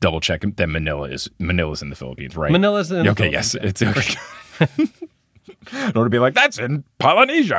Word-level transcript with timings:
Double 0.00 0.20
check 0.20 0.44
that 0.56 0.68
Manila 0.68 1.08
is 1.08 1.28
Manila's 1.38 1.82
in 1.82 1.90
the 1.90 1.96
Philippines, 1.96 2.36
right? 2.36 2.50
Manila's 2.50 2.90
in 2.90 3.04
the 3.04 3.10
okay, 3.10 3.30
Philippines, 3.30 3.54
yes, 3.54 3.80
it's 3.80 3.82
okay. 3.82 4.18
I 5.72 5.90
don't 5.90 6.04
to 6.04 6.10
be 6.10 6.18
like 6.18 6.34
that's 6.34 6.58
in 6.58 6.84
Polynesia. 6.98 7.58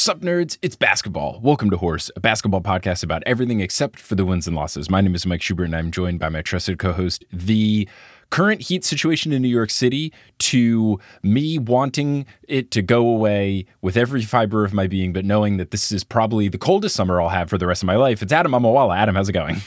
Sup, 0.00 0.20
nerds? 0.22 0.56
It's 0.62 0.76
basketball. 0.76 1.40
Welcome 1.42 1.68
to 1.68 1.76
Horse, 1.76 2.10
a 2.16 2.20
basketball 2.20 2.62
podcast 2.62 3.04
about 3.04 3.22
everything 3.26 3.60
except 3.60 3.98
for 3.98 4.14
the 4.14 4.24
wins 4.24 4.46
and 4.46 4.56
losses. 4.56 4.88
My 4.88 5.02
name 5.02 5.14
is 5.14 5.26
Mike 5.26 5.42
Schubert, 5.42 5.66
and 5.66 5.76
I'm 5.76 5.90
joined 5.90 6.18
by 6.18 6.30
my 6.30 6.40
trusted 6.40 6.78
co 6.78 6.94
host, 6.94 7.26
the 7.30 7.86
current 8.30 8.62
heat 8.62 8.82
situation 8.82 9.30
in 9.30 9.42
New 9.42 9.48
York 9.48 9.68
City, 9.68 10.10
to 10.38 10.98
me 11.22 11.58
wanting 11.58 12.24
it 12.48 12.70
to 12.70 12.80
go 12.80 13.06
away 13.06 13.66
with 13.82 13.98
every 13.98 14.22
fiber 14.22 14.64
of 14.64 14.72
my 14.72 14.86
being, 14.86 15.12
but 15.12 15.26
knowing 15.26 15.58
that 15.58 15.70
this 15.70 15.92
is 15.92 16.02
probably 16.02 16.48
the 16.48 16.56
coldest 16.56 16.96
summer 16.96 17.20
I'll 17.20 17.28
have 17.28 17.50
for 17.50 17.58
the 17.58 17.66
rest 17.66 17.82
of 17.82 17.86
my 17.86 17.96
life. 17.96 18.22
It's 18.22 18.32
Adam 18.32 18.52
Mamawala. 18.52 18.96
Adam, 18.96 19.16
how's 19.16 19.28
it 19.28 19.34
going? 19.34 19.60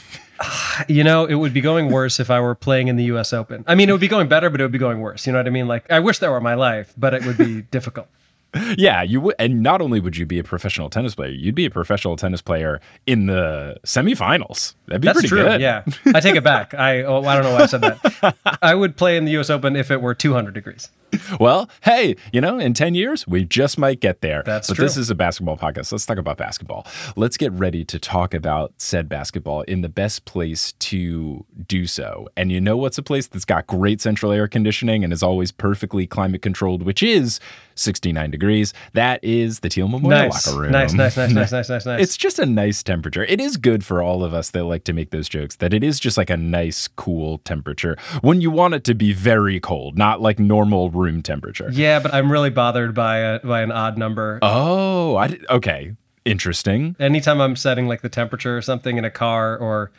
You 0.88 1.04
know, 1.04 1.26
it 1.26 1.36
would 1.36 1.54
be 1.54 1.60
going 1.60 1.92
worse 1.92 2.18
if 2.18 2.28
I 2.28 2.40
were 2.40 2.56
playing 2.56 2.88
in 2.88 2.96
the 2.96 3.04
US 3.04 3.32
Open. 3.32 3.62
I 3.68 3.76
mean, 3.76 3.88
it 3.88 3.92
would 3.92 4.00
be 4.00 4.08
going 4.08 4.26
better, 4.26 4.50
but 4.50 4.60
it 4.60 4.64
would 4.64 4.72
be 4.72 4.78
going 4.78 5.00
worse. 5.00 5.28
You 5.28 5.32
know 5.32 5.38
what 5.38 5.46
I 5.46 5.50
mean? 5.50 5.68
Like, 5.68 5.90
I 5.92 6.00
wish 6.00 6.18
that 6.18 6.28
were 6.28 6.40
my 6.40 6.54
life, 6.54 6.92
but 6.98 7.14
it 7.14 7.24
would 7.24 7.38
be 7.38 7.62
difficult. 7.70 8.08
Yeah, 8.76 9.02
you 9.02 9.20
would, 9.20 9.34
and 9.38 9.62
not 9.62 9.80
only 9.80 10.00
would 10.00 10.16
you 10.16 10.26
be 10.26 10.38
a 10.38 10.44
professional 10.44 10.90
tennis 10.90 11.14
player, 11.14 11.30
you'd 11.30 11.54
be 11.54 11.64
a 11.66 11.70
professional 11.70 12.16
tennis 12.16 12.42
player 12.42 12.80
in 13.06 13.26
the 13.26 13.76
semifinals. 13.84 14.74
That'd 14.86 15.02
be 15.02 15.06
That's 15.06 15.16
pretty 15.16 15.28
true. 15.28 15.42
good. 15.44 15.60
Yeah. 15.60 15.84
I 16.06 16.20
take 16.20 16.36
it 16.36 16.44
back. 16.44 16.74
I 16.74 17.02
oh, 17.02 17.22
I 17.24 17.34
don't 17.34 17.44
know 17.44 17.52
why 17.54 17.62
I 17.62 17.66
said 17.66 17.80
that. 17.82 18.36
I 18.62 18.74
would 18.74 18.96
play 18.96 19.16
in 19.16 19.24
the 19.24 19.36
US 19.38 19.50
Open 19.50 19.76
if 19.76 19.90
it 19.90 20.00
were 20.00 20.14
200 20.14 20.52
degrees. 20.54 20.88
Well, 21.40 21.68
hey, 21.82 22.16
you 22.32 22.40
know, 22.40 22.58
in 22.58 22.74
10 22.74 22.94
years, 22.94 23.26
we 23.26 23.44
just 23.44 23.76
might 23.76 24.00
get 24.00 24.20
there. 24.20 24.42
That's 24.44 24.68
but 24.68 24.74
true. 24.76 24.84
this 24.84 24.96
is 24.96 25.10
a 25.10 25.14
basketball 25.14 25.56
podcast. 25.56 25.90
Let's 25.90 26.06
talk 26.06 26.16
about 26.16 26.36
basketball. 26.36 26.86
Let's 27.16 27.36
get 27.36 27.52
ready 27.52 27.84
to 27.86 27.98
talk 27.98 28.34
about 28.34 28.72
said 28.78 29.08
basketball 29.08 29.62
in 29.62 29.80
the 29.80 29.88
best 29.88 30.24
place 30.24 30.72
to 30.72 31.44
do 31.66 31.86
so. 31.86 32.28
And 32.36 32.52
you 32.52 32.60
know 32.60 32.76
what's 32.76 32.98
a 32.98 33.02
place 33.02 33.26
that's 33.26 33.44
got 33.44 33.66
great 33.66 34.00
central 34.00 34.32
air 34.32 34.48
conditioning 34.48 35.02
and 35.04 35.12
is 35.12 35.22
always 35.22 35.50
perfectly 35.50 36.06
climate 36.06 36.40
controlled, 36.42 36.82
which 36.82 37.02
is 37.02 37.40
69 37.74 38.30
degrees. 38.30 38.72
That 38.92 39.22
is 39.22 39.60
the 39.60 39.68
Teal 39.68 39.88
Memorial 39.88 40.28
Nice. 40.28 40.46
Locker 40.46 40.60
Room. 40.60 40.72
Nice, 40.72 40.92
nice, 40.92 41.16
nice, 41.16 41.32
nice, 41.32 41.52
nice, 41.52 41.68
nice, 41.68 41.86
nice. 41.86 42.02
It's 42.02 42.16
just 42.16 42.38
a 42.38 42.46
nice 42.46 42.82
temperature. 42.82 43.24
It 43.24 43.40
is 43.40 43.56
good 43.56 43.84
for 43.84 44.02
all 44.02 44.22
of 44.24 44.32
us 44.32 44.50
that 44.50 44.64
like 44.64 44.84
to 44.84 44.92
make 44.92 45.10
those 45.10 45.28
jokes 45.28 45.56
that 45.56 45.74
it 45.74 45.82
is 45.82 46.00
just 46.00 46.16
like 46.16 46.30
a 46.30 46.36
nice, 46.36 46.88
cool 46.88 47.38
temperature 47.38 47.96
when 48.22 48.40
you 48.40 48.50
want 48.50 48.74
it 48.74 48.84
to 48.84 48.94
be 48.94 49.12
very 49.12 49.60
cold, 49.60 49.98
not 49.98 50.20
like 50.20 50.38
normal 50.38 50.90
room 50.90 51.03
temperature. 51.22 51.68
yeah, 51.72 51.98
but 52.00 52.12
I'm 52.14 52.30
really 52.30 52.50
bothered 52.50 52.94
by 52.94 53.18
a, 53.18 53.38
by 53.40 53.62
an 53.62 53.70
odd 53.72 53.96
number. 53.98 54.38
Oh, 54.42 55.16
I 55.16 55.28
did, 55.28 55.46
okay. 55.50 55.94
Interesting. 56.24 56.96
Anytime 56.98 57.40
I'm 57.40 57.54
setting 57.56 57.86
like 57.86 58.00
the 58.02 58.08
temperature 58.08 58.56
or 58.56 58.62
something 58.62 58.96
in 58.96 59.04
a 59.04 59.10
car 59.10 59.56
or 59.56 59.90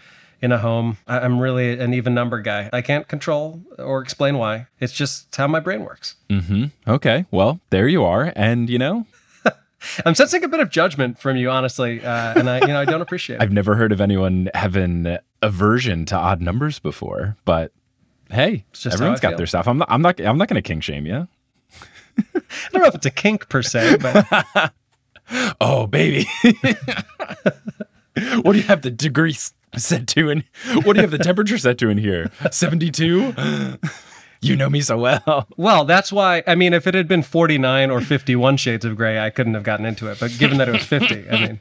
in 0.41 0.51
a 0.51 0.57
home, 0.57 0.97
I- 1.07 1.19
I'm 1.19 1.39
really 1.39 1.79
an 1.79 1.93
even 1.93 2.13
number 2.13 2.39
guy. 2.41 2.69
I 2.73 2.81
can't 2.81 3.07
control 3.07 3.61
or 3.77 4.01
explain 4.01 4.37
why. 4.37 4.67
It's 4.79 4.91
just 4.93 5.35
how 5.35 5.47
my 5.47 5.59
brain 5.59 5.81
works. 5.83 6.15
Mm-hmm. 6.29 6.65
Okay. 6.87 7.25
Well, 7.31 7.59
there 7.69 7.87
you 7.87 8.03
are. 8.03 8.33
And, 8.35 8.69
you 8.69 8.79
know, 8.79 9.05
I'm 10.05 10.15
sensing 10.15 10.43
a 10.43 10.47
bit 10.47 10.59
of 10.59 10.69
judgment 10.71 11.19
from 11.19 11.37
you, 11.37 11.49
honestly, 11.51 12.03
uh, 12.03 12.33
and 12.39 12.49
I, 12.49 12.59
you 12.61 12.67
know, 12.67 12.79
I 12.81 12.85
don't 12.85 13.01
appreciate 13.01 13.35
it. 13.37 13.41
I've 13.43 13.51
never 13.51 13.75
heard 13.75 13.91
of 13.91 14.01
anyone 14.01 14.49
having 14.55 15.17
aversion 15.43 16.05
to 16.05 16.15
odd 16.15 16.41
numbers 16.41 16.79
before, 16.79 17.37
but 17.45 17.71
hey, 18.31 18.65
everyone's 18.85 19.19
got 19.19 19.29
feel. 19.29 19.37
their 19.37 19.47
stuff. 19.47 19.67
I'm 19.67 19.77
not, 19.77 19.87
I'm 19.91 20.01
not, 20.01 20.19
I'm 20.19 20.37
not 20.37 20.47
going 20.47 20.61
to 20.61 20.67
king 20.67 20.81
shame 20.81 21.05
you. 21.05 21.27
I 22.17 22.41
don't 22.71 22.81
know 22.81 22.87
if 22.87 22.95
it's 22.95 23.05
a 23.05 23.11
kink 23.11 23.49
per 23.49 23.61
se, 23.61 23.97
but 23.97 24.71
Oh, 25.59 25.87
baby. 25.87 26.27
what 28.41 28.53
do 28.53 28.57
you 28.57 28.63
have 28.63 28.81
the 28.81 28.91
degrees 28.91 29.53
set 29.75 30.07
to 30.09 30.29
And 30.29 30.43
What 30.73 30.93
do 30.93 30.95
you 30.95 31.01
have 31.01 31.11
the 31.11 31.17
temperature 31.17 31.57
set 31.57 31.77
to 31.79 31.89
in 31.89 31.97
here? 31.97 32.31
72? 32.51 33.33
you 34.41 34.55
know 34.55 34.69
me 34.69 34.81
so 34.81 34.97
well. 34.97 35.47
well, 35.57 35.85
that's 35.85 36.11
why. 36.11 36.43
I 36.45 36.55
mean, 36.55 36.73
if 36.73 36.87
it 36.87 36.93
had 36.93 37.07
been 37.07 37.23
49 37.23 37.89
or 37.91 38.01
51 38.01 38.57
shades 38.57 38.85
of 38.85 38.95
gray, 38.95 39.19
I 39.19 39.29
couldn't 39.29 39.55
have 39.55 39.63
gotten 39.63 39.85
into 39.85 40.07
it. 40.07 40.19
But 40.19 40.37
given 40.37 40.57
that 40.59 40.69
it 40.69 40.73
was 40.73 40.85
50, 40.85 41.29
I 41.29 41.47
mean, 41.47 41.59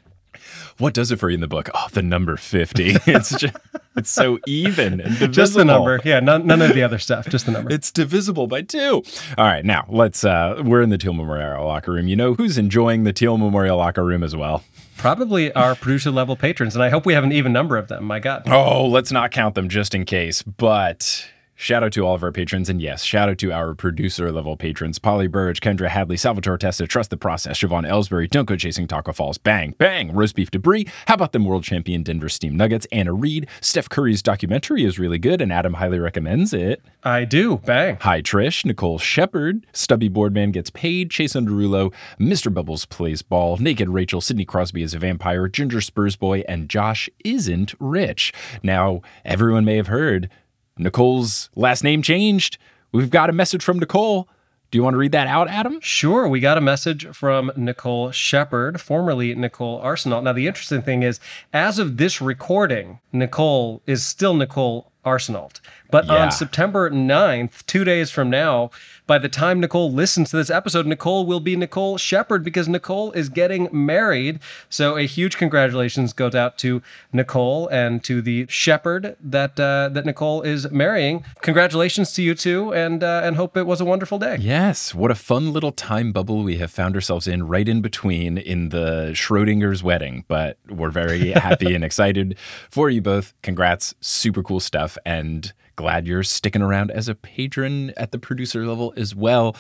What 0.79 0.93
does 0.95 1.13
it 1.13 1.17
for 1.21 1.31
you 1.31 1.35
in 1.35 1.41
the 1.41 1.47
book? 1.49 1.69
Oh, 1.75 1.87
the 1.93 2.03
number 2.03 2.37
50. 2.37 2.97
It's 3.07 3.39
just, 3.39 3.55
it's 3.97 4.11
so 4.11 4.39
even 4.47 4.95
and 5.01 5.03
divisible. 5.19 5.33
just 5.33 5.55
the 5.55 5.65
number. 5.65 6.01
Yeah, 6.05 6.19
none, 6.21 6.47
none 6.47 6.61
of 6.63 6.75
the 6.75 6.83
other 6.83 6.99
stuff, 6.99 7.29
just 7.29 7.47
the 7.47 7.53
number. 7.53 7.73
It's 7.73 7.93
divisible 7.93 8.47
by 8.49 8.63
two. 8.63 9.03
All 9.39 9.45
right, 9.45 9.65
now 9.65 9.87
let's. 9.89 10.25
uh 10.25 10.61
We're 10.65 10.83
in 10.83 10.91
the 10.91 10.99
Teal 10.99 11.13
Memorial 11.13 11.65
locker 11.65 11.93
room. 11.93 12.09
You 12.09 12.17
know 12.17 12.35
who's 12.35 12.59
enjoying 12.59 13.05
the 13.05 13.13
Teal 13.13 13.39
Memorial 13.39 13.77
locker 13.77 14.05
room 14.05 14.25
as 14.25 14.35
well? 14.35 14.65
Probably 14.97 15.53
our 15.53 15.75
producer 15.77 16.11
level 16.11 16.35
patrons, 16.37 16.75
and 16.75 16.83
I 16.83 16.89
hope 16.89 17.07
we 17.07 17.15
have 17.15 17.25
an 17.25 17.33
even 17.33 17.53
number 17.53 17.77
of 17.77 17.89
them. 17.89 18.05
My 18.05 18.19
God. 18.19 18.43
Oh, 18.47 18.87
let's 18.87 19.13
not 19.13 19.31
count 19.31 19.55
them 19.55 19.69
just 19.69 19.95
in 19.95 20.05
case. 20.05 20.43
But 20.43 21.29
shout 21.55 21.83
out 21.83 21.93
to 21.93 22.07
all 22.07 22.15
of 22.15 22.23
our 22.23 22.33
patrons. 22.33 22.69
And 22.69 22.81
yes, 22.81 23.03
shout 23.03 23.29
out 23.29 23.39
to 23.39 23.53
our 23.53 23.75
producer 23.75 24.31
level 24.33 24.57
patrons 24.57 24.99
Polly 24.99 25.27
Burge, 25.27 25.61
Kendra 25.61 25.89
Hadley, 25.89 26.17
Salvatore 26.17 26.59
Testa, 26.59 26.87
Trust 26.87 27.11
the 27.11 27.17
Process, 27.17 27.59
Siobhan 27.59 27.89
Ellsbury, 27.89 28.29
Don't 28.29 28.47
Go 28.47 28.57
Chasing 28.57 28.87
Taco 28.87 29.13
Falls, 29.13 29.39
Bang, 29.39 29.75
Bang, 29.79 30.13
Roast 30.13 30.35
Beef 30.35 30.51
Debris. 30.51 30.87
How 31.07 31.15
about 31.15 31.33
them 31.33 31.45
world 31.45 31.65
champion 31.65 32.03
Denver 32.03 32.29
Steam 32.29 32.57
Nuggets? 32.57 32.87
Anna 32.93 33.13
Reed. 33.13 33.49
Steph 33.61 33.89
Curry's 33.89 34.23
documentary 34.23 34.85
is 34.85 34.99
really 34.99 35.19
good, 35.19 35.41
and 35.41 35.53
Adam 35.53 35.75
highly 35.75 35.99
recommends 35.99 36.53
it. 36.53 36.83
I 37.03 37.25
do. 37.25 37.59
Bang. 37.59 37.99
Hi 38.01 38.23
Trish, 38.23 38.65
Nicole 38.65 38.99
Shepard, 38.99 39.67
Stubby 39.73 40.09
Boardman 40.09 40.53
gets 40.53 40.71
paid, 40.71 41.11
Chase 41.11 41.35
Underulo, 41.35 41.93
Mr. 42.19 42.53
Bubbles 42.53 42.87
plays 42.87 43.23
ball, 43.23 43.57
Naked 43.59 43.89
Rachel, 43.89 44.21
Sidney 44.21 44.45
Crosby 44.45 44.83
is 44.83 44.95
a 44.95 44.99
vampire, 44.99 45.49
Ginger 45.49 45.81
Spurs 45.81 46.17
Boy, 46.17 46.43
and 46.49 46.69
Josh 46.69 47.09
isn't 47.25 47.75
rich. 47.79 48.33
Now, 48.63 49.03
everyone 49.25 49.65
may 49.65 49.77
have 49.77 49.89
heard 49.89 50.31
Nicole's 50.77 51.51
last 51.55 51.85
name 51.85 52.03
changed. 52.03 52.59
We've 52.93 53.11
got 53.11 53.31
a 53.31 53.33
message 53.33 53.63
from 53.63 53.79
Nicole. 53.79 54.29
Do 54.71 54.79
you 54.79 54.83
want 54.83 54.95
to 54.95 54.99
read 54.99 55.13
that 55.13 55.29
out, 55.29 55.49
Adam? 55.49 55.79
Sure, 55.81 56.27
we 56.27 56.41
got 56.41 56.59
a 56.59 56.61
message 56.61 57.07
from 57.15 57.53
Nicole 57.57 58.11
Shepard, 58.11 58.81
formerly 58.81 59.33
Nicole 59.35 59.79
Arsenal. 59.79 60.21
Now, 60.21 60.33
the 60.33 60.49
interesting 60.49 60.83
thing 60.83 61.05
is, 61.05 61.21
as 61.53 61.79
of 61.79 61.97
this 61.97 62.21
recording, 62.21 62.99
Nicole 63.13 63.83
is 63.87 64.05
still 64.05 64.35
Nicole 64.35 64.91
Arsenal. 65.05 65.53
But 65.95 66.07
Yeah. 66.07 66.25
on 66.25 66.33
September 66.33 66.91
9th, 66.91 67.65
two 67.67 67.85
days 67.85 68.11
from 68.11 68.29
now, 68.29 68.73
by 69.07 69.17
the 69.17 69.29
time 69.29 69.61
Nicole 69.61 69.93
listens 69.93 70.31
to 70.31 70.37
this 70.37 70.51
episode, 70.51 70.87
Nicole 70.87 71.25
will 71.25 71.39
be 71.39 71.55
Nicole 71.55 71.99
Shepard 71.99 72.43
because 72.43 72.67
Nicole 72.67 73.13
is 73.13 73.29
getting 73.29 73.69
married. 73.71 74.41
So, 74.69 74.97
a 74.97 75.03
huge 75.03 75.37
congratulations 75.37 76.13
goes 76.13 76.35
out 76.35 76.59
to 76.59 76.83
Nicole 77.13 77.69
and 77.69 78.03
to 78.03 78.21
the 78.21 78.47
Shepherd 78.49 79.15
that 79.23 79.61
uh, 79.61 79.89
that 79.93 80.05
Nicole 80.05 80.43
is 80.43 80.69
marrying. 80.73 81.23
Congratulations 81.43 82.13
to 82.15 82.23
you 82.23 82.35
two, 82.35 82.75
and 82.75 83.05
uh, 83.05 83.21
and 83.23 83.37
hope 83.37 83.57
it 83.57 83.65
was 83.67 83.81
a 83.81 83.85
wonderful 83.85 84.19
day. 84.19 84.37
Yes, 84.41 84.97
what 84.97 85.13
a 85.13 85.15
fun 85.15 85.53
little 85.53 85.71
time 85.71 86.11
bubble 86.11 86.43
we 86.43 86.57
have 86.57 86.73
found 86.73 86.97
ourselves 86.97 87.29
in 87.29 87.47
right 87.47 87.69
in 87.69 87.81
between 87.83 88.37
in 88.37 88.71
the 88.71 89.13
Schrodinger's 89.15 89.85
wedding. 89.85 90.25
But 90.27 90.59
we're 90.69 90.91
very 90.91 91.31
happy 91.31 91.73
and 91.73 91.85
excited 91.91 92.37
for 92.69 92.91
you 92.91 93.01
both. 93.01 93.33
Congrats, 93.43 93.95
super 94.01 94.43
cool 94.43 94.59
stuff, 94.59 94.99
and 95.07 95.53
glad 95.77 96.07
you're 96.07 96.23
sticking 96.23 96.63
around 96.63 96.91
as 96.91 97.09
a 97.09 97.15
patron 97.15 97.93
at 97.97 98.13
the 98.13 98.19
producer 98.19 98.67
level 98.67 98.93
as 98.97 99.15
well. 99.15 99.57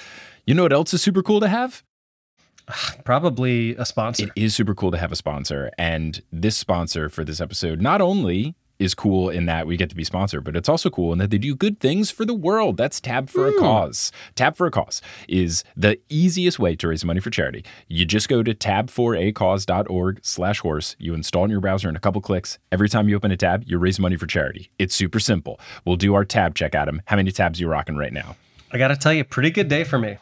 You 0.46 0.54
know 0.54 0.62
what 0.62 0.72
else 0.72 0.94
is 0.94 1.02
super 1.02 1.22
cool 1.22 1.40
to 1.40 1.48
have? 1.48 1.82
Probably 3.04 3.74
a 3.76 3.84
sponsor. 3.84 4.24
It 4.24 4.32
is 4.36 4.54
super 4.54 4.74
cool 4.74 4.90
to 4.90 4.98
have 4.98 5.12
a 5.12 5.16
sponsor. 5.16 5.70
And 5.78 6.22
this 6.32 6.56
sponsor 6.56 7.08
for 7.08 7.24
this 7.24 7.40
episode 7.40 7.80
not 7.80 8.00
only 8.00 8.54
is 8.78 8.94
cool 8.94 9.30
in 9.30 9.46
that 9.46 9.66
we 9.66 9.76
get 9.76 9.88
to 9.90 9.96
be 9.96 10.04
sponsored, 10.04 10.44
but 10.44 10.56
it's 10.56 10.68
also 10.68 10.90
cool 10.90 11.12
in 11.12 11.18
that 11.18 11.30
they 11.30 11.38
do 11.38 11.54
good 11.54 11.80
things 11.80 12.10
for 12.10 12.24
the 12.24 12.34
world. 12.34 12.76
That's 12.76 13.00
Tab 13.00 13.28
for 13.28 13.46
a 13.46 13.52
Cause. 13.58 14.12
Tab 14.34 14.56
for 14.56 14.66
a 14.66 14.70
Cause 14.70 15.00
is 15.28 15.64
the 15.76 15.98
easiest 16.08 16.58
way 16.58 16.76
to 16.76 16.88
raise 16.88 17.04
money 17.04 17.20
for 17.20 17.30
charity. 17.30 17.64
You 17.88 18.04
just 18.04 18.28
go 18.28 18.42
to 18.42 18.54
tabforacause.org 18.54 20.20
slash 20.22 20.60
horse. 20.60 20.96
You 20.98 21.14
install 21.14 21.44
in 21.44 21.50
your 21.50 21.60
browser 21.60 21.88
in 21.88 21.96
a 21.96 22.00
couple 22.00 22.20
clicks. 22.20 22.58
Every 22.72 22.88
time 22.88 23.08
you 23.08 23.16
open 23.16 23.30
a 23.30 23.36
tab, 23.36 23.64
you 23.66 23.78
raise 23.78 23.98
money 23.98 24.16
for 24.16 24.26
charity. 24.26 24.70
It's 24.78 24.94
super 24.94 25.20
simple. 25.20 25.60
We'll 25.84 25.96
do 25.96 26.14
our 26.14 26.24
tab 26.24 26.54
check, 26.54 26.74
Adam. 26.74 27.02
How 27.06 27.16
many 27.16 27.30
tabs 27.30 27.60
you 27.60 27.68
rocking 27.68 27.96
right 27.96 28.12
now? 28.12 28.36
I 28.72 28.78
got 28.78 28.88
to 28.88 28.96
tell 28.96 29.12
you, 29.12 29.24
pretty 29.24 29.50
good 29.50 29.68
day 29.68 29.84
for 29.84 29.98
me. 29.98 30.18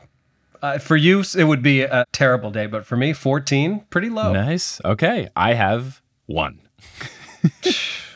Uh, 0.61 0.79
for 0.79 0.97
you, 0.97 1.25
it 1.37 1.45
would 1.45 1.63
be 1.63 1.83
a 1.83 2.05
terrible 2.13 2.51
day, 2.51 2.67
but 2.67 2.87
for 2.87 2.97
me, 2.97 3.13
14, 3.13 3.87
pretty 3.91 4.09
low. 4.09 4.33
Nice. 4.33 4.81
Okay. 4.85 5.29
I 5.35 5.55
have 5.55 6.01
one. 6.27 6.61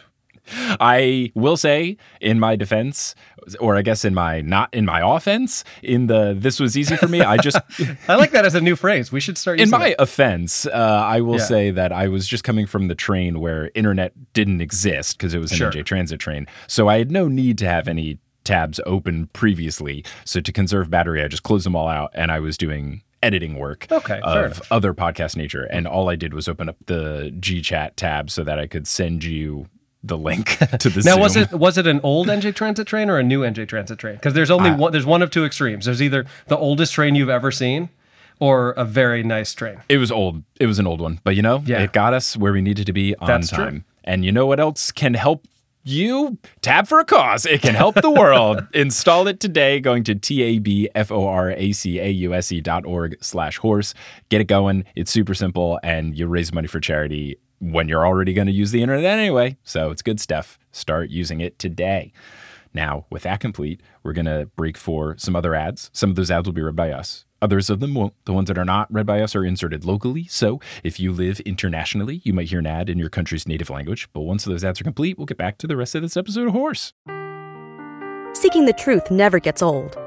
I 0.81 1.33
will 1.35 1.57
say, 1.57 1.97
in 2.21 2.39
my 2.41 2.57
defense, 2.57 3.15
or 3.61 3.77
I 3.77 3.83
guess 3.83 4.05
in 4.05 4.15
my 4.15 4.41
not 4.41 4.73
in 4.75 4.85
my 4.85 5.01
offense, 5.05 5.65
in 5.83 6.07
the 6.07 6.35
this 6.37 6.59
was 6.61 6.77
easy 6.77 6.97
for 6.97 7.09
me. 7.09 7.21
I 7.21 7.37
just 7.39 7.59
I 8.09 8.15
like 8.17 8.31
that 8.33 8.45
as 8.45 8.55
a 8.55 8.61
new 8.61 8.77
phrase. 8.77 9.11
We 9.13 9.21
should 9.21 9.39
start 9.39 9.61
in 9.61 9.71
my 9.71 9.89
it. 9.89 9.97
offense, 9.99 10.67
uh, 10.67 10.71
I 11.07 11.21
will 11.21 11.37
Yeah. 11.39 11.45
say 11.45 11.71
that 11.71 11.93
I 11.93 12.09
was 12.09 12.27
just 12.27 12.45
coming 12.45 12.67
from 12.67 12.89
the 12.89 12.95
train 12.95 13.41
where 13.41 13.71
internet 13.75 14.13
didn't 14.33 14.61
exist 14.61 15.19
because 15.19 15.35
it 15.35 15.39
was 15.39 15.51
an 15.53 15.59
Sure. 15.59 15.71
NJ 15.71 15.85
Transit 15.85 16.21
train. 16.21 16.47
So 16.67 16.89
I 16.89 16.99
had 16.99 17.11
no 17.11 17.29
need 17.29 17.59
to 17.59 17.67
have 17.67 17.89
any 17.89 18.19
tabs 18.45 18.81
open 18.87 19.29
previously. 19.33 20.05
So 20.25 20.41
to 20.41 20.53
conserve 20.53 20.89
battery, 20.91 21.23
I 21.23 21.29
just 21.29 21.43
closed 21.43 21.67
them 21.67 21.75
all 21.75 21.89
out 21.89 22.11
and 22.15 22.31
I 22.31 22.39
was 22.41 22.57
doing 22.57 23.03
editing 23.23 23.59
work 23.59 23.87
Okay, 23.91 24.21
of 24.23 24.63
other 24.71 24.95
podcast 24.95 25.37
nature. 25.37 25.65
And 25.65 25.87
all 25.89 26.09
I 26.09 26.15
did 26.17 26.33
was 26.33 26.47
open 26.49 26.69
up 26.69 26.77
the 26.87 27.35
GChat 27.41 27.93
tab 27.97 28.31
so 28.31 28.45
that 28.45 28.59
I 28.59 28.67
could 28.69 28.87
send 28.87 29.25
you 29.25 29.67
the 30.09 30.19
link 30.19 30.57
to 30.79 30.89
the 30.89 31.03
Now 31.05 31.13
Zoom. 31.15 31.21
was 31.21 31.37
it 31.37 31.51
was 31.53 31.79
it 31.79 31.87
an 31.87 32.01
old 32.03 32.29
NJ 32.29 32.55
Transit 32.55 32.87
train 32.87 33.09
or 33.11 33.19
a 33.19 33.23
new 33.23 33.41
NJ 33.43 33.67
Transit 33.69 33.99
train? 33.99 34.15
Because 34.17 34.35
there's 34.35 34.51
only 34.51 34.71
one 34.71 34.93
there's 34.93 35.07
one 35.07 35.23
of 35.23 35.31
two 35.31 35.45
extremes. 35.45 35.85
There's 35.87 36.03
either 36.03 36.25
the 36.49 36.57
oldest 36.57 36.93
train 36.95 37.15
you've 37.15 37.29
ever 37.29 37.51
seen 37.51 37.89
or 38.39 38.71
a 38.73 38.85
very 38.85 39.23
nice 39.23 39.55
train. 39.55 39.81
It 39.89 39.99
was 39.99 40.11
old. 40.13 40.43
It 40.61 40.67
was 40.67 40.79
an 40.79 40.87
old 40.87 41.01
one, 41.01 41.21
but 41.25 41.37
you 41.37 41.43
know, 41.43 41.63
Yeah. 41.65 41.81
it 41.83 41.93
got 41.93 42.13
us 42.15 42.37
where 42.37 42.53
we 42.53 42.61
needed 42.61 42.87
to 42.87 42.93
be 42.93 43.15
on 43.17 43.27
That's 43.27 43.49
true. 43.51 43.65
time. 43.65 43.85
And 44.05 44.25
you 44.25 44.33
know 44.33 44.47
what 44.47 44.61
else 44.61 44.93
can 44.93 45.15
help 45.15 45.47
you? 45.85 46.37
Tab 46.63 46.87
for 46.87 46.99
a 47.01 47.05
cause. 47.05 47.47
It 47.47 47.63
can 47.63 47.75
help 47.75 47.95
the 47.95 48.11
world. 48.11 48.67
Install 48.75 49.27
it 49.29 49.41
today 49.41 49.81
going 49.81 50.05
to 50.05 50.15
T-A-B-F-O-R-A-C-A-U-S-E 51.37 52.61
dot 52.61 52.85
org 52.87 53.17
slash 53.21 53.59
horse. 53.59 53.95
Get 54.29 54.41
it 54.41 54.45
going. 54.49 54.85
It's 54.95 55.11
super 55.11 55.35
simple 55.35 55.79
and 55.83 56.17
you 56.19 56.27
raise 56.27 56.53
money 56.53 56.67
for 56.69 56.81
charity 56.81 57.39
when 57.61 57.89
you're 57.89 58.07
already 58.07 58.33
going 58.33 58.47
to 58.47 58.53
use 58.53 58.71
the 58.71 58.83
internet 58.83 59.19
anyway. 59.19 59.57
So 59.65 59.91
it's 59.91 60.03
good 60.03 60.21
stuff. 60.21 60.59
Start 60.73 61.11
using 61.11 61.41
it 61.41 61.59
today. 61.59 62.13
Now, 62.75 63.07
with 63.11 63.23
that 63.23 63.41
complete, 63.41 63.81
we're 64.03 64.13
going 64.13 64.27
to 64.27 64.51
break 64.55 64.77
for 64.77 65.17
some 65.19 65.35
other 65.35 65.55
ads. 65.55 65.91
Some 65.93 66.11
of 66.11 66.17
those 66.17 66.31
ads 66.31 66.47
will 66.47 66.53
be 66.53 66.63
read 66.63 66.77
by 66.77 66.91
us. 66.91 67.25
Others 67.41 67.71
of 67.71 67.81
them 67.81 67.95
won't. 67.95 68.13
The 68.25 68.33
ones 68.33 68.49
that 68.49 68.59
are 68.59 68.65
not 68.65 68.93
read 68.93 69.07
by 69.07 69.21
us 69.21 69.35
are 69.35 69.45
inserted 69.45 69.85
locally. 69.85 70.25
So 70.25 70.61
if 70.83 71.01
you 71.01 71.13
live 71.13 71.41
internationally, 71.41 72.21
you 72.25 72.33
might 72.33 72.49
hear 72.49 72.59
an 72.59 72.67
ad 72.67 72.91
in 72.91 72.99
your 72.99 73.09
country's 73.09 73.49
native 73.49 73.71
language. 73.71 74.09
But 74.13 74.23
once 74.23 74.45
those 74.45 74.65
ads 74.65 74.81
are 74.81 74.85
complete, 74.85 75.17
we'll 75.17 75.27
get 75.27 75.39
back 75.39 75.59
to 75.59 75.67
the 75.67 75.77
rest 75.77 75.95
of 75.95 76.03
this 76.03 76.17
episode 76.17 76.49
of 76.49 76.53
Horse. 76.53 76.93
Seeking 78.35 78.67
the 78.67 78.75
truth 78.77 79.11
never 79.11 79.39
gets 79.39 79.63
old. 79.63 79.97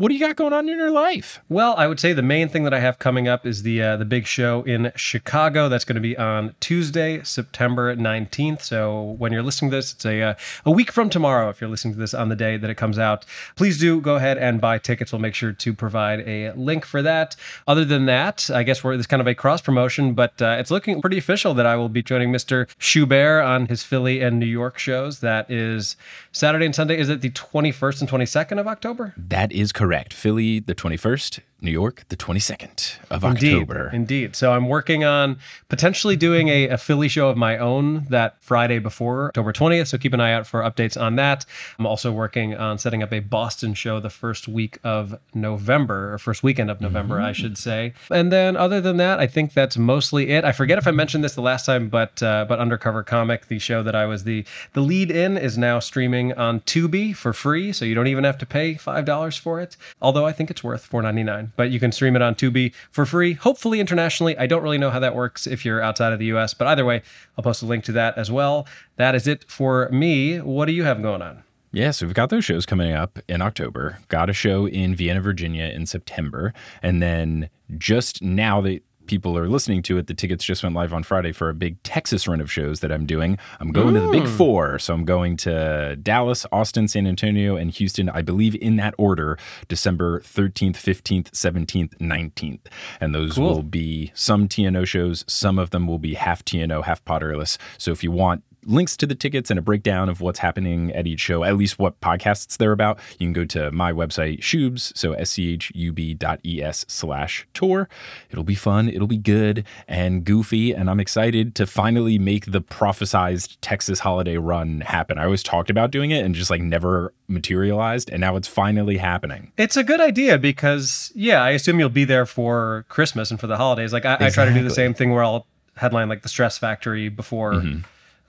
what 0.00 0.08
do 0.08 0.14
you 0.14 0.26
got 0.26 0.34
going 0.34 0.54
on 0.54 0.66
in 0.66 0.78
your 0.78 0.90
life? 0.90 1.42
Well, 1.50 1.74
I 1.76 1.86
would 1.86 2.00
say 2.00 2.14
the 2.14 2.22
main 2.22 2.48
thing 2.48 2.64
that 2.64 2.72
I 2.72 2.80
have 2.80 2.98
coming 2.98 3.28
up 3.28 3.44
is 3.44 3.64
the 3.64 3.82
uh, 3.82 3.96
the 3.98 4.06
big 4.06 4.26
show 4.26 4.62
in 4.62 4.92
Chicago. 4.96 5.68
That's 5.68 5.84
going 5.84 5.96
to 5.96 6.00
be 6.00 6.16
on 6.16 6.54
Tuesday, 6.58 7.22
September 7.22 7.94
nineteenth. 7.94 8.62
So 8.62 9.16
when 9.18 9.30
you're 9.30 9.42
listening 9.42 9.70
to 9.72 9.76
this, 9.76 9.92
it's 9.92 10.06
a 10.06 10.22
uh, 10.22 10.34
a 10.64 10.70
week 10.70 10.90
from 10.90 11.10
tomorrow. 11.10 11.50
If 11.50 11.60
you're 11.60 11.68
listening 11.68 11.92
to 11.92 12.00
this 12.00 12.14
on 12.14 12.30
the 12.30 12.34
day 12.34 12.56
that 12.56 12.70
it 12.70 12.76
comes 12.76 12.98
out, 12.98 13.26
please 13.56 13.78
do 13.78 14.00
go 14.00 14.16
ahead 14.16 14.38
and 14.38 14.58
buy 14.58 14.78
tickets. 14.78 15.12
We'll 15.12 15.20
make 15.20 15.34
sure 15.34 15.52
to 15.52 15.74
provide 15.74 16.26
a 16.26 16.52
link 16.52 16.86
for 16.86 17.02
that. 17.02 17.36
Other 17.68 17.84
than 17.84 18.06
that, 18.06 18.48
I 18.48 18.62
guess 18.62 18.82
we're 18.82 18.96
this 18.96 19.06
kind 19.06 19.20
of 19.20 19.26
a 19.26 19.34
cross 19.34 19.60
promotion, 19.60 20.14
but 20.14 20.40
uh, 20.40 20.56
it's 20.58 20.70
looking 20.70 21.02
pretty 21.02 21.18
official 21.18 21.52
that 21.52 21.66
I 21.66 21.76
will 21.76 21.90
be 21.90 22.02
joining 22.02 22.32
Mr. 22.32 22.66
Schubert 22.78 23.44
on 23.44 23.66
his 23.66 23.82
Philly 23.82 24.22
and 24.22 24.40
New 24.40 24.46
York 24.46 24.78
shows. 24.78 25.20
That 25.20 25.50
is 25.50 25.94
Saturday 26.32 26.64
and 26.64 26.74
Sunday. 26.74 26.98
Is 26.98 27.10
it 27.10 27.20
the 27.20 27.30
21st 27.32 28.00
and 28.00 28.08
22nd 28.08 28.58
of 28.58 28.66
October? 28.66 29.12
That 29.18 29.52
is 29.52 29.72
correct. 29.72 29.89
Philly, 30.12 30.60
the 30.60 30.72
21st, 30.72 31.40
New 31.62 31.70
York, 31.70 32.04
the 32.08 32.16
22nd 32.16 32.96
of 33.10 33.24
Indeed, 33.24 33.54
October. 33.54 33.90
Indeed. 33.92 34.36
So 34.36 34.52
I'm 34.52 34.68
working 34.68 35.04
on 35.04 35.38
potentially 35.68 36.16
doing 36.16 36.48
a, 36.48 36.68
a 36.68 36.78
Philly 36.78 37.08
show 37.08 37.28
of 37.28 37.36
my 37.36 37.58
own 37.58 38.06
that 38.08 38.42
Friday 38.42 38.78
before 38.78 39.26
October 39.28 39.52
20th. 39.52 39.88
So 39.88 39.98
keep 39.98 40.14
an 40.14 40.20
eye 40.20 40.32
out 40.32 40.46
for 40.46 40.62
updates 40.62 41.00
on 41.00 41.16
that. 41.16 41.44
I'm 41.78 41.86
also 41.86 42.10
working 42.12 42.56
on 42.56 42.78
setting 42.78 43.02
up 43.02 43.12
a 43.12 43.20
Boston 43.20 43.74
show 43.74 44.00
the 44.00 44.10
first 44.10 44.48
week 44.48 44.78
of 44.84 45.18
November, 45.34 46.14
or 46.14 46.18
first 46.18 46.42
weekend 46.42 46.70
of 46.70 46.80
November, 46.80 47.20
I 47.20 47.32
should 47.32 47.58
say. 47.58 47.92
And 48.10 48.32
then 48.32 48.56
other 48.56 48.80
than 48.80 48.96
that, 48.96 49.20
I 49.20 49.26
think 49.26 49.52
that's 49.52 49.76
mostly 49.76 50.30
it. 50.30 50.44
I 50.44 50.52
forget 50.52 50.78
if 50.78 50.86
I 50.86 50.90
mentioned 50.90 51.22
this 51.22 51.34
the 51.34 51.42
last 51.42 51.66
time, 51.66 51.88
but 51.88 52.22
uh, 52.22 52.46
but 52.48 52.58
Undercover 52.58 53.02
Comic, 53.02 53.48
the 53.48 53.58
show 53.58 53.82
that 53.82 53.94
I 53.94 54.06
was 54.06 54.24
the 54.24 54.44
the 54.72 54.80
lead 54.80 55.10
in, 55.10 55.36
is 55.36 55.58
now 55.58 55.78
streaming 55.78 56.32
on 56.32 56.60
Tubi 56.60 57.14
for 57.14 57.32
free. 57.32 57.72
So 57.72 57.84
you 57.84 57.94
don't 57.94 58.06
even 58.06 58.24
have 58.24 58.38
to 58.38 58.46
pay 58.46 58.74
five 58.74 59.04
dollars 59.04 59.36
for 59.36 59.60
it. 59.60 59.76
Although 60.00 60.26
I 60.26 60.32
think 60.32 60.50
it's 60.50 60.64
worth 60.64 60.84
four 60.84 61.02
ninety 61.02 61.22
nine. 61.22 61.49
But 61.56 61.70
you 61.70 61.80
can 61.80 61.92
stream 61.92 62.16
it 62.16 62.22
on 62.22 62.34
Tubi 62.34 62.74
for 62.90 63.06
free, 63.06 63.34
hopefully 63.34 63.80
internationally. 63.80 64.36
I 64.38 64.46
don't 64.46 64.62
really 64.62 64.78
know 64.78 64.90
how 64.90 64.98
that 65.00 65.14
works 65.14 65.46
if 65.46 65.64
you're 65.64 65.82
outside 65.82 66.12
of 66.12 66.18
the 66.18 66.26
US, 66.26 66.54
but 66.54 66.66
either 66.66 66.84
way, 66.84 67.02
I'll 67.36 67.44
post 67.44 67.62
a 67.62 67.66
link 67.66 67.84
to 67.84 67.92
that 67.92 68.16
as 68.16 68.30
well. 68.30 68.66
That 68.96 69.14
is 69.14 69.26
it 69.26 69.44
for 69.48 69.88
me. 69.90 70.38
What 70.38 70.66
do 70.66 70.72
you 70.72 70.84
have 70.84 71.02
going 71.02 71.22
on? 71.22 71.44
Yeah, 71.72 71.92
so 71.92 72.06
we've 72.06 72.14
got 72.14 72.30
those 72.30 72.44
shows 72.44 72.66
coming 72.66 72.92
up 72.92 73.20
in 73.28 73.40
October. 73.40 74.00
Got 74.08 74.28
a 74.28 74.32
show 74.32 74.66
in 74.66 74.96
Vienna, 74.96 75.20
Virginia 75.20 75.66
in 75.66 75.86
September. 75.86 76.52
And 76.82 77.00
then 77.00 77.48
just 77.78 78.22
now 78.22 78.60
that 78.62 78.82
people 79.10 79.36
are 79.36 79.48
listening 79.48 79.82
to 79.82 79.98
it, 79.98 80.06
the 80.06 80.14
tickets 80.14 80.44
just 80.44 80.62
went 80.62 80.72
live 80.72 80.94
on 80.94 81.02
Friday 81.02 81.32
for 81.32 81.48
a 81.48 81.54
big 81.54 81.82
Texas 81.82 82.28
run 82.28 82.40
of 82.40 82.50
shows 82.50 82.78
that 82.78 82.92
I'm 82.92 83.06
doing. 83.06 83.38
I'm 83.58 83.72
going 83.72 83.94
to 83.94 84.00
the 84.00 84.08
Big 84.12 84.22
mm. 84.22 84.36
Four. 84.36 84.78
So 84.78 84.94
I'm 84.94 85.04
going 85.04 85.36
to 85.38 85.96
Dallas, 85.96 86.46
Austin, 86.52 86.86
San 86.86 87.08
Antonio, 87.08 87.56
and 87.56 87.72
Houston, 87.72 88.08
I 88.08 88.22
believe 88.22 88.54
in 88.54 88.76
that 88.76 88.94
order, 88.98 89.36
December 89.66 90.20
13th, 90.20 90.76
15th, 90.76 91.32
17th, 91.32 91.98
19th. 91.98 92.60
And 93.00 93.12
those 93.12 93.34
Cool. 93.34 93.56
will 93.56 93.62
be 93.64 94.12
some 94.14 94.46
TNO 94.46 94.86
shows. 94.86 95.24
Some 95.26 95.58
of 95.58 95.70
them 95.70 95.88
will 95.88 95.98
be 95.98 96.14
half 96.14 96.44
TNO, 96.44 96.84
half 96.84 97.04
Potterless. 97.04 97.58
So 97.78 97.90
if 97.90 98.04
you 98.04 98.12
want 98.12 98.44
links 98.64 98.96
to 98.98 99.06
the 99.06 99.14
tickets 99.14 99.50
and 99.50 99.58
a 99.58 99.62
breakdown 99.62 100.08
of 100.08 100.20
what's 100.20 100.38
happening 100.38 100.90
at 100.92 101.06
each 101.06 101.20
show, 101.20 101.44
at 101.44 101.56
least 101.56 101.78
what 101.78 102.00
podcasts 102.00 102.56
they're 102.56 102.72
about, 102.72 102.98
you 103.18 103.26
can 103.26 103.32
go 103.32 103.44
to 103.44 103.70
my 103.70 103.92
website, 103.92 104.40
Shubes, 104.40 104.96
so 104.96 105.12
S-C-H-U-B 105.12 106.14
dot 106.14 106.40
E-S 106.44 106.84
slash 106.88 107.46
tour. 107.54 107.88
It'll 108.30 108.44
be 108.44 108.54
fun, 108.54 108.88
it'll 108.88 109.06
be 109.06 109.16
good 109.16 109.64
and 109.88 110.24
goofy, 110.24 110.74
and 110.74 110.90
I'm 110.90 111.00
excited 111.00 111.54
to 111.56 111.66
finally 111.66 112.18
make 112.18 112.52
the 112.52 112.60
prophesized 112.60 113.56
Texas 113.60 114.00
holiday 114.00 114.36
run 114.36 114.82
happen. 114.82 115.18
I 115.18 115.24
always 115.24 115.42
talked 115.42 115.70
about 115.70 115.90
doing 115.90 116.10
it 116.10 116.24
and 116.24 116.34
just 116.34 116.50
like 116.50 116.60
never 116.60 117.12
materialized, 117.28 118.10
and 118.10 118.20
now 118.20 118.36
it's 118.36 118.48
finally 118.48 118.98
happening. 118.98 119.52
It's 119.56 119.76
a 119.76 119.84
good 119.84 120.00
idea 120.00 120.38
because, 120.38 121.12
yeah, 121.14 121.42
I 121.42 121.50
assume 121.50 121.78
you'll 121.78 121.88
be 121.88 122.04
there 122.04 122.26
for 122.26 122.84
Christmas 122.88 123.30
and 123.30 123.40
for 123.40 123.46
the 123.46 123.56
holidays. 123.56 123.92
Like, 123.92 124.04
I, 124.04 124.16
I 124.20 124.30
try 124.30 124.44
to 124.44 124.52
do 124.52 124.62
the 124.62 124.70
same 124.70 124.94
thing 124.94 125.12
where 125.12 125.24
I'll 125.24 125.46
headline 125.76 126.08
like 126.08 126.22
the 126.22 126.28
Stress 126.28 126.58
Factory 126.58 127.08
before. 127.08 127.54
Mm-hmm. 127.54 127.80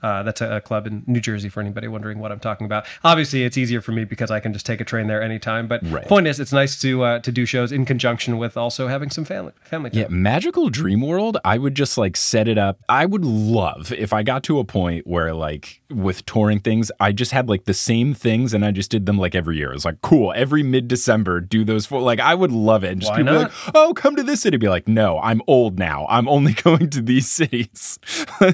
Uh, 0.02 0.22
that's 0.22 0.40
a, 0.40 0.56
a 0.56 0.60
club 0.60 0.86
in 0.86 1.02
New 1.06 1.20
Jersey 1.20 1.48
for 1.48 1.60
anybody 1.60 1.88
wondering 1.88 2.18
what 2.18 2.32
I'm 2.32 2.40
talking 2.40 2.64
about. 2.64 2.86
Obviously, 3.04 3.44
it's 3.44 3.56
easier 3.56 3.80
for 3.80 3.92
me 3.92 4.04
because 4.04 4.30
I 4.30 4.40
can 4.40 4.52
just 4.52 4.66
take 4.66 4.80
a 4.80 4.84
train 4.84 5.06
there 5.06 5.22
anytime. 5.22 5.68
But 5.68 5.80
Right. 5.90 6.06
point 6.06 6.26
is, 6.26 6.40
it's 6.40 6.52
nice 6.52 6.80
to 6.80 7.02
uh, 7.02 7.18
to 7.20 7.32
do 7.32 7.46
shows 7.46 7.72
in 7.72 7.84
conjunction 7.84 8.38
with 8.38 8.56
also 8.56 8.88
having 8.88 9.10
some 9.10 9.24
family 9.24 9.52
family 9.62 9.90
time. 9.90 10.00
Yeah, 10.00 10.08
Magical 10.08 10.68
Dream 10.70 11.00
World, 11.02 11.38
I 11.44 11.58
would 11.58 11.74
just 11.74 11.96
like 11.98 12.16
set 12.16 12.48
it 12.48 12.58
up. 12.58 12.78
I 12.88 13.06
would 13.06 13.24
love 13.24 13.92
if 13.92 14.12
I 14.12 14.22
got 14.22 14.42
to 14.44 14.58
a 14.58 14.64
point 14.64 15.06
where 15.06 15.32
like 15.34 15.80
with 15.90 16.24
touring 16.26 16.58
things, 16.60 16.90
I 17.00 17.12
just 17.12 17.32
had 17.32 17.48
like 17.48 17.64
the 17.64 17.74
same 17.74 18.14
things 18.14 18.54
and 18.54 18.64
I 18.64 18.70
just 18.70 18.90
did 18.90 19.06
them 19.06 19.18
like 19.18 19.34
every 19.34 19.56
year. 19.58 19.70
It 19.70 19.74
was 19.74 19.84
like, 19.84 20.00
cool, 20.02 20.32
every 20.34 20.62
mid 20.62 20.88
December, 20.88 21.40
do 21.40 21.64
those 21.64 21.86
four. 21.86 22.00
Like, 22.00 22.18
I 22.20 22.34
would 22.34 22.50
love 22.52 22.82
it. 22.84 22.92
And 22.92 23.00
just 23.00 23.12
Why 23.12 23.18
people 23.18 23.34
like, 23.34 23.52
oh, 23.74 23.92
come 23.94 24.16
to 24.16 24.22
this 24.22 24.40
city. 24.40 24.56
Be 24.56 24.68
like, 24.68 24.88
no, 24.88 25.18
I'm 25.20 25.42
old 25.46 25.78
now. 25.78 26.06
I'm 26.08 26.28
only 26.28 26.52
going 26.64 26.90
to 26.90 27.02
these 27.02 27.30
cities. 27.30 27.98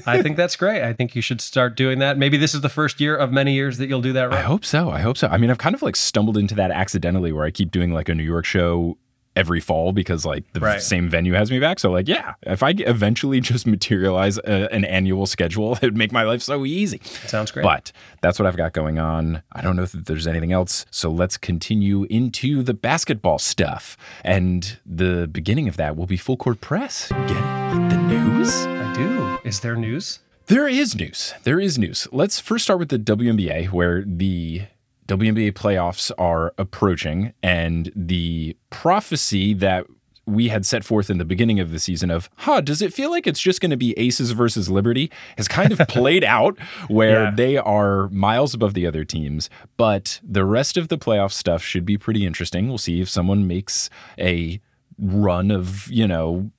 I 0.05 0.21
think 0.21 0.37
that's 0.37 0.55
great. 0.55 0.83
I 0.83 0.93
think 0.93 1.15
you 1.15 1.21
should 1.21 1.38
start 1.41 1.75
doing 1.75 1.99
that. 1.99 2.17
Maybe 2.17 2.37
this 2.37 2.53
is 2.53 2.61
the 2.61 2.69
first 2.69 2.99
year 2.99 3.15
of 3.15 3.31
many 3.31 3.53
years 3.53 3.77
that 3.77 3.87
you'll 3.87 4.01
do 4.01 4.13
that 4.13 4.29
right. 4.29 4.39
I 4.39 4.41
hope 4.41 4.65
so. 4.65 4.89
I 4.89 4.99
hope 4.99 5.17
so. 5.17 5.27
I 5.27 5.37
mean, 5.37 5.49
I've 5.49 5.57
kind 5.57 5.75
of 5.75 5.81
like 5.81 5.95
stumbled 5.95 6.37
into 6.37 6.55
that 6.55 6.71
accidentally 6.71 7.31
where 7.31 7.45
I 7.45 7.51
keep 7.51 7.71
doing 7.71 7.91
like 7.93 8.09
a 8.09 8.15
New 8.15 8.23
York 8.23 8.45
show 8.45 8.97
every 9.35 9.59
fall 9.61 9.93
because 9.93 10.25
like 10.25 10.43
the 10.51 10.59
Right. 10.59 10.81
same 10.81 11.07
venue 11.07 11.33
has 11.33 11.49
me 11.49 11.59
back. 11.59 11.79
So 11.79 11.91
like, 11.91 12.09
yeah, 12.09 12.33
if 12.41 12.61
I 12.61 12.71
eventually 12.79 13.39
just 13.51 13.65
materialize 13.67 14.37
a, 14.39 14.67
an 14.73 14.83
annual 14.83 15.25
schedule, 15.27 15.73
it'd 15.81 15.95
make 15.95 16.11
my 16.11 16.23
life 16.23 16.41
so 16.41 16.65
easy. 16.65 16.99
Sounds 17.27 17.51
great. 17.51 17.63
But 17.63 17.91
that's 18.21 18.37
what 18.39 18.47
I've 18.47 18.57
got 18.57 18.73
going 18.73 18.99
on. 18.99 19.41
I 19.53 19.61
don't 19.61 19.75
know 19.77 19.83
if 19.83 19.91
there's 19.93 20.27
anything 20.27 20.51
else. 20.51 20.85
So 20.91 21.09
let's 21.09 21.37
continue 21.37 22.03
into 22.09 22.63
the 22.63 22.73
basketball 22.73 23.37
stuff. 23.39 23.95
And 24.25 24.77
the 24.85 25.27
beginning 25.31 25.69
of 25.69 25.77
that 25.77 25.95
will 25.95 26.07
be 26.07 26.17
full 26.17 26.35
court 26.35 26.59
press. 26.59 27.07
Get 27.09 27.29
it? 27.31 27.33
Like 27.35 27.89
the 27.91 27.97
news? 27.97 28.53
I 28.65 28.93
do. 28.93 29.37
Is 29.47 29.59
there 29.61 29.75
news? 29.77 30.19
There 30.49 30.67
is 30.67 30.95
news. 30.95 31.33
There 31.43 31.59
is 31.59 31.77
news. 31.77 32.07
Let's 32.11 32.39
first 32.39 32.63
start 32.63 32.79
with 32.79 32.89
the 32.89 32.97
WNBA, 32.97 33.67
where 33.71 34.03
the 34.03 34.63
WNBA 35.07 35.53
playoffs 35.53 36.11
are 36.17 36.53
approaching, 36.57 37.33
and 37.43 37.91
the 37.95 38.57
prophecy 38.71 39.53
that 39.53 39.85
we 40.25 40.49
had 40.49 40.65
set 40.65 40.83
forth 40.83 41.09
in 41.11 41.19
the 41.19 41.25
beginning 41.25 41.59
of 41.59 41.71
the 41.71 41.77
season 41.79 42.09
of, 42.09 42.29
huh, 42.37 42.61
does 42.61 42.81
it 42.81 42.93
feel 42.93 43.11
like 43.11 43.27
it's 43.27 43.39
just 43.39 43.61
going 43.61 43.69
to 43.71 43.77
be 43.77 43.93
Aces 43.97 44.31
versus 44.31 44.69
Liberty 44.69 45.11
has 45.37 45.47
kind 45.47 45.71
of 45.71 45.79
played 45.87 46.23
out 46.23 46.57
where 46.87 47.25
Yeah. 47.25 47.31
they 47.31 47.57
are 47.57 48.09
miles 48.09 48.55
above 48.55 48.73
the 48.73 48.87
other 48.87 49.03
teams. 49.05 49.49
But 49.77 50.19
the 50.23 50.45
rest 50.45 50.77
of 50.77 50.87
the 50.87 50.97
playoff 50.97 51.31
stuff 51.31 51.61
should 51.63 51.85
be 51.85 51.97
pretty 51.97 52.25
interesting. 52.25 52.67
We'll 52.69 52.77
see 52.79 53.01
if 53.01 53.09
someone 53.09 53.47
makes 53.47 53.89
a 54.19 54.59
run 54.99 55.49
of, 55.51 55.91
you 55.91 56.07
know, 56.07 56.51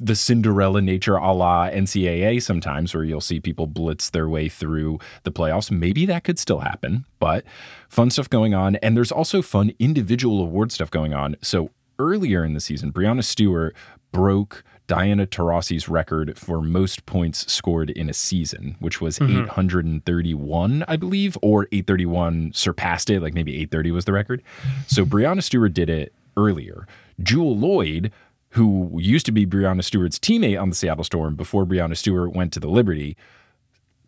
the 0.00 0.14
Cinderella 0.14 0.80
nature 0.80 1.16
a 1.16 1.32
la 1.32 1.68
NCAA 1.68 2.42
sometimes, 2.42 2.94
where 2.94 3.04
you'll 3.04 3.20
see 3.20 3.40
people 3.40 3.66
blitz 3.66 4.10
their 4.10 4.28
way 4.28 4.48
through 4.48 4.98
the 5.22 5.32
playoffs. 5.32 5.70
Maybe 5.70 6.06
that 6.06 6.24
could 6.24 6.38
still 6.38 6.60
happen, 6.60 7.04
but 7.18 7.44
fun 7.88 8.10
stuff 8.10 8.28
going 8.28 8.54
on. 8.54 8.76
And 8.76 8.96
there's 8.96 9.12
also 9.12 9.42
fun 9.42 9.72
individual 9.78 10.40
award 10.42 10.72
stuff 10.72 10.90
going 10.90 11.14
on. 11.14 11.36
So 11.42 11.70
earlier 11.98 12.44
in 12.44 12.54
the 12.54 12.60
season, 12.60 12.92
Breanna 12.92 13.24
Stewart 13.24 13.74
broke 14.12 14.64
Diana 14.86 15.24
Taurasi's 15.24 15.88
record 15.88 16.36
for 16.36 16.60
most 16.60 17.06
points 17.06 17.50
scored 17.50 17.90
in 17.90 18.10
a 18.10 18.12
season, 18.12 18.74
which 18.80 19.00
was 19.00 19.20
mm-hmm. 19.20 19.42
831, 19.42 20.84
I 20.88 20.96
believe, 20.96 21.38
or 21.42 21.68
831 21.70 22.52
surpassed 22.54 23.08
it. 23.08 23.22
Like 23.22 23.32
maybe 23.32 23.52
830 23.52 23.90
was 23.92 24.04
the 24.04 24.12
record. 24.12 24.42
So 24.88 25.04
Breanna 25.04 25.44
Stewart 25.44 25.74
did 25.74 25.88
it 25.88 26.12
earlier. 26.36 26.88
Jewell 27.22 27.56
Loyd, 27.56 28.10
who 28.50 28.90
used 29.00 29.26
to 29.26 29.32
be 29.32 29.46
Breanna 29.46 29.84
Stewart's 29.84 30.18
teammate 30.18 30.60
on 30.60 30.70
the 30.70 30.76
Seattle 30.76 31.04
Storm 31.04 31.36
before 31.36 31.64
Breanna 31.64 31.96
Stewart 31.96 32.32
went 32.32 32.52
to 32.52 32.60
the 32.60 32.68
Liberty, 32.68 33.16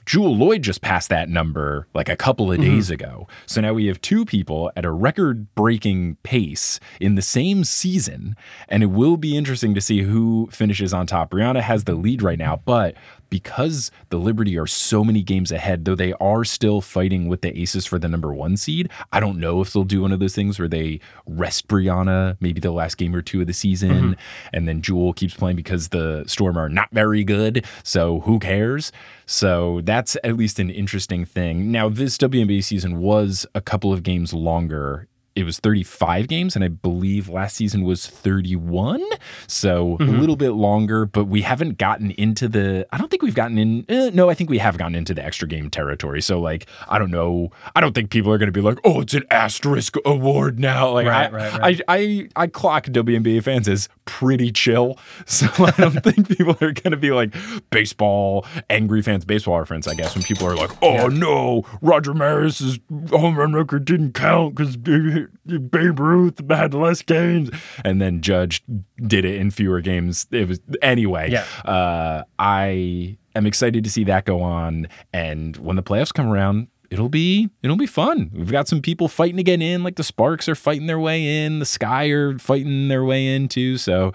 Jewell 0.04 0.34
Loyd 0.34 0.62
just 0.62 0.80
passed 0.80 1.08
that 1.10 1.28
number 1.28 1.86
like 1.94 2.08
a 2.08 2.16
couple 2.16 2.50
of 2.50 2.58
mm-hmm. 2.58 2.70
days 2.70 2.90
ago. 2.90 3.28
So 3.46 3.60
now 3.60 3.72
we 3.72 3.86
have 3.86 4.00
two 4.00 4.24
people 4.24 4.72
at 4.76 4.84
a 4.84 4.90
record 4.90 5.54
breaking 5.54 6.16
pace 6.22 6.80
in 7.00 7.14
the 7.14 7.22
same 7.22 7.64
season. 7.64 8.36
And 8.68 8.82
it 8.82 8.86
will 8.86 9.16
be 9.16 9.36
interesting 9.36 9.74
to 9.74 9.80
see 9.80 10.02
who 10.02 10.48
finishes 10.50 10.92
on 10.92 11.06
top. 11.06 11.30
Breanna 11.30 11.60
has 11.60 11.84
the 11.84 11.94
lead 11.94 12.22
right 12.22 12.38
now, 12.38 12.60
but 12.64 12.96
because 13.32 13.90
the 14.10 14.18
Liberty 14.18 14.58
are 14.58 14.66
so 14.66 15.02
many 15.02 15.22
games 15.22 15.50
ahead, 15.50 15.86
though 15.86 15.94
they 15.94 16.12
are 16.20 16.44
still 16.44 16.82
fighting 16.82 17.28
with 17.28 17.40
the 17.40 17.58
Aces 17.58 17.86
for 17.86 17.98
the 17.98 18.06
number 18.06 18.34
one 18.34 18.58
seed, 18.58 18.90
I 19.10 19.20
don't 19.20 19.40
know 19.40 19.62
if 19.62 19.72
they'll 19.72 19.84
do 19.84 20.02
one 20.02 20.12
of 20.12 20.20
those 20.20 20.34
things 20.34 20.58
where 20.58 20.68
they 20.68 21.00
rest 21.24 21.66
Breanna 21.66 22.36
maybe 22.40 22.60
the 22.60 22.72
last 22.72 22.98
game 22.98 23.16
or 23.16 23.22
two 23.22 23.40
of 23.40 23.46
the 23.46 23.54
season, 23.54 23.90
mm-hmm. 23.90 24.12
and 24.52 24.68
then 24.68 24.82
Jewell 24.82 25.14
keeps 25.14 25.32
playing 25.32 25.56
because 25.56 25.88
the 25.88 26.24
Storm 26.26 26.58
are 26.58 26.68
not 26.68 26.90
very 26.92 27.24
good. 27.24 27.64
So 27.82 28.20
who 28.20 28.38
cares? 28.38 28.92
So 29.24 29.80
that's 29.82 30.14
at 30.22 30.36
least 30.36 30.58
an 30.58 30.68
interesting 30.68 31.24
thing. 31.24 31.72
Now, 31.72 31.88
this 31.88 32.18
WNBA 32.18 32.62
season 32.62 33.00
was 33.00 33.46
a 33.54 33.62
couple 33.62 33.94
of 33.94 34.02
games 34.02 34.34
longer. 34.34 35.08
It 35.34 35.44
was 35.44 35.58
35 35.58 36.28
games, 36.28 36.54
and 36.54 36.64
I 36.64 36.68
believe 36.68 37.28
last 37.28 37.56
season 37.56 37.84
was 37.84 38.06
31. 38.06 39.02
So 39.46 39.96
a 40.00 40.04
little 40.04 40.36
bit 40.36 40.50
longer, 40.50 41.06
but 41.06 41.24
we 41.24 41.42
haven't 41.42 41.78
gotten 41.78 42.10
into 42.12 42.48
the. 42.48 42.86
I 42.92 42.98
don't 42.98 43.10
think 43.10 43.22
we've 43.22 43.34
gotten 43.34 43.58
in. 43.58 43.84
Eh, 43.88 44.10
no, 44.12 44.28
I 44.28 44.34
think 44.34 44.50
we 44.50 44.58
have 44.58 44.76
gotten 44.78 44.94
into 44.94 45.14
the 45.14 45.24
extra 45.24 45.48
game 45.48 45.70
territory. 45.70 46.20
So, 46.20 46.40
like, 46.40 46.66
I 46.88 46.98
don't 46.98 47.10
know. 47.10 47.50
I 47.74 47.80
don't 47.80 47.94
think 47.94 48.10
people 48.10 48.32
are 48.32 48.38
going 48.38 48.48
to 48.48 48.52
be 48.52 48.60
like, 48.60 48.78
oh, 48.84 49.00
it's 49.00 49.14
an 49.14 49.24
asterisk 49.30 49.96
award 50.04 50.58
now. 50.58 50.90
Like, 50.90 51.06
Right, 51.06 51.32
I, 51.32 51.34
right, 51.34 51.52
right. 51.60 51.82
I, 51.88 51.96
I, 51.96 52.28
I 52.44 52.46
clock 52.46 52.86
WNBA 52.86 53.42
fans 53.42 53.68
as 53.68 53.88
pretty 54.04 54.52
chill. 54.52 54.98
So 55.24 55.46
I 55.58 55.70
don't 55.72 56.00
think 56.04 56.28
people 56.28 56.56
are 56.60 56.72
going 56.72 56.90
to 56.90 56.96
be 56.96 57.10
like 57.10 57.34
baseball, 57.70 58.44
angry 58.68 59.02
fans, 59.02 59.24
baseball 59.24 59.58
reference, 59.58 59.88
I 59.88 59.94
guess, 59.94 60.14
when 60.14 60.22
people 60.22 60.46
are 60.46 60.56
like, 60.56 60.70
oh 60.82 61.08
no, 61.08 61.64
Roger 61.80 62.12
Maris's 62.12 62.78
home 63.10 63.38
run 63.38 63.52
record 63.54 63.84
didn't 63.84 64.12
count 64.12 64.54
because 64.54 64.76
Babe 65.46 65.98
Ruth 66.00 66.40
had 66.50 66.74
less 66.74 67.02
games. 67.02 67.50
And 67.84 68.00
then 68.00 68.20
Judge 68.20 68.62
did 69.06 69.24
it 69.24 69.36
in 69.36 69.50
fewer 69.50 69.80
games. 69.80 70.26
It 70.30 70.48
was, 70.48 70.60
anyway, 70.80 71.30
Yeah. 71.30 71.44
uh, 71.64 72.24
I 72.38 73.16
am 73.34 73.46
excited 73.46 73.84
to 73.84 73.90
see 73.90 74.04
that 74.04 74.24
go 74.24 74.42
on. 74.42 74.88
And 75.12 75.56
when 75.56 75.76
the 75.76 75.82
playoffs 75.82 76.12
come 76.12 76.28
around, 76.28 76.68
it'll 76.90 77.08
be 77.08 77.48
it'll 77.62 77.76
be 77.76 77.86
fun. 77.86 78.30
We've 78.34 78.52
got 78.52 78.68
some 78.68 78.82
people 78.82 79.08
fighting 79.08 79.38
to 79.38 79.42
get 79.42 79.62
in, 79.62 79.82
like 79.82 79.96
the 79.96 80.04
Sparks 80.04 80.48
are 80.48 80.54
fighting 80.54 80.86
their 80.86 80.98
way 81.00 81.44
in, 81.44 81.58
the 81.58 81.64
Sky 81.64 82.06
are 82.08 82.38
fighting 82.38 82.88
their 82.88 83.04
way 83.04 83.34
in 83.34 83.48
too. 83.48 83.78
So 83.78 84.12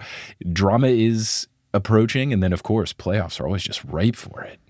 drama 0.52 0.86
is 0.88 1.48
approaching, 1.74 2.32
and 2.32 2.40
then 2.42 2.52
of 2.52 2.62
course 2.62 2.92
playoffs 2.92 3.40
are 3.40 3.46
always 3.46 3.62
just 3.62 3.82
ripe 3.84 4.14
for 4.16 4.42
it. 4.42 4.60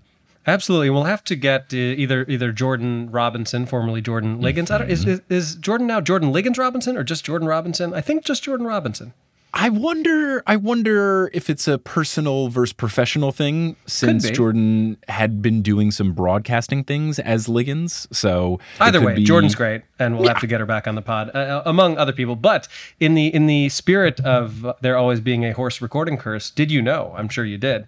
Absolutely. 0.49 0.89
We'll 0.89 1.03
have 1.03 1.23
to 1.25 1.35
get 1.35 1.73
uh, 1.73 1.77
either 1.77 2.25
either 2.27 2.51
Jordan 2.51 3.09
Robinson, 3.11 3.65
formerly 3.65 4.01
Jordan 4.01 4.41
Liggins. 4.41 4.71
I 4.71 4.79
don't, 4.79 4.89
is, 4.89 5.05
is 5.05 5.21
is 5.29 5.55
Jordan 5.55 5.87
now 5.87 6.01
Jordan 6.01 6.31
Liggins 6.31 6.57
Robinson 6.57 6.97
or 6.97 7.03
just 7.03 7.23
Jordan 7.23 7.47
Robinson? 7.47 7.93
I 7.93 8.01
think 8.01 8.25
just 8.25 8.43
Jordan 8.43 8.65
Robinson. 8.65 9.13
I 9.53 9.69
wonder. 9.69 10.43
I 10.45 10.57
wonder 10.57 11.31
if 11.33 11.49
it's 11.49 11.67
a 11.67 11.79
personal 11.79 12.49
versus 12.49 12.71
professional 12.71 13.31
thing, 13.31 13.75
since. 13.87 14.29
Jordan 14.29 14.97
had 15.07 15.41
been 15.41 15.63
doing 15.63 15.89
some 15.89 16.13
broadcasting 16.13 16.83
things 16.83 17.17
as 17.17 17.49
Liggins. 17.49 18.07
So 18.11 18.59
Either 18.79 19.01
way, 19.01 19.15
be- 19.15 19.23
Jordan's 19.23 19.55
great, 19.55 19.81
and 19.97 20.17
we'll 20.17 20.27
have 20.27 20.39
to 20.41 20.47
get 20.47 20.59
her 20.59 20.67
back 20.67 20.87
on 20.87 20.93
the 20.93 21.01
pod, 21.01 21.35
uh, 21.35 21.63
among 21.65 21.97
other 21.97 22.13
people. 22.13 22.35
But 22.35 22.67
in 22.99 23.15
the 23.15 23.27
in 23.33 23.47
the 23.47 23.69
spirit 23.69 24.19
of 24.19 24.67
there 24.81 24.95
always 24.97 25.19
being 25.19 25.43
a 25.45 25.51
horse 25.51 25.81
recording 25.81 26.17
curse, 26.17 26.51
did 26.51 26.71
you 26.71 26.81
know? 26.81 27.13
I'm 27.17 27.27
sure 27.27 27.43
you 27.43 27.57
did. 27.57 27.87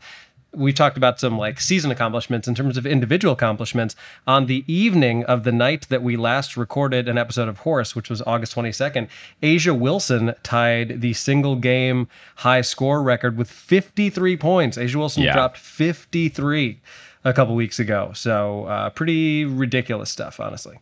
We 0.53 0.73
talked 0.73 0.97
about 0.97 1.17
some 1.19 1.37
like 1.37 1.61
season 1.61 1.91
accomplishments 1.91 2.45
in 2.47 2.55
terms 2.55 2.75
of 2.75 2.85
individual 2.85 3.33
accomplishments. 3.33 3.95
On 4.27 4.47
the 4.47 4.65
evening 4.67 5.23
of 5.25 5.45
the 5.45 5.51
night 5.53 5.87
that 5.87 6.03
we 6.03 6.17
last 6.17 6.57
recorded 6.57 7.07
an 7.07 7.17
episode 7.17 7.47
of 7.47 7.59
Horse, 7.59 7.95
which 7.95 8.09
was 8.09 8.21
August 8.23 8.53
22nd, 8.55 9.07
A'ja 9.41 9.77
Wilson 9.77 10.33
tied 10.43 10.99
the 10.99 11.13
single 11.13 11.55
game 11.55 12.09
high 12.37 12.59
score 12.61 13.01
record 13.01 13.37
with 13.37 13.49
53 13.49 14.35
points. 14.35 14.77
A'ja 14.77 14.95
Wilson 14.95 15.23
Yeah. 15.23 15.33
dropped 15.33 15.57
53 15.57 16.81
a 17.23 17.31
couple 17.31 17.55
weeks 17.55 17.79
ago. 17.79 18.11
So 18.13 18.65
uh, 18.65 18.89
pretty 18.89 19.45
ridiculous 19.45 20.09
stuff, 20.09 20.39
honestly. 20.39 20.79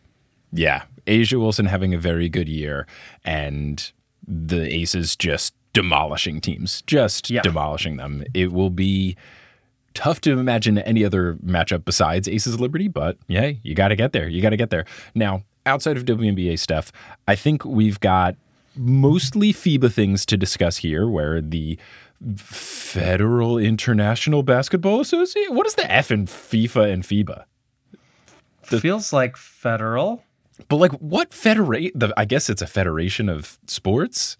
Yeah, 0.52 0.82
A'ja 1.06 1.38
Wilson 1.38 1.66
having 1.66 1.94
a 1.94 1.98
very 1.98 2.28
good 2.28 2.48
year, 2.48 2.88
and 3.24 3.88
the 4.26 4.62
Aces 4.74 5.14
just 5.14 5.54
demolishing 5.72 6.40
teams, 6.40 6.82
just 6.88 7.30
Yeah. 7.30 7.42
demolishing 7.42 7.98
them. 7.98 8.24
It 8.34 8.50
will 8.50 8.70
be 8.70 9.16
tough 9.94 10.20
to 10.22 10.38
imagine 10.38 10.78
any 10.78 11.04
other 11.04 11.34
matchup 11.44 11.84
besides 11.84 12.28
Aces 12.28 12.54
of 12.54 12.60
Liberty, 12.60 12.88
but 12.88 13.16
yeah, 13.28 13.52
you 13.62 13.74
got 13.74 13.88
to 13.88 13.96
get 13.96 14.12
there. 14.12 14.28
You 14.28 14.42
got 14.42 14.50
to 14.50 14.56
get 14.56 14.70
there. 14.70 14.84
Now, 15.14 15.42
outside 15.66 15.96
of 15.96 16.04
WNBA 16.04 16.58
stuff, 16.58 16.92
I 17.26 17.36
think 17.36 17.64
we've 17.64 18.00
got 18.00 18.36
mostly 18.76 19.52
FIBA 19.52 19.92
things 19.92 20.24
to 20.26 20.36
discuss 20.36 20.78
here, 20.78 21.08
where 21.08 21.40
the 21.40 21.78
Federal 22.36 23.56
International 23.58 24.42
Basketball 24.42 25.00
Association. 25.00 25.54
What 25.54 25.66
is 25.66 25.74
the 25.74 25.90
F 25.90 26.10
in 26.10 26.26
FIFA 26.26 26.92
and 26.92 27.02
FIBA? 27.02 27.44
Feels 28.62 29.12
like 29.12 29.36
federal. 29.36 30.22
But 30.68 30.76
like, 30.76 30.92
what 30.92 31.32
federate? 31.32 31.92
The 31.94 32.12
I 32.16 32.26
guess 32.26 32.50
it's 32.50 32.62
a 32.62 32.66
federation 32.66 33.28
of 33.28 33.58
sports. 33.66 34.36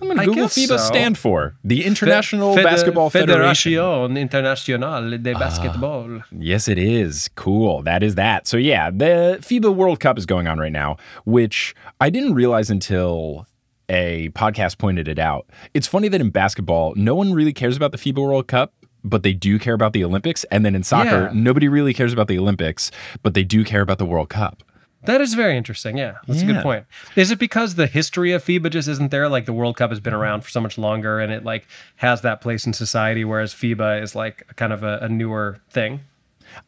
I'm 0.00 0.08
gonna 0.08 0.22
I 0.22 0.24
Google 0.24 0.46
FIBA 0.46 0.66
so. 0.66 0.76
stand 0.76 1.16
for 1.16 1.54
the 1.62 1.84
International 1.84 2.54
Fed- 2.54 2.64
Basketball 2.64 3.10
Federation. 3.10 3.72
Federación 3.72 4.18
Internacional 4.18 5.22
de 5.22 5.32
ah, 5.34 5.38
Basketball. 5.38 6.22
Yes, 6.32 6.68
it 6.68 6.78
is. 6.78 7.30
Cool. 7.36 7.82
That 7.82 8.02
is 8.02 8.16
that. 8.16 8.46
So 8.48 8.56
yeah, 8.56 8.90
the 8.90 9.38
FIBA 9.40 9.74
World 9.74 10.00
Cup 10.00 10.18
is 10.18 10.26
going 10.26 10.48
on 10.48 10.58
right 10.58 10.72
now, 10.72 10.96
which 11.24 11.74
I 12.00 12.10
didn't 12.10 12.34
realize 12.34 12.70
until 12.70 13.46
a 13.88 14.30
podcast 14.30 14.78
pointed 14.78 15.06
it 15.08 15.18
out. 15.18 15.46
It's 15.74 15.86
funny 15.86 16.08
that 16.08 16.20
in 16.20 16.30
basketball, 16.30 16.94
no 16.96 17.14
one 17.14 17.32
really 17.32 17.52
cares 17.52 17.76
about 17.76 17.92
the 17.92 17.98
FIBA 17.98 18.16
World 18.22 18.48
Cup. 18.48 18.72
But 19.06 19.22
they 19.22 19.34
do 19.34 19.58
care 19.58 19.74
about 19.74 19.92
the 19.92 20.02
Olympics. 20.02 20.44
And 20.44 20.64
then 20.64 20.74
in 20.74 20.82
soccer, 20.82 21.24
Yeah. 21.24 21.30
nobody 21.34 21.68
really 21.68 21.92
cares 21.92 22.14
about 22.14 22.26
the 22.26 22.38
Olympics, 22.38 22.90
but 23.22 23.34
they 23.34 23.44
do 23.44 23.62
care 23.62 23.82
about 23.82 23.98
the 23.98 24.06
World 24.06 24.30
Cup. 24.30 24.62
That 25.06 25.20
is 25.20 25.34
very 25.34 25.56
interesting. 25.56 25.96
Yeah, 25.96 26.16
that's 26.26 26.42
a 26.42 26.46
good 26.46 26.62
point. 26.62 26.86
Is 27.16 27.30
it 27.30 27.38
because 27.38 27.74
the 27.74 27.86
history 27.86 28.32
of 28.32 28.44
FIBA 28.44 28.70
just 28.70 28.88
isn't 28.88 29.10
there? 29.10 29.28
Like 29.28 29.46
the 29.46 29.52
World 29.52 29.76
Cup 29.76 29.90
has 29.90 30.00
been 30.00 30.14
around 30.14 30.42
for 30.42 30.50
so 30.50 30.60
much 30.60 30.78
longer, 30.78 31.20
and 31.20 31.32
it 31.32 31.44
like 31.44 31.66
has 31.96 32.22
that 32.22 32.40
place 32.40 32.66
in 32.66 32.72
society, 32.72 33.24
whereas 33.24 33.54
FIBA 33.54 34.02
is 34.02 34.14
like 34.14 34.46
kind 34.56 34.72
of 34.72 34.82
a, 34.82 34.98
a 35.02 35.08
newer 35.08 35.60
thing. 35.68 36.00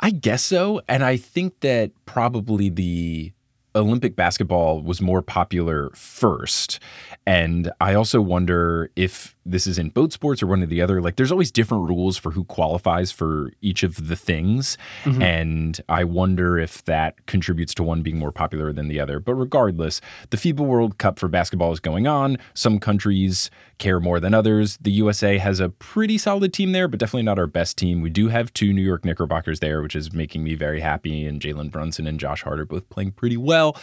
I 0.01 0.11
guess 0.11 0.43
so. 0.43 0.81
And 0.89 1.05
I 1.05 1.17
think 1.17 1.61
that 1.61 1.93
probably 2.07 2.69
the 2.69 3.33
Olympic 3.77 4.17
basketball 4.17 4.83
was 4.83 5.01
more 5.01 5.23
popular 5.23 5.91
first. 5.95 6.81
And 7.27 7.71
I 7.81 7.95
also 7.95 8.21
wonder 8.21 8.91
if 8.97 9.37
this 9.45 9.67
is 9.67 9.79
in 9.79 9.91
boat 9.91 10.13
sports 10.13 10.43
or 10.43 10.47
one 10.47 10.63
or 10.63 10.67
the 10.67 10.81
other. 10.81 11.01
Like, 11.01 11.17
there's 11.17 11.33
always 11.33 11.51
different 11.51 11.89
rules 11.89 12.17
for 12.17 12.31
who 12.33 12.45
qualifies 12.45 13.11
for 13.13 13.53
each 13.61 13.83
of 13.83 14.09
the 14.09 14.17
things. 14.17 14.79
Mm-hmm. 15.05 15.23
And 15.23 15.81
I 15.89 16.05
wonder 16.05 16.57
if 16.59 16.85
that 16.85 17.27
contributes 17.27 17.75
to 17.75 17.83
one 17.83 18.03
being 18.03 18.19
more 18.19 18.33
popular 18.33 18.73
than 18.73 18.87
the 18.87 19.01
other. 19.01 19.19
But 19.19 19.35
regardless, 19.35 20.01
the 20.31 20.37
FIBA 20.37 20.61
World 20.61 20.99
Cup 20.99 21.19
for 21.19 21.27
basketball 21.29 21.73
is 21.73 21.81
going 21.81 22.07
on. 22.07 22.39
Some 22.55 22.79
countries 22.79 23.51
care 23.79 23.99
more 23.99 24.21
than 24.21 24.33
others. 24.33 24.79
The 24.81 24.93
USA 24.93 25.39
has 25.39 25.59
a 25.59 25.69
pretty 25.69 26.19
solid 26.19 26.53
team 26.53 26.73
there, 26.73 26.87
but 26.87 27.01
definitely 27.01 27.25
not 27.25 27.39
our 27.39 27.47
best 27.49 27.77
team. 27.77 28.01
We 28.01 28.11
do 28.11 28.29
have 28.29 28.55
two 28.55 28.73
New 28.73 28.83
York 28.83 29.05
Knickerbockers 29.05 29.61
there, 29.61 29.83
which 29.83 29.97
is 29.97 30.13
making 30.13 30.45
me 30.45 30.55
very 30.55 30.81
happy. 30.81 31.27
And 31.27 31.41
Jalen 31.41 31.73
Brunson 31.73 32.07
and 32.07 32.21
Josh 32.21 32.43
Hart 32.43 32.61
are 32.61 32.65
both 32.65 32.89
playing 32.89 33.13
pretty 33.13 33.37
well. 33.37 33.66
Well. 33.75 33.83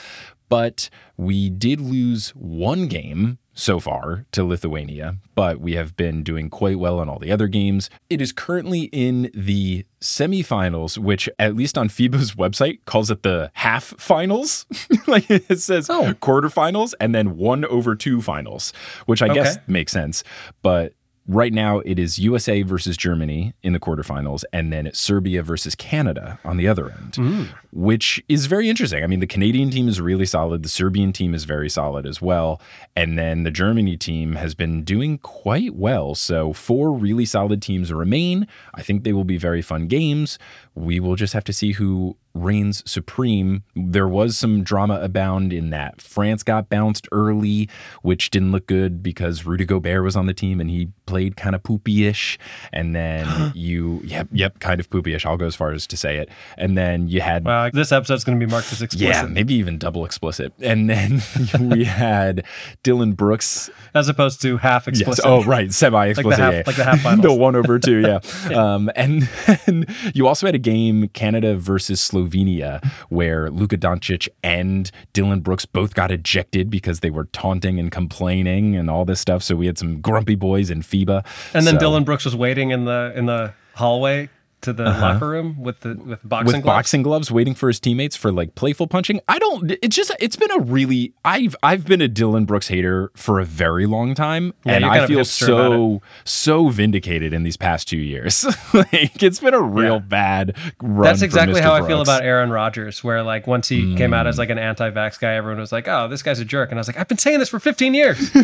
But 0.50 0.90
we 1.18 1.50
did 1.50 1.82
lose 1.82 2.30
one 2.32 2.88
game 2.88 3.40
so 3.56 3.80
far 3.80 4.25
to 4.34 4.44
Lithuania, 4.44 5.16
but 5.34 5.60
we 5.60 5.74
have 5.74 5.96
been 5.96 6.22
doing 6.22 6.50
quite 6.50 6.78
well 6.78 7.02
in 7.02 7.10
all 7.10 7.18
the 7.18 7.32
other 7.32 7.48
games. 7.48 7.90
It 8.10 8.22
is 8.22 8.32
currently 8.32 8.82
in 8.92 9.32
the 9.34 9.86
semifinals, 10.00 10.98
which 10.98 11.28
at 11.40 11.56
least 11.56 11.75
on 11.78 11.88
FIBA's 11.90 12.34
website 12.36 12.80
calls 12.86 13.10
it 13.10 13.24
the 13.24 13.50
half 13.56 13.96
finals. 13.98 14.66
like 15.08 15.30
it 15.32 15.60
says 15.60 15.90
Oh. 15.90 16.13
quarterfinals 16.22 16.94
and 17.00 17.16
then 17.16 17.36
one 17.38 17.66
over 17.66 17.96
two 17.96 18.22
finals, 18.22 18.74
which 19.08 19.22
I 19.24 19.34
guess 19.34 19.58
makes 19.68 19.92
sense. 19.92 20.24
But 20.62 20.94
right 21.27 21.53
now 21.53 21.80
it 21.80 21.98
is 21.98 22.20
USA 22.20 22.62
versus 22.63 22.98
Germany 22.98 23.53
in 23.63 23.74
the 23.74 23.80
quarterfinals 23.80 24.44
and 24.51 24.74
then 24.74 24.89
Serbia 24.94 25.42
versus 25.42 25.75
Canada 25.75 26.39
on 26.44 26.58
the 26.58 26.68
other 26.68 26.89
end, 26.89 27.15
hmm. 27.15 27.44
which 27.72 28.24
is 28.27 28.48
very 28.48 28.70
interesting. 28.70 29.03
I 29.03 29.08
mean, 29.08 29.20
the 29.20 29.27
Canadian 29.27 29.70
team 29.70 29.88
is 29.88 30.01
really 30.01 30.25
solid, 30.25 30.63
the 30.63 30.70
Serbian 30.70 31.13
team 31.13 31.34
is 31.34 31.46
very 31.46 31.70
solid 31.70 32.06
as 32.06 32.22
well, 32.22 32.62
and 32.96 33.18
then 33.18 33.44
the 33.44 33.51
Germany 33.51 33.96
team 33.96 34.36
has 34.36 34.53
been 34.53 34.84
doing 34.84 35.18
quite 35.18 35.75
well. 35.75 36.15
So, 36.15 36.53
four 36.53 36.92
really 36.92 37.25
solid 37.25 37.62
teams 37.62 37.94
remain. 37.94 38.48
I 38.74 38.82
think 38.82 39.03
they 39.03 39.13
will 39.13 39.24
be 39.24 39.38
very 39.38 39.62
fun 39.62 39.88
games. 39.88 40.38
We 40.75 41.00
will 41.00 41.15
just 41.15 41.34
have 41.34 41.44
to 41.46 41.53
see 41.53 41.74
who 41.74 42.18
reigns 42.36 42.82
supreme. 42.89 43.62
There 43.75 44.08
was 44.08 44.36
some 44.36 44.63
drama 44.63 45.00
abound 45.00 45.53
in 45.53 45.70
that 45.70 46.01
France 46.01 46.42
got 46.42 46.68
bounced 46.68 47.08
early, 47.12 47.70
which 48.01 48.32
didn't 48.32 48.51
look 48.51 48.65
good 48.65 49.03
because 49.03 49.46
Rudy 49.46 49.65
Gobert 49.65 50.03
was 50.03 50.15
on 50.15 50.25
the 50.25 50.34
team 50.34 50.60
and 50.60 50.68
he 50.68 50.89
played 51.06 51.38
kind 51.38 51.53
of 51.53 51.62
poopy-ish. 51.62 52.39
And 52.72 52.96
then 52.96 53.51
you, 53.56 54.01
yep, 54.03 54.30
yep, 54.32 54.58
kind 54.60 54.80
of 54.80 54.89
poopy-ish. 54.89 55.27
I'll 55.27 55.38
go 55.38 55.46
as 55.46 55.56
far 55.56 55.74
as 55.74 55.86
to 55.86 55.96
say 55.96 56.18
it. 56.18 56.30
And 56.58 56.75
then 56.75 57.08
you 57.08 57.22
had 57.22 57.46
Wow, 57.46 57.70
this 57.72 57.92
episode's 57.92 58.24
going 58.24 58.39
to 58.39 58.44
be 58.44 58.50
marked 58.51 58.72
as 58.74 58.82
explicit, 58.82 59.15
yeah, 59.15 59.27
maybe 59.27 59.53
even 59.53 59.77
double 59.77 60.03
explicit. 60.03 60.53
And 60.60 60.89
then 60.89 61.22
we 61.70 61.84
had 61.84 62.46
Dillon 62.82 63.13
Brooks. 63.13 63.70
as 63.94 64.10
opposed 64.10 64.42
to 64.42 64.58
half 64.58 64.88
explicit. 64.88 65.24
Yes. 65.24 65.32
Oh, 65.32 65.44
right. 65.44 65.72
Semi 65.72 66.08
explicit. 66.08 66.39
half- 66.39 66.53
yeah. 66.53 66.63
like 66.65 66.75
the 66.77 66.84
half 66.84 67.01
finals. 67.03 67.22
the 67.22 67.34
one 67.34 67.56
over 67.56 67.77
two. 67.77 68.00
Yeah. 68.01 68.20
Um, 68.63 68.89
and 68.96 69.24
then 69.65 69.86
you 70.13 70.27
also 70.27 70.46
had 70.46 70.56
a 70.56 70.60
game, 70.63 71.08
Canada 71.10 71.55
versus 71.55 72.01
Slovenia, 72.01 72.84
where 73.10 73.51
Luka 73.51 73.77
Doncic 73.77 74.27
and 74.43 74.89
Dillon 75.13 75.41
Brooks 75.41 75.65
both 75.65 75.93
got 75.93 76.10
ejected 76.12 76.70
because 76.72 77.01
they 77.01 77.12
were 77.12 77.25
taunting 77.25 77.79
and 77.79 77.91
complaining 77.91 78.75
and 78.75 78.89
all 78.89 79.05
this 79.05 79.20
stuff. 79.20 79.43
So 79.43 79.55
we 79.55 79.67
had 79.67 79.77
some 79.77 80.01
grumpy 80.01 80.36
boys 80.36 80.70
in 80.72 80.82
FIBA. 80.82 81.24
And 81.53 81.67
then 81.67 81.75
So- 81.75 81.79
Dillon 81.79 82.03
Brooks 82.03 82.25
was 82.25 82.36
waiting 82.36 82.72
in 82.72 82.86
the 82.86 83.13
in 83.15 83.25
the 83.27 83.53
hallway 83.75 84.29
to 84.63 84.74
the 84.74 84.86
locker 84.86 85.29
room 85.29 85.62
with 85.62 85.82
the 85.82 85.96
with 85.96 86.20
boxing 86.27 86.32
Uh-huh. 86.32 86.43
with 86.46 86.53
gloves. 86.63 86.65
boxing 86.65 87.03
gloves 87.03 87.32
waiting 87.32 87.53
for 87.55 87.67
his 87.67 87.79
teammates 87.79 88.15
for 88.15 88.32
like 88.32 88.55
playful 88.55 88.88
punching. 88.88 89.22
I 89.27 89.39
don't 89.39 89.72
it's 89.82 89.96
just 89.96 90.12
it's 90.20 90.36
been 90.36 90.51
a 90.51 90.60
really 90.60 91.13
I've 91.24 91.55
I've 91.62 91.86
been 91.86 92.01
a 92.01 92.08
Dillon 92.08 92.46
Brooks 92.46 92.67
hater 92.70 93.12
for 93.15 93.39
a 93.39 93.46
very 93.46 93.86
long 93.86 94.15
time 94.15 94.53
Yeah, 94.65 94.74
and 94.74 94.86
I 94.86 95.05
feel 95.08 95.24
so 95.25 96.01
so 96.24 96.70
vindicated 96.70 97.34
in 97.34 97.43
these 97.43 97.58
past 97.58 97.88
2 97.88 97.98
years. 97.98 98.46
like 98.74 99.22
it's 99.22 99.39
been 99.39 99.53
a 99.53 99.62
real 99.62 99.93
Yeah. 99.96 100.00
bad 100.00 100.58
run 100.82 101.03
That's 101.03 101.22
exactly 101.22 101.62
how 101.62 101.74
I 101.74 101.86
feel 101.88 102.01
about 102.01 102.24
Aaron 102.24 102.50
Rodgers, 102.50 103.03
where 103.03 103.22
like 103.24 103.46
once 103.48 103.70
he 103.70 103.96
came 103.96 104.12
Mm. 104.12 104.15
out 104.15 104.27
as 104.27 104.38
like 104.38 104.50
an 104.50 104.58
anti-vax 104.60 105.20
guy, 105.20 105.34
everyone 105.36 105.60
was 105.60 105.72
like, 105.72 105.88
"Oh, 105.88 106.08
this 106.08 106.22
guy's 106.24 106.39
a 106.39 106.46
jerk," 106.46 106.70
and 106.72 106.79
I 106.79 106.82
was 106.82 106.88
like, 106.88 106.98
"I've 107.00 107.08
been 107.08 107.17
saying 107.17 107.39
this 107.39 107.50
for 107.50 107.60
15 107.60 107.93
years." 107.93 108.32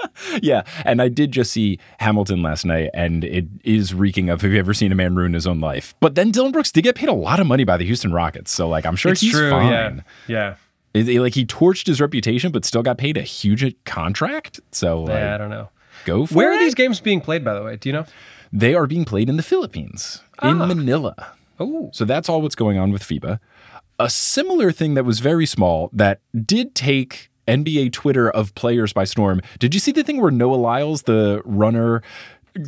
Yeah, 0.42 0.62
and 0.84 1.00
I 1.02 1.08
did 1.08 1.32
just 1.32 1.52
see 1.52 1.78
Hamilton 1.98 2.42
last 2.42 2.64
night, 2.64 2.90
and 2.94 3.24
it 3.24 3.46
is 3.64 3.94
reeking 3.94 4.30
of 4.30 4.42
have 4.42 4.52
you 4.52 4.58
ever 4.58 4.74
seen 4.74 4.92
a 4.92 4.94
man 4.94 5.14
ruin 5.16 5.32
his 5.32 5.46
own 5.46 5.60
life? 5.60 5.94
But 6.00 6.14
then 6.14 6.30
Dillon 6.30 6.52
Brooks 6.52 6.70
did 6.70 6.82
get 6.82 6.94
paid 6.94 7.08
a 7.08 7.12
lot 7.14 7.40
of 7.40 7.46
money 7.46 7.64
by 7.64 7.76
the 7.76 7.84
Houston 7.84 8.12
Rockets, 8.12 8.50
so 8.52 8.68
like 8.68 8.86
I'm 8.86 8.96
sure 8.96 9.12
it's 9.12 9.20
he's 9.20 9.32
true, 9.32 9.50
fine. 9.50 9.70
yeah, 9.70 10.00
yeah. 10.28 10.54
It- 10.94 11.08
it- 11.08 11.20
like 11.20 11.34
he 11.34 11.44
torched 11.44 11.86
his 11.86 12.00
reputation, 12.00 12.52
but 12.52 12.64
still 12.64 12.82
got 12.82 12.98
paid 12.98 13.16
a 13.16 13.22
huge 13.22 13.74
contract. 13.84 14.60
So 14.72 15.02
like, 15.02 15.14
yeah, 15.14 15.34
I 15.34 15.38
don't 15.38 15.50
know. 15.50 15.68
go 16.04 16.26
for 16.26 16.32
it. 16.32 16.36
Where 16.36 16.52
it. 16.52 16.56
are 16.56 16.58
these 16.60 16.74
games 16.74 17.00
being 17.00 17.20
played, 17.20 17.44
by 17.44 17.54
the 17.54 17.62
way? 17.62 17.76
Do 17.76 17.88
you 17.88 17.92
know? 17.92 18.06
They 18.52 18.74
are 18.74 18.86
being 18.86 19.04
played 19.04 19.28
in 19.28 19.36
the 19.36 19.42
Philippines, 19.42 20.22
in 20.42 20.60
ah. 20.62 20.66
Manila. 20.66 21.14
Oh, 21.60 21.90
So 21.92 22.04
that's 22.04 22.28
all 22.28 22.40
what's 22.40 22.54
going 22.54 22.78
on 22.78 22.92
with 22.92 23.02
FIBA. 23.02 23.40
A 23.98 24.08
similar 24.08 24.70
thing 24.70 24.94
that 24.94 25.04
was 25.04 25.18
very 25.18 25.44
small 25.44 25.90
that 25.92 26.20
did 26.46 26.74
take 26.76 27.27
NBA 27.48 27.92
Twitter 27.92 28.30
of 28.30 28.54
players 28.54 28.92
by 28.92 29.04
storm. 29.04 29.40
Did 29.58 29.74
you 29.74 29.80
see 29.80 29.92
the 29.92 30.04
thing 30.04 30.20
where 30.20 30.30
Noah 30.30 30.54
Lyles, 30.56 31.02
the 31.02 31.42
runner, 31.44 32.02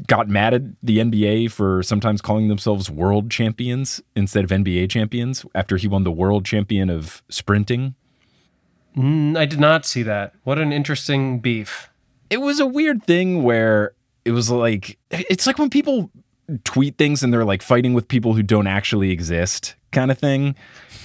got 0.07 0.29
mad 0.29 0.55
at 0.55 0.63
the 0.83 0.99
NBA 0.99 1.51
for 1.51 1.83
sometimes 1.83 2.21
calling 2.21 2.49
themselves 2.49 2.91
world 2.91 3.31
champions 3.31 4.01
instead 4.15 4.45
of 4.45 4.51
NBA 4.51 4.91
champions 4.91 5.45
after 5.55 5.77
he 5.77 5.89
won 5.89 6.05
the 6.05 6.11
world 6.13 6.45
champion 6.45 6.91
of 6.91 7.23
sprinting? 7.29 7.95
Mm, 8.97 9.37
I 9.37 9.47
did 9.47 9.61
not 9.61 9.85
see 9.85 10.03
that. 10.03 10.35
What 10.45 10.59
an 10.59 10.73
interesting 10.73 11.41
beef. 11.41 11.91
it 12.29 12.41
was 12.41 12.61
a 12.61 12.67
weird 12.67 13.05
thing 13.05 13.43
where 13.43 13.93
it 14.25 14.33
was 14.33 14.51
like 14.51 14.99
it's 15.11 15.47
like 15.47 15.59
when 15.59 15.71
people 15.71 16.11
tweet 16.65 16.99
things 16.99 17.23
and 17.23 17.33
they're 17.33 17.45
like 17.45 17.63
fighting 17.63 17.95
with 17.95 18.09
people 18.09 18.35
who 18.35 18.43
don't 18.43 18.67
actually 18.67 19.11
exist 19.11 19.77
kind 19.93 20.11
of 20.11 20.19
thing. 20.19 20.55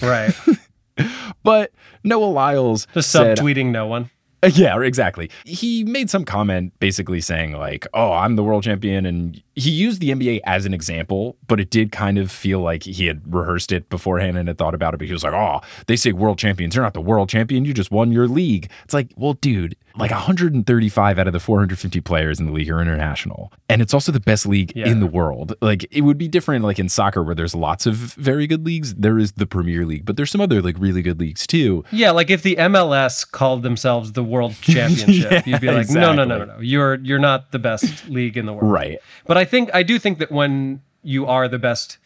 Right. 0.02 0.34
But 1.44 1.72
Noah 2.04 2.26
Lyles 2.26 2.88
said, 2.96 3.38
subtweeting 3.38 3.68
no 3.68 3.86
one. 3.86 4.10
yeah, 4.54 4.82
exactly. 4.82 5.30
He 5.46 5.84
made 5.84 6.10
some 6.10 6.26
comment 6.26 6.74
basically 6.80 7.22
saying 7.22 7.54
like, 7.54 7.86
"Oh, 7.94 8.14
I'm 8.14 8.36
the 8.36 8.44
world 8.44 8.64
champion," 8.64 9.06
and 9.06 9.44
he 9.56 9.70
used 9.72 10.02
the 10.02 10.10
NBA 10.10 10.42
as 10.46 10.66
an 10.66 10.74
example, 10.74 11.38
but 11.48 11.60
it 11.60 11.70
did 11.70 11.92
kind 11.92 12.18
of 12.18 12.32
feel 12.32 12.60
like 12.60 12.84
he 12.84 13.08
had 13.08 13.22
rehearsed 13.34 13.72
it 13.72 13.90
beforehand 13.90 14.38
and 14.38 14.48
had 14.48 14.58
thought 14.58 14.74
about 14.76 14.94
it. 14.94 14.98
But 14.98 15.08
he 15.08 15.14
was 15.14 15.24
like, 15.24 15.34
"Oh, 15.34 15.62
they 15.88 15.96
say 15.96 16.12
world 16.12 16.38
champions. 16.38 16.76
You're 16.76 16.84
not 16.84 16.94
the 16.94 17.02
world 17.02 17.30
champion. 17.30 17.66
You 17.66 17.74
just 17.74 17.92
won 17.92 18.12
your 18.12 18.28
league." 18.28 18.70
It's 18.84 18.94
like, 18.94 19.12
well, 19.16 19.34
dude, 19.34 19.76
like 19.98 20.12
135 20.12 21.20
out 21.20 21.28
of 21.28 21.34
the 21.34 21.40
450 21.40 22.02
players 22.02 22.40
in 22.40 22.46
the 22.48 22.52
league 22.52 22.70
are 22.70 22.82
international, 22.82 23.52
and 23.70 23.82
it's 23.82 23.94
also 23.94 24.12
the 24.12 24.20
best 24.20 24.46
league 24.46 24.74
Yeah. 24.76 24.88
in 24.90 25.00
the 25.00 25.08
world. 25.08 25.54
Like, 25.62 25.86
it 25.92 26.02
would 26.02 26.18
be 26.18 26.28
different 26.28 26.66
like 26.66 26.80
in 26.80 26.90
soccer 26.90 27.24
where 27.24 27.36
there's 27.36 27.56
lots 27.56 27.86
of 27.86 27.96
very 27.96 28.48
good 28.48 28.66
leagues. 28.66 28.94
There 28.96 29.18
is 29.18 29.34
the 29.34 29.46
Premier 29.46 29.86
League, 29.86 30.06
but 30.06 30.18
there's 30.18 30.32
some 30.32 30.42
other 30.42 30.62
like 30.62 30.76
really 30.80 31.02
good 31.02 31.20
leagues 31.20 31.48
too. 31.48 31.84
Yeah, 31.92 32.12
like 32.12 32.30
if 32.30 32.44
the 32.44 32.56
MLS 32.58 33.30
called 33.30 33.64
themselves 33.64 34.12
the 34.12 34.24
World 34.24 34.56
Championship, 34.62 35.32
Yeah, 35.32 35.42
you'd 35.46 35.62
be 35.62 35.72
like, 35.72 35.90
no, 35.90 36.14
no, 36.14 36.26
no, 36.26 36.40
no, 36.40 36.46
no. 36.46 36.60
You're 36.60 36.96
you're 36.96 37.20
not 37.20 37.52
the 37.52 37.60
best 37.60 38.08
league 38.10 38.36
in 38.38 38.46
the 38.46 38.54
world. 38.54 38.72
Right. 38.72 38.98
But 39.26 39.38
I 39.38 39.45
think 39.46 39.70
I 39.74 39.84
do 39.84 40.00
think 40.00 40.20
that 40.20 40.32
when 40.32 40.82
you 41.04 41.26
are 41.26 41.48
the 41.48 41.60
best 41.60 41.98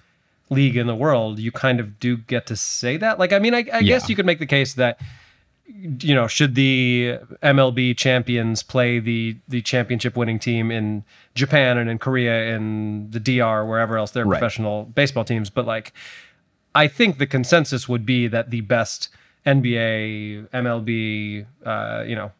league 0.49 0.75
in 0.75 0.87
the 0.87 0.95
world, 0.95 1.39
you 1.39 1.51
kind 1.51 1.79
of 1.79 1.99
do 1.99 2.17
get 2.17 2.45
to 2.47 2.55
say 2.55 2.97
that. 2.97 3.19
Like, 3.19 3.31
I 3.33 3.39
mean, 3.39 3.53
I, 3.53 3.65
I 3.71 3.81
guess 3.83 4.09
you 4.09 4.15
could 4.15 4.25
make 4.25 4.39
the 4.39 4.45
case 4.45 4.73
that 4.75 4.99
you 6.01 6.15
know, 6.15 6.27
should 6.27 6.55
the 6.55 7.19
MLB 7.43 7.95
champions 7.95 8.63
play 8.63 8.97
the 8.99 9.37
the 9.47 9.61
championship 9.61 10.17
winning 10.17 10.39
team 10.39 10.71
in 10.71 11.03
Japan 11.35 11.77
and 11.77 11.89
in 11.89 11.99
Korea 11.99 12.55
and 12.55 13.11
the 13.11 13.19
DR, 13.19 13.63
wherever 13.65 13.95
else 13.95 14.09
they're 14.11 14.25
Right. 14.25 14.39
professional 14.39 14.85
baseball 14.85 15.23
teams, 15.23 15.49
but 15.51 15.67
like 15.67 15.93
I 16.73 16.87
think 16.87 17.19
the 17.19 17.27
consensus 17.27 17.87
would 17.87 18.05
be 18.05 18.27
that 18.27 18.49
the 18.49 18.61
best 18.61 19.09
NBA, 19.45 20.49
MLB, 20.49 21.45
uh, 21.65 22.03
you 22.05 22.15
know, 22.15 22.31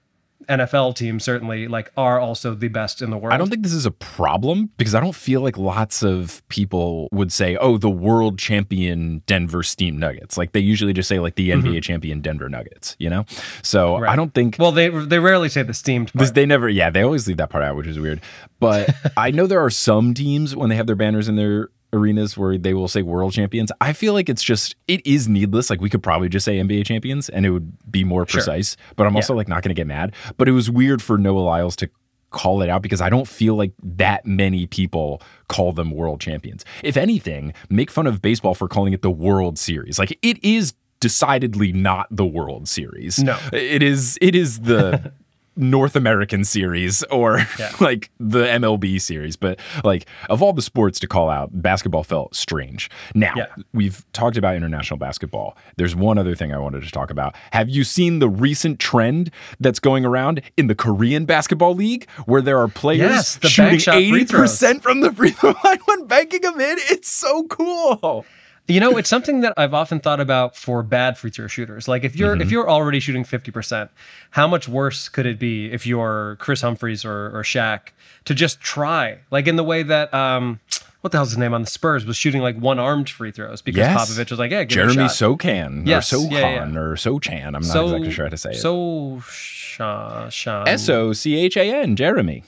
NFL 0.50 0.96
teams 0.96 1.24
certainly 1.24 1.68
like 1.68 1.92
are 1.96 2.20
also 2.20 2.56
the 2.56 2.68
best 2.68 3.02
in 3.02 3.10
the 3.12 3.18
world. 3.18 3.34
I 3.34 3.38
don't 3.38 3.50
think 3.50 3.64
this 3.64 3.74
is 3.74 3.86
a 3.86 3.92
problem 3.92 4.72
because 4.78 4.96
I 4.96 5.00
don't 5.00 5.16
feel 5.16 5.42
like 5.42 5.58
lots 5.58 6.02
of 6.04 6.42
people 6.50 7.08
would 7.12 7.32
say, 7.32 7.56
"Oh, 7.58 7.78
the 7.78 7.90
world 7.90 8.38
champion 8.40 9.22
Denver 9.28 9.64
Steam 9.64 9.98
Nuggets." 9.98 10.38
Like 10.38 10.52
they 10.54 10.60
usually 10.60 10.94
just 10.94 11.08
say 11.10 11.20
like 11.20 11.36
the 11.36 11.52
NBA 11.52 11.84
champion 11.84 12.22
Denver 12.22 12.50
Nuggets, 12.50 12.96
you 13.00 13.10
know? 13.10 13.26
So 13.62 13.80
Mm-hmm. 13.90 14.04
Right. 14.04 14.12
I 14.12 14.16
don't 14.16 14.34
think 14.34 14.56
Well, 14.60 14.72
they 14.72 14.90
they 14.90 15.20
rarely 15.20 15.50
say 15.50 15.64
the 15.64 15.74
steamed 15.74 16.14
part. 16.14 16.34
they 16.34 16.46
never 16.46 16.68
yeah, 16.70 16.90
they 16.90 17.02
always 17.02 17.28
leave 17.28 17.38
that 17.38 17.50
part 17.50 17.64
out, 17.64 17.76
which 17.76 17.88
is 17.88 18.00
weird. 18.00 18.22
But 18.60 18.90
I 19.18 19.32
know 19.32 19.48
there 19.48 19.64
are 19.64 19.70
some 19.70 20.14
teams 20.14 20.56
when 20.56 20.70
they 20.70 20.76
have 20.76 20.88
their 20.88 20.96
banners 20.96 21.28
in 21.28 21.36
their 21.36 21.70
arenas 21.94 22.38
where 22.38 22.58
they 22.58 22.74
will 22.74 22.88
say 22.88 23.02
world 23.02 23.34
champions. 23.34 23.72
I 23.82 23.94
feel 23.94 24.14
like 24.14 24.30
it's 24.30 24.44
just 24.44 24.76
it 24.88 25.06
is 25.06 25.28
needless. 25.28 25.70
Like 25.70 25.82
we 25.82 25.90
could 25.90 26.04
probably 26.04 26.30
just 26.30 26.46
say 26.46 26.58
NBA 26.58 26.86
champions 26.86 27.30
and 27.30 27.46
it 27.46 27.52
would 27.52 27.92
be 27.92 28.04
more 28.04 28.26
precise. 28.26 28.78
But 28.96 29.08
I'm 29.08 29.16
also 29.16 29.34
like 29.36 29.48
not 29.48 29.64
going 29.64 29.70
to 29.70 29.80
get 29.80 29.88
mad. 29.88 30.14
But 30.38 30.48
it 30.48 30.52
was 30.52 30.70
weird 30.70 31.02
for 31.02 31.18
Noah 31.18 31.40
Lyles 31.40 31.76
to 31.78 31.90
call 32.32 32.62
it 32.62 32.70
out 32.70 32.82
because 32.82 33.02
I 33.02 33.10
don't 33.10 33.28
feel 33.28 33.56
like 33.56 33.72
that 33.82 34.26
many 34.26 34.68
people 34.68 35.22
call 35.48 35.74
them 35.74 35.92
world 35.92 36.22
champions. 36.22 36.64
If 36.84 36.96
anything, 36.96 37.54
make 37.70 37.90
fun 37.90 38.08
of 38.08 38.22
baseball 38.22 38.54
for 38.54 38.68
calling 38.68 38.94
it 38.94 39.02
the 39.02 39.12
World 39.12 39.58
Series. 39.58 39.98
Like 39.98 40.18
it 40.22 40.44
is 40.44 40.74
decidedly 41.00 41.72
not 41.72 42.08
the 42.12 42.26
World 42.26 42.68
Series. 42.68 43.20
No. 43.20 43.38
It 43.52 43.82
is 43.82 44.18
it 44.22 44.36
is 44.36 44.62
the 44.62 45.14
North 45.60 45.96
American 45.96 46.44
series 46.46 47.04
or 47.12 47.40
Yeah. 47.60 47.72
like 47.80 48.10
the 48.20 48.46
MLB 48.46 49.00
series, 49.02 49.36
but 49.36 49.60
like 49.84 50.08
of 50.30 50.42
all 50.42 50.54
the 50.54 50.62
sports 50.62 51.00
to 51.02 51.08
call 51.08 51.30
out, 51.30 51.50
basketball 51.62 52.04
felt 52.04 52.34
strange. 52.34 52.90
Now, 53.14 53.34
Yeah. 53.36 53.46
we've 53.74 54.06
talked 54.14 54.38
about 54.38 54.56
international 54.56 54.98
basketball. 54.98 55.58
There's 55.76 55.96
one 55.96 56.18
other 56.18 56.34
thing 56.34 56.54
I 56.54 56.58
wanted 56.58 56.84
to 56.84 56.92
talk 56.92 57.12
about. 57.12 57.36
Have 57.52 57.70
you 57.70 57.84
seen 57.84 58.20
the 58.20 58.30
recent 58.30 58.80
trend 58.80 59.32
that's 59.60 59.80
going 59.80 60.06
around 60.06 60.42
in 60.58 60.68
the 60.68 60.76
Korean 60.76 61.26
basketball 61.26 61.76
league 61.76 62.10
where 62.26 62.42
there 62.42 62.58
are 62.60 62.68
players 62.70 63.12
Yes, 63.12 63.40
shooting 63.52 63.80
shot 63.80 63.96
free 63.96 64.24
throws. 64.24 64.58
80% 64.60 64.82
from 64.82 65.02
the 65.02 65.12
free 65.12 65.32
throw 65.32 65.54
line 65.64 65.80
when 65.86 66.06
banking 66.08 66.42
them 66.42 66.60
in? 66.60 66.78
It's 66.90 67.10
so 67.10 67.44
cool. 67.44 68.26
You 68.70 68.80
know, 68.80 68.98
it's 68.98 69.10
something 69.10 69.42
that 69.42 69.54
I've 69.58 69.74
often 69.74 70.00
thought 70.00 70.20
about 70.20 70.56
for 70.56 70.84
bad 70.84 71.18
free 71.18 71.32
throw 71.32 71.48
shooters. 71.48 71.88
Like 71.88 72.04
if 72.04 72.16
you're 72.16 72.40
if 72.40 72.52
you're 72.52 72.70
already 72.70 73.00
shooting 73.00 73.24
50%, 73.24 73.90
how 74.32 74.48
much 74.48 74.68
worse 74.70 75.10
could 75.10 75.26
it 75.26 75.40
be 75.40 75.72
if 75.72 75.88
you're 75.88 76.38
Kris 76.40 76.62
Humphries 76.62 77.04
or, 77.04 77.36
or 77.38 77.42
Shaq 77.44 77.90
to 78.26 78.36
just 78.36 78.62
try? 78.62 79.18
Like 79.32 79.48
in 79.48 79.56
the 79.56 79.64
way 79.64 79.82
that 79.84 80.14
um 80.14 80.60
what 81.02 81.12
the 81.12 81.18
hell's 81.18 81.30
his 81.30 81.38
name 81.38 81.54
on 81.54 81.62
the 81.62 81.68
Spurs 81.70 82.06
was 82.06 82.16
shooting 82.18 82.42
like 82.42 82.58
one 82.58 82.78
armed 82.78 83.10
free 83.10 83.32
throws 83.32 83.62
because 83.62 83.80
Yes. 83.80 84.12
Popovich 84.12 84.30
was 84.30 84.38
like, 84.40 84.52
yeah, 84.52 84.64
give 84.64 84.76
Jeremy 84.76 84.96
shot. 85.08 85.12
Sokan 85.12 85.88
Yes, 85.88 86.14
or 86.14 86.18
Sohan 86.18 86.32
yeah, 86.32 86.40
yeah. 86.72 86.78
or 86.78 86.96
Sochan. 86.96 87.46
I'm 87.48 87.54
not 87.54 87.64
so 87.64 87.86
exactly 87.88 88.12
sure 88.12 88.26
how 88.26 88.30
to 88.30 88.38
say 88.38 88.52
it. 88.52 88.56
So 88.58 89.22
Sean. 89.28 90.68
S 90.68 90.90
O 90.90 91.14
C 91.14 91.36
H 91.38 91.58
A 91.58 91.64
N, 91.82 91.96
Jeremy. 91.96 92.44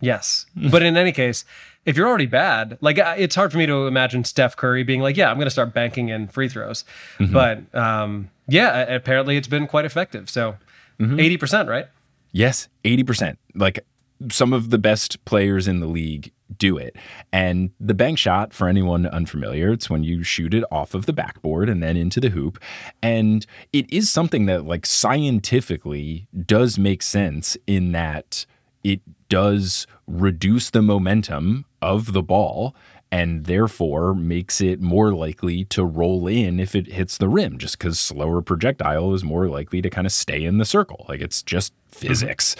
Yes. 0.00 0.44
But 0.54 0.82
in 0.82 0.96
any 0.96 1.12
case, 1.12 1.44
if 1.84 1.96
you're 1.96 2.08
already 2.08 2.26
bad, 2.26 2.78
like 2.80 2.98
it's 2.98 3.34
hard 3.34 3.52
for 3.52 3.58
me 3.58 3.66
to 3.66 3.86
imagine 3.86 4.24
Steph 4.24 4.56
Curry 4.56 4.82
being 4.82 5.00
like, 5.00 5.16
yeah, 5.16 5.30
I'm 5.30 5.36
going 5.36 5.46
to 5.46 5.50
start 5.50 5.74
banking 5.74 6.08
in 6.08 6.28
free 6.28 6.48
throws. 6.48 6.84
But 7.18 7.74
um, 7.74 8.30
yeah, 8.48 8.80
apparently 8.80 9.36
it's 9.36 9.48
been 9.48 9.66
quite 9.66 9.84
effective. 9.84 10.30
So 10.30 10.56
80%, 11.00 11.68
right? 11.68 11.86
Yes, 12.32 12.68
80%. 12.84 13.36
Like 13.54 13.84
some 14.30 14.52
of 14.52 14.70
the 14.70 14.78
best 14.78 15.24
players 15.24 15.68
in 15.68 15.80
the 15.80 15.86
league 15.86 16.32
do 16.56 16.76
it. 16.78 16.96
And 17.32 17.70
the 17.80 17.94
bank 17.94 18.18
shot, 18.18 18.52
for 18.52 18.68
anyone 18.68 19.06
unfamiliar, 19.06 19.72
it's 19.72 19.90
when 19.90 20.04
you 20.04 20.22
shoot 20.22 20.54
it 20.54 20.64
off 20.70 20.94
of 20.94 21.06
the 21.06 21.12
backboard 21.12 21.68
and 21.68 21.82
then 21.82 21.96
into 21.96 22.20
the 22.20 22.30
hoop. 22.30 22.58
And 23.02 23.44
it 23.72 23.90
is 23.92 24.10
something 24.10 24.46
that, 24.46 24.64
like, 24.64 24.86
scientifically 24.86 26.28
does 26.46 26.78
make 26.78 27.02
sense 27.02 27.56
in 27.66 27.92
that 27.92 28.46
it 28.82 29.00
does 29.28 29.86
reduce 30.06 30.70
the 30.70 30.82
momentum 30.82 31.64
of 31.80 32.12
the 32.12 32.22
ball 32.22 32.74
and 33.10 33.44
therefore 33.44 34.14
makes 34.14 34.60
it 34.60 34.80
more 34.80 35.12
likely 35.14 35.64
to 35.66 35.84
roll 35.84 36.26
in 36.26 36.58
if 36.58 36.74
it 36.74 36.88
hits 36.88 37.16
the 37.16 37.28
rim 37.28 37.58
just 37.58 37.78
because 37.78 38.00
slower 38.00 38.42
projectile 38.42 39.14
is 39.14 39.22
more 39.22 39.48
likely 39.48 39.80
to 39.80 39.88
kind 39.88 40.06
of 40.06 40.12
stay 40.12 40.44
in 40.44 40.58
the 40.58 40.64
circle. 40.64 41.06
Like 41.08 41.20
it's 41.20 41.42
just 41.42 41.72
mm-hmm. 41.72 42.08
physics. 42.08 42.56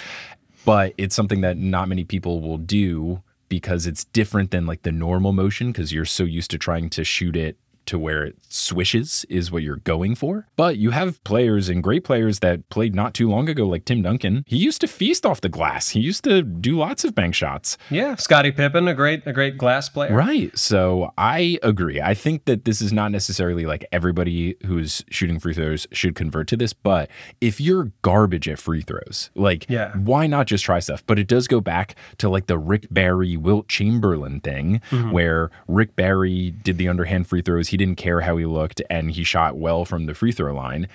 But 0.64 0.94
it's 0.96 1.14
something 1.14 1.40
that 1.42 1.58
not 1.58 1.88
many 1.88 2.04
people 2.04 2.40
will 2.40 2.58
do 2.58 3.22
because 3.48 3.86
it's 3.86 4.04
different 4.04 4.50
than 4.50 4.64
like 4.64 4.82
the 4.82 4.92
normal 4.92 5.32
motion 5.32 5.72
because 5.72 5.92
you're 5.92 6.04
so 6.04 6.24
used 6.24 6.50
to 6.52 6.58
trying 6.58 6.88
to 6.90 7.04
shoot 7.04 7.36
it 7.36 7.58
to 7.86 7.98
where 7.98 8.24
it 8.24 8.36
swishes 8.48 9.24
is 9.28 9.50
what 9.50 9.62
you're 9.62 9.76
going 9.76 10.14
for. 10.14 10.46
But 10.56 10.76
you 10.78 10.90
have 10.90 11.22
players 11.24 11.68
and 11.68 11.82
great 11.82 12.04
players 12.04 12.40
that 12.40 12.68
played 12.68 12.94
not 12.94 13.14
too 13.14 13.28
long 13.28 13.48
ago, 13.48 13.66
like 13.66 13.84
Tim 13.84 14.02
Duncan. 14.02 14.44
He 14.46 14.56
used 14.56 14.80
to 14.80 14.86
feast 14.88 15.26
off 15.26 15.40
the 15.40 15.48
glass. 15.48 15.90
He 15.90 16.00
used 16.00 16.24
to 16.24 16.42
do 16.42 16.78
lots 16.78 17.04
of 17.04 17.14
bank 17.14 17.34
shots. 17.34 17.76
Yeah. 17.90 18.14
Scottie 18.16 18.52
Pippen, 18.52 18.88
a 18.88 18.94
great, 18.94 19.26
a 19.26 19.32
great 19.32 19.58
glass 19.58 19.88
player. 19.88 20.14
Right. 20.14 20.56
So 20.58 21.12
I 21.18 21.58
agree. 21.62 22.00
I 22.00 22.14
think 22.14 22.44
that 22.46 22.64
this 22.64 22.80
is 22.80 22.92
not 22.92 23.10
necessarily 23.10 23.66
like 23.66 23.84
everybody 23.92 24.56
who's 24.66 25.04
shooting 25.10 25.38
free 25.38 25.54
throws 25.54 25.86
should 25.92 26.14
convert 26.14 26.48
to 26.48 26.56
this, 26.56 26.72
but 26.72 27.10
if 27.40 27.60
you're 27.60 27.92
garbage 28.02 28.48
at 28.48 28.58
free 28.58 28.82
throws, 28.82 29.30
like 29.34 29.66
Yeah. 29.68 29.92
why 29.94 30.26
not 30.26 30.46
just 30.46 30.64
try 30.64 30.78
stuff? 30.78 31.04
But 31.06 31.18
it 31.18 31.26
does 31.26 31.48
go 31.48 31.60
back 31.60 31.94
to 32.18 32.28
like 32.28 32.46
the 32.46 32.58
Rick 32.58 32.86
Barry, 32.90 33.36
Wilt 33.36 33.68
Chamberlain 33.68 34.40
thing, 34.40 34.80
mm-hmm. 34.90 35.10
where 35.10 35.50
Rick 35.68 35.96
Barry 35.96 36.50
did 36.50 36.78
the 36.78 36.88
underhand 36.88 37.26
free 37.26 37.42
throws. 37.42 37.68
He 37.74 37.76
didn't 37.76 37.96
care 37.96 38.20
how 38.20 38.36
he 38.36 38.46
looked 38.46 38.80
and 38.88 39.10
he 39.10 39.24
shot 39.24 39.56
well 39.56 39.84
from 39.84 40.06
the 40.06 40.14
free 40.14 40.30
throw 40.30 40.54
line. 40.54 40.86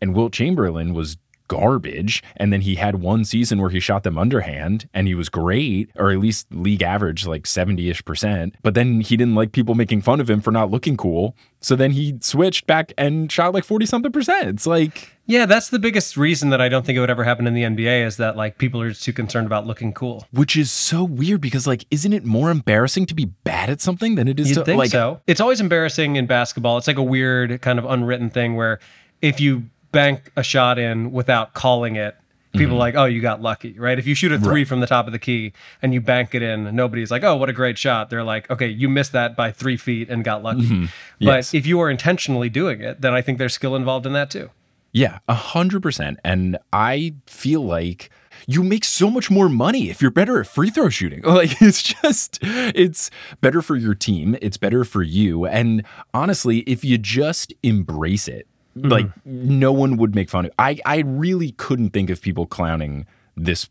And 0.00 0.16
Wilt 0.16 0.32
Chamberlain 0.32 0.92
was 0.92 1.16
garbage. 1.54 2.22
And 2.36 2.52
then 2.52 2.62
he 2.62 2.74
had 2.74 2.96
one 2.96 3.24
season 3.24 3.60
where 3.60 3.70
he 3.70 3.80
shot 3.80 4.02
them 4.02 4.18
underhand 4.18 4.88
and 4.92 5.06
he 5.06 5.14
was 5.14 5.28
great, 5.28 5.90
or 5.96 6.10
at 6.10 6.18
least 6.18 6.46
league 6.52 6.82
average, 6.82 7.26
like 7.26 7.46
70 7.46 7.88
ish 7.90 8.04
percent. 8.04 8.56
But 8.62 8.74
then 8.74 9.00
he 9.00 9.16
didn't 9.16 9.34
like 9.36 9.52
people 9.52 9.74
making 9.74 10.02
fun 10.02 10.20
of 10.20 10.28
him 10.28 10.40
for 10.40 10.50
not 10.50 10.70
looking 10.70 10.96
cool. 10.96 11.36
So 11.60 11.76
then 11.76 11.92
he 11.92 12.18
switched 12.20 12.66
back 12.66 12.92
and 12.98 13.30
shot 13.30 13.54
like 13.54 13.64
40 13.64 13.86
something 13.86 14.12
percent. 14.12 14.48
It's 14.48 14.66
like, 14.66 15.16
Yeah. 15.26 15.46
That's 15.46 15.70
the 15.70 15.78
biggest 15.78 16.16
reason 16.16 16.50
that 16.50 16.60
I 16.60 16.68
don't 16.68 16.84
think 16.84 16.96
it 16.96 17.00
would 17.00 17.10
ever 17.10 17.24
happen 17.24 17.46
in 17.46 17.54
the 17.54 17.62
NBA 17.62 18.04
is 18.06 18.16
that 18.18 18.36
like 18.36 18.58
people 18.58 18.80
are 18.82 18.90
just 18.90 19.02
too 19.04 19.12
concerned 19.12 19.46
about 19.46 19.66
looking 19.66 19.92
cool. 19.92 20.26
which 20.32 20.56
is 20.56 20.70
so 20.70 21.04
weird 21.04 21.40
because, 21.40 21.66
like, 21.66 21.84
isn't 21.90 22.12
it 22.12 22.24
more 22.24 22.50
embarrassing 22.50 23.06
to 23.06 23.14
be 23.14 23.26
bad 23.44 23.70
at 23.70 23.80
something 23.80 24.16
than 24.16 24.28
it 24.28 24.38
is 24.40 24.50
You'd 24.50 24.56
to 24.56 24.64
think 24.64 24.78
like, 24.78 24.90
so. 24.90 25.20
It's 25.26 25.40
always 25.40 25.60
embarrassing 25.60 26.16
in 26.16 26.26
basketball. 26.26 26.76
It's 26.78 26.86
like 26.86 26.98
a 26.98 27.02
weird 27.02 27.62
kind 27.62 27.78
of 27.78 27.84
unwritten 27.86 28.28
thing 28.28 28.56
where 28.56 28.78
if 29.22 29.40
you 29.40 29.64
bank 29.94 30.30
a 30.36 30.42
shot 30.42 30.78
in 30.78 31.12
without 31.12 31.54
calling 31.54 31.96
it, 31.96 32.16
people 32.52 32.66
Mm-hmm. 32.66 32.74
are 32.74 32.78
like, 32.78 32.94
oh, 32.94 33.04
you 33.06 33.20
got 33.20 33.40
lucky, 33.42 33.78
right? 33.78 33.98
If 33.98 34.06
you 34.06 34.14
shoot 34.14 34.30
a 34.32 34.38
three 34.38 34.64
from 34.64 34.80
the 34.80 34.86
top 34.86 35.06
of 35.06 35.12
the 35.12 35.18
key 35.18 35.52
and 35.82 35.92
you 35.92 36.00
bank 36.00 36.34
it 36.34 36.42
in, 36.42 36.74
nobody's 36.76 37.10
like, 37.10 37.24
oh, 37.24 37.34
what 37.36 37.48
a 37.48 37.52
great 37.52 37.76
shot. 37.78 38.10
They're 38.10 38.22
like, 38.22 38.48
okay, 38.50 38.68
you 38.68 38.88
missed 38.88 39.12
that 39.12 39.34
by 39.36 39.50
three 39.50 39.76
feet 39.76 40.08
and 40.08 40.22
got 40.24 40.42
lucky. 40.42 40.62
Mm-hmm. 40.62 40.84
Yes. 41.18 41.50
But 41.52 41.56
if 41.58 41.66
you 41.66 41.80
are 41.80 41.90
intentionally 41.90 42.48
doing 42.48 42.80
it, 42.80 43.00
then 43.00 43.12
I 43.14 43.22
think 43.22 43.38
there's 43.38 43.54
skill 43.54 43.74
involved 43.74 44.06
in 44.06 44.12
that 44.12 44.30
too. 44.30 44.50
Yeah, 44.92 45.18
a 45.26 45.34
hundred 45.34 45.82
percent. 45.82 46.20
And 46.22 46.56
I 46.72 47.14
feel 47.26 47.62
like 47.64 48.10
you 48.46 48.62
make 48.62 48.84
so 48.84 49.10
much 49.10 49.28
more 49.28 49.48
money 49.48 49.90
if 49.90 50.00
you're 50.00 50.12
better 50.12 50.40
at 50.40 50.46
free 50.46 50.70
throw 50.70 50.88
shooting. 50.88 51.22
Like 51.24 51.60
it's 51.60 51.82
just 51.82 52.38
it's 52.42 53.10
better 53.40 53.60
for 53.62 53.74
your 53.74 53.96
team, 53.96 54.36
it's 54.40 54.56
better 54.56 54.84
for 54.84 55.02
you. 55.02 55.46
And 55.46 55.82
honestly, 56.12 56.58
if 56.60 56.84
you 56.84 56.98
just 56.98 57.52
embrace 57.64 58.28
it, 58.28 58.46
Mm. 58.76 58.90
like 58.90 59.06
no 59.24 59.72
one 59.72 59.96
would 59.98 60.14
make 60.14 60.28
fun 60.28 60.46
of 60.46 60.52
I 60.58 60.78
I 60.84 60.98
really 61.00 61.52
couldn't 61.52 61.90
think 61.90 62.10
of 62.10 62.20
people 62.20 62.46
clowning 62.46 63.06
this 63.36 63.68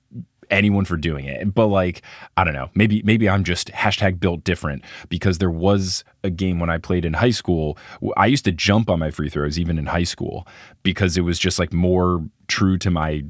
anyone 0.50 0.86
for 0.86 0.98
doing 0.98 1.26
it. 1.26 1.54
But 1.54 1.68
like 1.68 2.02
i 2.38 2.44
don't 2.44 2.54
know 2.54 2.70
maybe 2.76 3.02
maybe 3.04 3.30
i'm 3.30 3.44
just 3.44 3.70
hashtag 3.72 4.20
built 4.20 4.44
different 4.44 4.84
because 5.10 5.38
there 5.38 5.52
was 5.52 6.04
a 6.24 6.30
game 6.30 6.60
when 6.60 6.70
i 6.70 6.78
played 6.78 7.06
in 7.06 7.14
high 7.14 7.32
school 7.32 7.78
I 8.18 8.28
used 8.28 8.46
to 8.46 8.52
jump 8.52 8.90
on 8.90 9.00
my 9.00 9.12
free 9.12 9.30
throws 9.30 9.58
even 9.58 9.78
in 9.78 9.88
high 9.88 10.04
school 10.04 10.48
because 10.84 11.18
it 11.18 11.22
was 11.22 11.40
just 11.40 11.60
like 11.60 11.74
more 11.74 12.24
true 12.48 12.78
to 12.80 12.92
my 12.92 13.24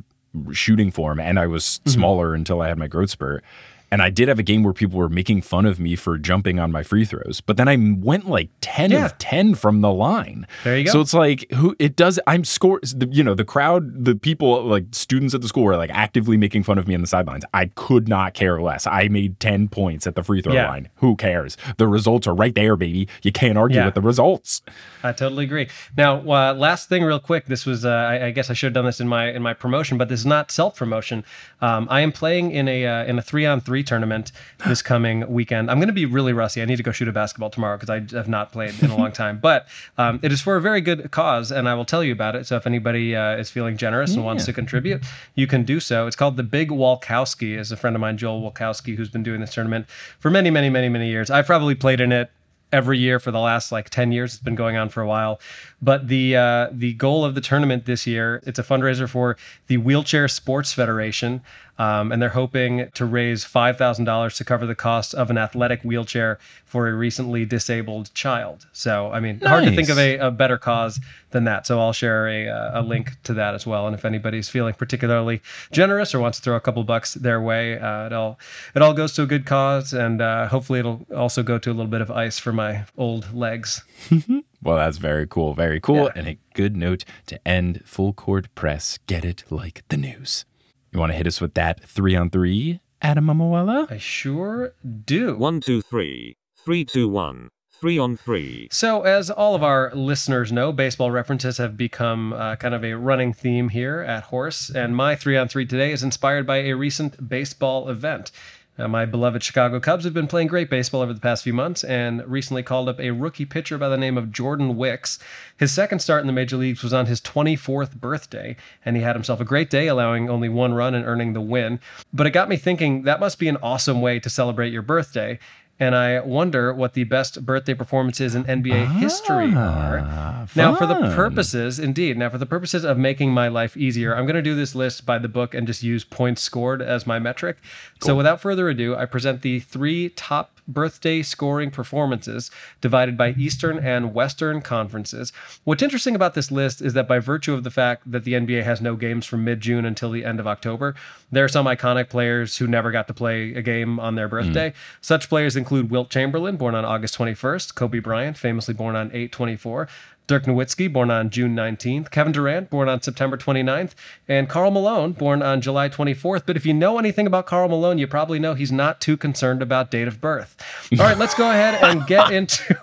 shooting 0.51 0.91
form 0.91 1.19
and 1.19 1.39
i 1.39 1.47
was 1.47 1.63
mm-hmm. 1.63 1.89
smaller 1.91 2.33
until 2.33 2.61
i 2.61 2.67
had 2.67 2.77
my 2.77 2.87
growth 2.87 3.11
spurt 3.11 3.43
and 3.93 4.01
I 4.01 4.09
did 4.09 4.27
have 4.27 4.39
a 4.39 4.43
game 4.43 4.63
where 4.63 4.73
people 4.73 4.97
were 4.97 5.07
making 5.09 5.43
fun 5.43 5.65
of 5.67 5.79
me 5.79 5.95
for 5.95 6.17
jumping 6.17 6.57
on 6.59 6.71
my 6.71 6.81
free 6.81 7.05
throws, 7.05 7.41
but 7.41 7.57
then 7.57 7.67
I 7.67 7.77
went 7.99 8.27
like 8.27 8.49
10 8.61 8.89
Yeah. 8.91 9.05
of 9.05 9.17
10 9.19 9.53
from 9.53 9.81
the 9.81 9.91
line. 9.91 10.47
There 10.63 10.75
you 10.77 10.85
go. 10.85 10.91
So 10.93 11.01
it's 11.01 11.13
like 11.13 11.45
who 11.51 11.75
it 11.77 11.95
does 11.95 12.19
I'm 12.25 12.43
score 12.43 12.79
you 13.11 13.23
know 13.23 13.35
the 13.35 13.45
crowd 13.45 14.05
the 14.05 14.15
people 14.15 14.63
like 14.65 14.85
students 14.93 15.35
at 15.35 15.41
the 15.41 15.47
school 15.47 15.63
were 15.63 15.77
like 15.77 15.91
actively 15.93 16.37
making 16.37 16.63
fun 16.63 16.77
of 16.79 16.87
me 16.87 16.95
on 16.95 17.01
the 17.01 17.07
sidelines. 17.07 17.43
I 17.53 17.65
could 17.75 18.07
not 18.07 18.33
care 18.33 18.59
less. 18.61 18.87
I 18.87 19.07
made 19.09 19.39
10 19.39 19.67
points 19.67 20.07
at 20.07 20.15
the 20.15 20.23
free 20.23 20.41
throw 20.41 20.53
Yeah. 20.53 20.69
line. 20.69 20.89
Who 20.95 21.15
cares? 21.15 21.55
The 21.77 21.87
results 21.87 22.25
are 22.27 22.33
right 22.33 22.55
there, 22.55 22.75
baby. 22.75 23.07
You 23.21 23.31
can't 23.31 23.57
argue 23.57 23.77
Yeah. 23.79 23.85
with 23.85 23.93
the 23.95 24.01
results. 24.01 24.61
I 25.03 25.11
totally 25.11 25.43
agree. 25.45 25.67
Now, 25.95 26.19
uh, 26.21 26.53
last 26.53 26.89
thing, 26.89 27.03
real 27.03 27.19
quick. 27.19 27.45
This 27.45 27.65
was, 27.65 27.85
uh, 27.85 27.89
I, 27.89 28.25
I 28.27 28.31
guess, 28.31 28.49
I 28.49 28.53
should 28.53 28.67
have 28.67 28.73
done 28.73 28.85
this 28.85 28.99
in 28.99 29.07
my 29.07 29.29
in 29.29 29.41
my 29.43 29.53
promotion, 29.53 29.97
but 29.97 30.09
this 30.09 30.21
is 30.21 30.25
not 30.25 30.49
self 30.49 30.77
promotion. 30.77 31.23
Um, 31.61 31.87
I 31.91 32.01
am 32.01 32.11
playing 32.11 32.51
in 32.51 32.67
a 32.67 32.85
uh, 32.87 33.03
in 33.05 33.19
a 33.19 33.21
three 33.21 33.45
on 33.45 33.59
three 33.61 33.82
tournament 33.83 34.31
this 34.65 34.81
coming 34.93 35.31
weekend. 35.31 35.69
I'm 35.69 35.77
going 35.77 35.87
to 35.87 35.93
be 35.93 36.05
really 36.05 36.33
rusty. 36.33 36.61
I 36.61 36.65
need 36.65 36.77
to 36.77 36.83
go 36.83 36.91
shoot 36.91 37.07
a 37.07 37.11
basketball 37.11 37.49
tomorrow 37.49 37.77
because 37.77 37.89
I 37.89 38.15
have 38.15 38.27
not 38.27 38.51
played 38.51 38.81
in 38.81 38.89
a 38.89 38.97
long 38.97 39.11
time. 39.11 39.39
But 39.39 39.67
um, 39.97 40.19
it 40.23 40.31
is 40.31 40.41
for 40.41 40.55
a 40.55 40.61
very 40.61 40.81
good 40.81 41.11
cause, 41.11 41.51
and 41.51 41.67
I 41.69 41.73
will 41.73 41.85
tell 41.85 42.03
you 42.03 42.11
about 42.11 42.35
it. 42.35 42.47
So 42.47 42.55
if 42.55 42.65
anybody 42.65 43.15
uh, 43.15 43.37
is 43.37 43.49
feeling 43.49 43.77
generous 43.77 44.15
and 44.15 44.25
wants 44.25 44.45
to 44.45 44.53
contribute, 44.53 45.03
you 45.35 45.47
can 45.47 45.63
do 45.63 45.79
so. 45.79 46.07
It's 46.07 46.15
called 46.15 46.37
the 46.37 46.43
Big 46.43 46.69
Walkowski. 46.69 47.57
Is 47.57 47.71
a 47.71 47.77
friend 47.77 47.95
of 47.95 47.99
mine, 47.99 48.17
Joel 48.17 48.41
Walkowski, 48.41 48.95
who's 48.95 49.09
been 49.09 49.23
doing 49.23 49.41
this 49.41 49.53
tournament 49.53 49.87
for 50.19 50.29
many, 50.29 50.49
many, 50.49 50.69
many, 50.69 50.89
many 50.89 51.09
years. 51.09 51.29
I've 51.29 51.45
probably 51.45 51.75
played 51.75 51.99
in 51.99 52.11
it 52.11 52.31
every 52.73 52.97
year 52.97 53.19
for 53.19 53.31
the 53.31 53.39
last 53.39 53.71
like 53.71 53.89
10 53.89 54.11
years. 54.11 54.33
It's 54.33 54.43
been 54.43 54.55
going 54.55 54.75
on 54.75 54.89
for 54.89 55.01
a 55.01 55.07
while. 55.07 55.39
But 55.83 56.07
the 56.07 56.37
uh, 56.37 56.69
the 56.71 56.93
goal 56.93 57.25
of 57.25 57.35
the 57.35 57.41
tournament 57.41 57.85
this 57.85 58.07
year, 58.07 58.41
it's 58.45 58.57
a 58.57 58.63
fundraiser 58.63 59.09
for 59.09 59.35
the 59.67 59.75
Wheelchair 59.75 60.29
Sports 60.29 60.71
Federation. 60.71 61.41
Um, 61.79 62.11
and 62.11 62.21
they're 62.21 62.29
hoping 62.29 62.91
to 62.93 63.03
raise 63.03 63.43
$5,000 63.43 64.37
to 64.37 64.43
cover 64.45 64.67
the 64.67 64.75
cost 64.75 65.15
of 65.15 65.31
an 65.31 65.39
athletic 65.39 65.81
wheelchair 65.81 66.37
for 66.65 66.87
a 66.87 66.93
recently 66.93 67.45
disabled 67.45 68.13
child. 68.13 68.67
So, 68.73 69.11
I 69.11 69.19
mean, 69.19 69.39
hard 69.39 69.63
to 69.63 69.75
think 69.75 69.89
of 69.89 69.97
a, 69.97 70.17
a 70.17 70.29
better 70.29 70.59
cause 70.59 70.99
than 71.31 71.45
that. 71.45 71.65
So, 71.65 71.79
I'll 71.79 71.91
share 71.91 72.27
a, 72.27 72.47
uh, 72.47 72.79
a 72.79 72.83
link 72.83 73.13
to 73.23 73.33
that 73.33 73.55
as 73.55 73.65
well. 73.65 73.87
And 73.87 73.95
if 73.95 74.05
anybody's 74.05 74.49
feeling 74.49 74.75
particularly 74.75 75.41
generous 75.71 76.13
or 76.13 76.19
wants 76.19 76.37
to 76.37 76.43
throw 76.43 76.55
a 76.55 76.61
couple 76.61 76.83
bucks 76.83 77.15
their 77.15 77.41
way, 77.41 77.79
uh, 77.79 78.05
it 78.05 78.13
all 78.13 78.37
it 78.75 78.83
all 78.83 78.93
goes 78.93 79.13
to 79.13 79.23
a 79.23 79.25
good 79.25 79.47
cause, 79.47 79.93
and 79.93 80.21
uh, 80.21 80.47
hopefully 80.49 80.77
it'll 80.77 81.07
also 81.15 81.41
go 81.41 81.57
to 81.57 81.71
a 81.71 81.73
little 81.73 81.87
bit 81.87 82.01
of 82.01 82.11
ice 82.11 82.37
for 82.37 82.53
my 82.53 82.85
old 82.95 83.33
legs. 83.33 83.83
Well, 84.63 84.77
that's 84.77 84.97
very 84.97 85.27
cool. 85.27 85.53
Very 85.53 85.79
cool. 85.79 86.05
Yeah. 86.05 86.11
And 86.15 86.27
a 86.27 86.37
good 86.53 86.75
note 86.75 87.03
to 87.27 87.47
end 87.47 87.81
full 87.85 88.13
court 88.13 88.53
press. 88.55 88.97
Get 89.07 89.25
it 89.25 89.43
like 89.49 89.83
the 89.89 89.97
news. 89.97 90.45
You 90.91 90.99
want 90.99 91.11
to 91.11 91.17
hit 91.17 91.27
us 91.27 91.41
with 91.41 91.55
that 91.55 91.83
three 91.83 92.15
on 92.15 92.29
three, 92.29 92.79
Adam 93.01 93.25
Mamawala? 93.25 93.91
I 93.91 93.97
sure 93.97 94.73
do. 95.05 95.35
One, 95.35 95.59
two, 95.59 95.81
three. 95.81 96.37
Three, 96.63 96.85
two, 96.85 97.09
one. 97.09 97.49
Three 97.69 97.99
on 97.99 98.15
three. 98.15 98.69
So, 98.71 99.01
as 99.01 99.29
all 99.29 99.55
of 99.55 99.63
our 99.63 99.91
listeners 99.93 100.53
know, 100.53 100.71
baseball 100.71 101.11
references 101.11 101.57
have 101.57 101.75
become 101.75 102.31
uh, 102.31 102.55
kind 102.55 102.73
of 102.73 102.85
a 102.85 102.93
running 102.93 103.33
theme 103.33 103.69
here 103.69 103.99
at 103.99 104.25
Horse. 104.25 104.69
And 104.69 104.95
my 104.95 105.17
three 105.17 105.35
on 105.35 105.49
three 105.49 105.65
today 105.65 105.91
is 105.91 106.01
inspired 106.01 106.47
by 106.47 106.59
a 106.59 106.73
recent 106.73 107.27
baseball 107.27 107.89
event. 107.89 108.31
Uh, 108.77 108.87
my 108.87 109.05
beloved 109.05 109.43
Chicago 109.43 109.79
Cubs 109.79 110.03
have 110.03 110.15
been 110.15 110.27
playing 110.27 110.47
great 110.47 110.67
baseball 110.67 111.01
over 111.01 111.13
the 111.13 111.19
past 111.19 111.43
few 111.43 111.53
months 111.53 111.83
and 111.83 112.25
recently 112.25 112.63
called 112.63 112.89
up 112.89 112.99
a 112.99 113.11
rookie 113.11 113.45
pitcher 113.45 113.77
by 113.77 113.87
the 113.87 113.97
name 113.97 114.17
of 114.17 114.31
Jordan 114.31 114.75
Wicks. 114.75 115.19
His 115.55 115.71
second 115.71 115.99
start 115.99 116.21
in 116.21 116.27
the 116.27 116.33
major 116.33 116.57
leagues 116.57 116.81
was 116.81 116.91
on 116.91 117.05
his 117.05 117.21
24th 117.21 117.95
birthday, 117.95 118.55
and 118.83 118.95
he 118.95 119.03
had 119.03 119.15
himself 119.15 119.39
a 119.39 119.45
great 119.45 119.69
day, 119.69 119.87
allowing 119.87 120.27
only 120.27 120.49
one 120.49 120.73
run 120.73 120.95
and 120.95 121.05
earning 121.05 121.33
the 121.33 121.41
win. 121.41 121.79
But 122.11 122.25
it 122.25 122.31
got 122.31 122.49
me 122.49 122.57
thinking 122.57 123.03
that 123.03 123.19
must 123.19 123.37
be 123.37 123.47
an 123.47 123.57
awesome 123.61 124.01
way 124.01 124.19
to 124.19 124.29
celebrate 124.29 124.73
your 124.73 124.81
birthday. 124.81 125.37
And 125.79 125.95
I 125.95 126.19
wonder 126.19 126.71
what 126.73 126.93
the 126.93 127.03
best 127.03 127.45
birthday 127.45 127.73
performances 127.73 128.35
in 128.35 128.43
NBA 128.43 128.99
history 128.99 129.51
ah, 129.55 129.89
are. 129.89 130.47
Now, 130.55 130.75
for 130.75 130.85
the 130.85 130.95
purposes, 131.15 131.79
indeed, 131.79 132.17
now 132.17 132.29
for 132.29 132.37
the 132.37 132.45
purposes 132.45 132.83
of 132.83 132.97
making 132.97 133.31
my 133.31 133.47
life 133.47 133.75
easier, 133.75 134.15
I'm 134.15 134.25
going 134.25 134.35
to 134.35 134.41
do 134.41 134.55
this 134.55 134.75
list 134.75 135.05
by 135.05 135.17
the 135.17 135.27
book 135.27 135.53
and 135.53 135.65
just 135.65 135.81
use 135.81 136.03
points 136.03 136.43
scored 136.43 136.81
as 136.81 137.07
my 137.07 137.17
metric. 137.17 137.57
So, 138.01 138.15
without 138.15 138.39
further 138.39 138.69
ado, 138.69 138.95
I 138.95 139.05
present 139.05 139.41
the 139.41 139.59
three 139.59 140.09
top 140.09 140.52
birthday 140.67 141.21
scoring 141.21 141.71
performances 141.71 142.51
divided 142.81 143.17
by 143.17 143.31
Eastern 143.31 143.79
and 143.79 144.13
Western 144.13 144.61
conferences. 144.61 145.31
What's 145.63 145.83
interesting 145.83 146.15
about 146.15 146.33
this 146.33 146.51
list 146.51 146.81
is 146.81 146.93
that 146.93 147.07
by 147.07 147.19
virtue 147.19 147.53
of 147.53 147.63
the 147.63 147.71
fact 147.71 148.09
that 148.11 148.23
the 148.23 148.33
NBA 148.33 148.63
has 148.63 148.81
no 148.81 148.95
games 148.95 149.25
from 149.25 149.43
mid 149.43 149.61
June 149.61 149.85
until 149.85 150.11
the 150.11 150.25
end 150.25 150.39
of 150.39 150.47
October, 150.47 150.95
there 151.31 151.43
are 151.43 151.49
some 151.49 151.65
iconic 151.65 152.09
players 152.09 152.57
who 152.57 152.67
never 152.67 152.91
got 152.91 153.07
to 153.07 153.13
play 153.13 153.53
a 153.53 153.61
game 153.61 153.99
on 153.99 154.15
their 154.15 154.27
birthday. 154.27 154.69
Mm. 154.69 154.75
Such 155.01 155.29
players 155.29 155.55
include 155.55 155.89
Wilt 155.89 156.09
Chamberlain, 156.09 156.57
born 156.57 156.75
on 156.75 156.85
August 156.85 157.17
21st, 157.17 157.75
Kobe 157.75 157.99
Bryant, 157.99 158.37
famously 158.37 158.73
born 158.73 158.95
on 158.95 159.07
824. 159.07 159.87
Dirk 160.25 160.45
Nowitzki, 160.45 160.91
born 160.91 161.11
on 161.11 161.29
June 161.29 161.53
19th, 161.55 162.09
Kevin 162.09 162.31
Durant, 162.31 162.69
born 162.69 162.87
on 162.87 163.01
September 163.01 163.35
29th, 163.37 163.91
and 164.27 164.47
Karl 164.47 164.71
Malone, 164.71 165.11
born 165.11 165.41
on 165.41 165.59
July 165.61 165.89
24th. 165.89 166.43
But 166.45 166.55
if 166.55 166.65
you 166.65 166.73
know 166.73 166.97
anything 166.97 167.27
about 167.27 167.45
Karl 167.45 167.67
Malone, 167.67 167.97
you 167.97 168.07
probably 168.07 168.39
know 168.39 168.53
he's 168.53 168.71
not 168.71 169.01
too 169.01 169.17
concerned 169.17 169.61
about 169.61 169.91
date 169.91 170.07
of 170.07 170.21
birth. 170.21 170.55
All 170.93 171.05
right, 171.05 171.17
let's 171.17 171.33
go 171.35 171.49
ahead 171.49 171.83
and 171.83 172.07
get 172.07 172.31
into 172.37 172.77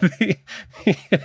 the. 0.00 0.36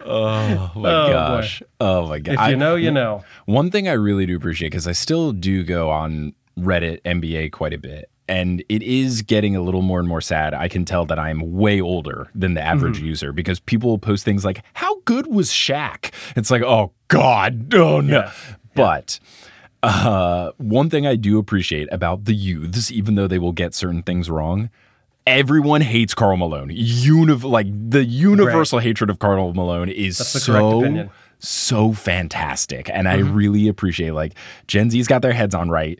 Oh 0.00 0.70
my 0.76 0.92
Oh, 0.92 1.06
boy. 1.06 1.12
gosh. 1.12 1.62
Oh 1.80 2.06
my 2.06 2.18
god. 2.20 2.32
If 2.34 2.38
I- 2.38 2.50
you 2.50 2.56
know, 2.56 2.76
you 2.76 2.90
know. 2.90 3.24
One 3.46 3.70
thing 3.70 3.88
I 3.88 3.92
really 3.92 4.26
do 4.26 4.36
appreciate 4.36 4.68
because 4.70 4.86
I 4.86 4.92
still 4.92 5.32
do 5.32 5.64
go 5.64 5.90
on 5.90 6.34
Reddit 6.58 7.02
NBA 7.02 7.50
quite 7.52 7.72
a 7.72 7.78
bit. 7.78 8.08
And 8.28 8.62
it 8.68 8.82
is 8.82 9.22
getting 9.22 9.56
a 9.56 9.60
little 9.62 9.80
more 9.82 9.98
and 9.98 10.06
more 10.08 10.20
sad. 10.20 10.52
I 10.52 10.68
can 10.68 10.84
tell 10.84 11.06
that 11.06 11.18
I'm 11.18 11.54
way 11.56 11.80
older 11.80 12.28
than 12.34 12.54
the 12.54 12.60
average 12.60 12.98
user 13.00 13.32
because 13.32 13.58
people 13.58 13.98
post 13.98 14.24
things 14.24 14.44
like, 14.44 14.62
How 14.74 15.00
good 15.06 15.26
was 15.26 15.48
Shaq? 15.50 16.12
It's 16.36 16.50
like, 16.50 16.62
Oh 16.62 16.92
God, 17.08 17.72
oh 17.74 18.00
no. 18.00 18.18
Yeah. 18.18 18.32
But 18.74 19.18
uh, 19.82 20.52
one 20.58 20.90
thing 20.90 21.06
I 21.06 21.16
do 21.16 21.38
appreciate 21.38 21.88
about 21.90 22.24
the 22.24 22.34
youths, 22.34 22.90
even 22.92 23.14
though 23.14 23.26
they 23.28 23.38
will 23.38 23.52
get 23.52 23.74
certain 23.74 24.02
things 24.02 24.28
wrong, 24.28 24.70
everyone 25.26 25.80
hates 25.80 26.14
Karl 26.14 26.36
Malone. 26.36 26.68
Like 26.68 27.66
the 27.90 28.04
universal 28.04 28.78
hatred 28.78 29.08
of 29.10 29.18
Karl 29.18 29.54
Malone 29.54 29.88
is 29.88 30.18
That's 30.18 30.32
the 30.32 30.52
correct 30.52 30.62
so 30.62 31.10
so 31.40 31.92
fantastic, 31.92 32.90
and 32.92 33.06
Mm-hmm. 33.06 33.28
I 33.28 33.30
really 33.30 33.68
appreciate 33.68 34.10
like 34.12 34.34
Gen 34.66 34.90
Z's 34.90 35.06
got 35.06 35.22
their 35.22 35.32
heads 35.32 35.54
on 35.54 35.70
right 35.70 35.98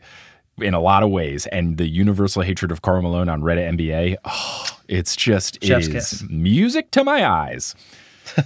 in 0.61 0.73
a 0.73 0.79
lot 0.79 1.03
of 1.03 1.09
ways, 1.09 1.47
and 1.47 1.77
the 1.77 1.87
universal 1.87 2.41
hatred 2.41 2.71
of 2.71 2.81
Karl 2.81 3.01
Malone 3.01 3.29
on 3.29 3.41
Reddit 3.41 3.77
NBA. 3.77 4.17
Oh, 4.25 4.79
it's 4.87 5.15
just 5.15 5.63
Chef's 5.63 5.87
is 5.87 5.93
kiss. 5.93 6.23
music 6.29 6.91
to 6.91 7.03
my 7.03 7.25
eyes. 7.25 7.75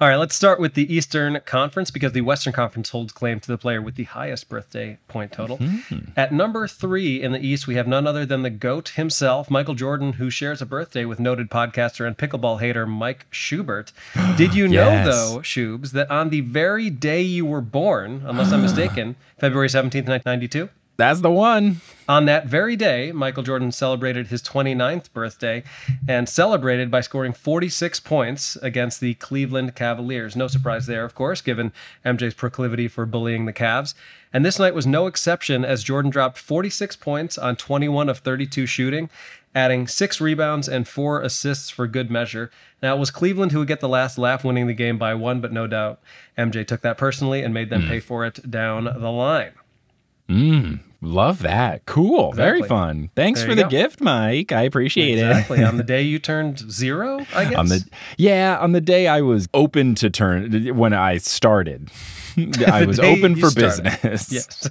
All 0.00 0.08
right, 0.08 0.16
let's 0.16 0.34
start 0.34 0.60
with 0.60 0.74
the 0.74 0.92
Eastern 0.92 1.40
Conference 1.44 1.90
because 1.90 2.12
the 2.12 2.20
Western 2.22 2.52
Conference 2.52 2.90
holds 2.90 3.12
claim 3.12 3.40
to 3.40 3.48
the 3.48 3.58
player 3.58 3.80
with 3.80 3.94
the 3.94 4.04
highest 4.04 4.48
birthday 4.48 4.98
point 5.08 5.32
total. 5.32 5.58
Hmm. 5.58 5.98
At 6.16 6.32
number 6.32 6.66
three 6.66 7.22
in 7.22 7.32
the 7.32 7.44
East, 7.44 7.66
we 7.66 7.74
have 7.76 7.86
none 7.86 8.06
other 8.06 8.26
than 8.26 8.42
the 8.42 8.50
GOAT 8.50 8.90
himself, 8.90 9.50
Michael 9.50 9.74
Jordan, 9.74 10.14
who 10.14 10.30
shares 10.30 10.62
a 10.62 10.66
birthday 10.66 11.04
with 11.04 11.20
noted 11.20 11.50
podcaster 11.50 12.06
and 12.06 12.16
pickleball 12.16 12.60
hater 12.60 12.86
Mike 12.86 13.26
Schubert. 13.30 13.92
Did 14.36 14.54
you 14.54 14.68
know, 14.68 15.04
though, 15.04 15.38
Shubes, 15.40 15.92
that 15.92 16.10
on 16.10 16.30
the 16.30 16.40
very 16.40 16.90
day 16.90 17.22
you 17.22 17.46
were 17.46 17.60
born, 17.60 18.22
unless 18.26 18.52
I'm 18.52 18.62
mistaken, 18.62 19.16
February 19.38 19.68
17th, 19.68 20.08
1992? 20.08 20.68
That's 21.00 21.22
the 21.22 21.30
one. 21.30 21.80
On 22.10 22.26
that 22.26 22.44
very 22.44 22.76
day, 22.76 23.10
Michael 23.10 23.42
Jordan 23.42 23.72
celebrated 23.72 24.26
his 24.26 24.42
29th 24.42 25.10
birthday 25.14 25.62
and 26.06 26.28
celebrated 26.28 26.90
by 26.90 27.00
scoring 27.00 27.32
46 27.32 28.00
points 28.00 28.56
against 28.56 29.00
the 29.00 29.14
Cleveland 29.14 29.74
Cavaliers. 29.74 30.36
No 30.36 30.46
surprise 30.46 30.84
there, 30.84 31.02
of 31.02 31.14
course, 31.14 31.40
given 31.40 31.72
MJ's 32.04 32.34
proclivity 32.34 32.86
for 32.86 33.06
bullying 33.06 33.46
the 33.46 33.54
Cavs. 33.54 33.94
And 34.30 34.44
this 34.44 34.58
night 34.58 34.74
was 34.74 34.86
no 34.86 35.06
exception 35.06 35.64
as 35.64 35.82
Jordan 35.82 36.10
dropped 36.10 36.36
46 36.36 36.96
points 36.96 37.38
on 37.38 37.56
21 37.56 38.10
of 38.10 38.18
32 38.18 38.66
shooting, 38.66 39.08
adding 39.54 39.88
six 39.88 40.20
rebounds 40.20 40.68
and 40.68 40.86
four 40.86 41.22
assists 41.22 41.70
for 41.70 41.86
good 41.86 42.10
measure. 42.10 42.50
Now, 42.82 42.94
it 42.94 42.98
was 42.98 43.10
Cleveland 43.10 43.52
who 43.52 43.60
would 43.60 43.68
get 43.68 43.80
the 43.80 43.88
last 43.88 44.18
laugh, 44.18 44.44
winning 44.44 44.66
the 44.66 44.74
game 44.74 44.98
by 44.98 45.14
one, 45.14 45.40
but 45.40 45.50
no 45.50 45.66
doubt 45.66 45.98
MJ 46.36 46.66
took 46.66 46.82
that 46.82 46.98
personally 46.98 47.40
and 47.40 47.54
made 47.54 47.70
them 47.70 47.84
hmm. 47.84 47.88
pay 47.88 48.00
for 48.00 48.26
it 48.26 48.50
down 48.50 48.84
the 48.84 49.10
line. 49.10 49.52
Love 51.02 51.40
that. 51.42 51.86
Cool. 51.86 52.32
Very 52.32 52.62
fun. 52.62 53.08
Thanks 53.16 53.40
There 53.40 53.48
for 53.50 53.54
the 53.54 53.62
go. 53.62 53.68
gift, 53.70 54.00
Mike. 54.02 54.52
I 54.52 54.62
appreciate 54.62 55.16
it. 55.18 55.22
Exactly. 55.26 55.64
on 55.64 55.78
the 55.78 55.82
day 55.94 56.02
you 56.02 56.18
turned 56.18 56.58
zero, 56.70 57.24
I 57.34 57.44
guess. 57.46 57.54
on 57.56 57.68
the 57.68 57.84
yeah 58.18 58.58
on 58.60 58.72
the 58.72 58.80
day 58.82 59.08
i 59.08 59.20
was 59.22 59.48
open 59.54 59.94
to 59.94 60.10
turn 60.10 60.76
when 60.76 60.92
i 60.92 61.16
started 61.16 61.90
i 62.68 62.84
was 62.84 63.00
open 63.00 63.34
for 63.36 63.48
started. 63.50 63.84
business 63.84 64.30
Yes. 64.30 64.70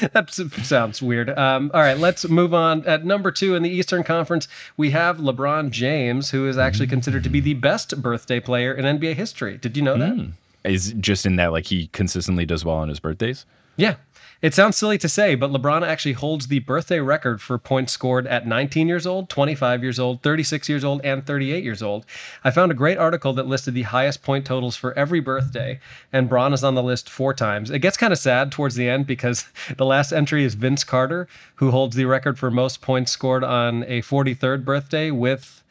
that 0.14 0.30
sounds 0.32 1.02
weird. 1.02 1.28
Um, 1.38 1.70
all 1.74 1.80
right, 1.82 1.98
let's 1.98 2.26
move 2.26 2.54
on. 2.54 2.86
At 2.86 3.04
number 3.04 3.30
two 3.30 3.54
in 3.54 3.62
the 3.62 3.68
Eastern 3.68 4.02
Conference, 4.02 4.48
we 4.78 4.92
have 4.92 5.18
LeBron 5.18 5.70
James, 5.72 6.30
who 6.30 6.48
is 6.48 6.56
actually 6.56 6.86
considered 6.86 7.22
to 7.24 7.28
be 7.28 7.40
the 7.40 7.52
best 7.52 8.00
birthday 8.00 8.40
player 8.40 8.72
in 8.72 8.86
NBA 8.98 9.14
history. 9.14 9.58
Did 9.58 9.76
you 9.76 9.82
know 9.82 9.98
that? 9.98 10.32
is 10.64 10.94
just 10.98 11.26
in 11.26 11.36
that 11.36 11.52
like 11.52 11.66
he 11.66 11.88
consistently 11.88 12.46
does 12.46 12.64
well 12.64 12.76
on 12.76 12.88
his 12.88 12.98
birthdays 12.98 13.44
Yeah. 13.76 13.96
It 14.44 14.52
sounds 14.52 14.76
silly 14.76 14.98
to 14.98 15.08
say, 15.08 15.36
but 15.36 15.50
LeBron 15.50 15.88
actually 15.88 16.12
holds 16.12 16.48
the 16.48 16.58
birthday 16.58 17.00
record 17.00 17.40
for 17.40 17.56
points 17.56 17.94
scored 17.94 18.26
at 18.26 18.46
19 18.46 18.88
years 18.88 19.06
old, 19.06 19.30
25 19.30 19.82
years 19.82 19.98
old, 19.98 20.20
36 20.20 20.68
years 20.68 20.84
old, 20.84 21.00
and 21.02 21.24
38 21.24 21.64
years 21.64 21.82
old. 21.82 22.04
I 22.44 22.50
found 22.50 22.70
a 22.70 22.74
great 22.74 22.98
article 22.98 23.32
that 23.32 23.46
listed 23.46 23.72
the 23.72 23.84
highest 23.84 24.22
point 24.22 24.44
totals 24.44 24.76
for 24.76 24.92
every 24.98 25.20
birthday, 25.20 25.80
and 26.12 26.28
Bron 26.28 26.52
is 26.52 26.62
on 26.62 26.74
the 26.74 26.82
list 26.82 27.08
four 27.08 27.32
times. 27.32 27.70
It 27.70 27.78
gets 27.78 27.96
kind 27.96 28.12
of 28.12 28.18
sad 28.18 28.52
towards 28.52 28.74
the 28.74 28.86
end 28.86 29.06
because 29.06 29.46
the 29.78 29.86
last 29.86 30.12
entry 30.12 30.44
is 30.44 30.52
Vince 30.56 30.84
Carter, 30.84 31.26
who 31.54 31.70
holds 31.70 31.96
the 31.96 32.04
record 32.04 32.38
for 32.38 32.50
most 32.50 32.82
points 32.82 33.12
scored 33.12 33.44
on 33.44 33.82
a 33.84 34.02
43rd 34.02 34.62
birthday 34.62 35.10
with 35.10 35.62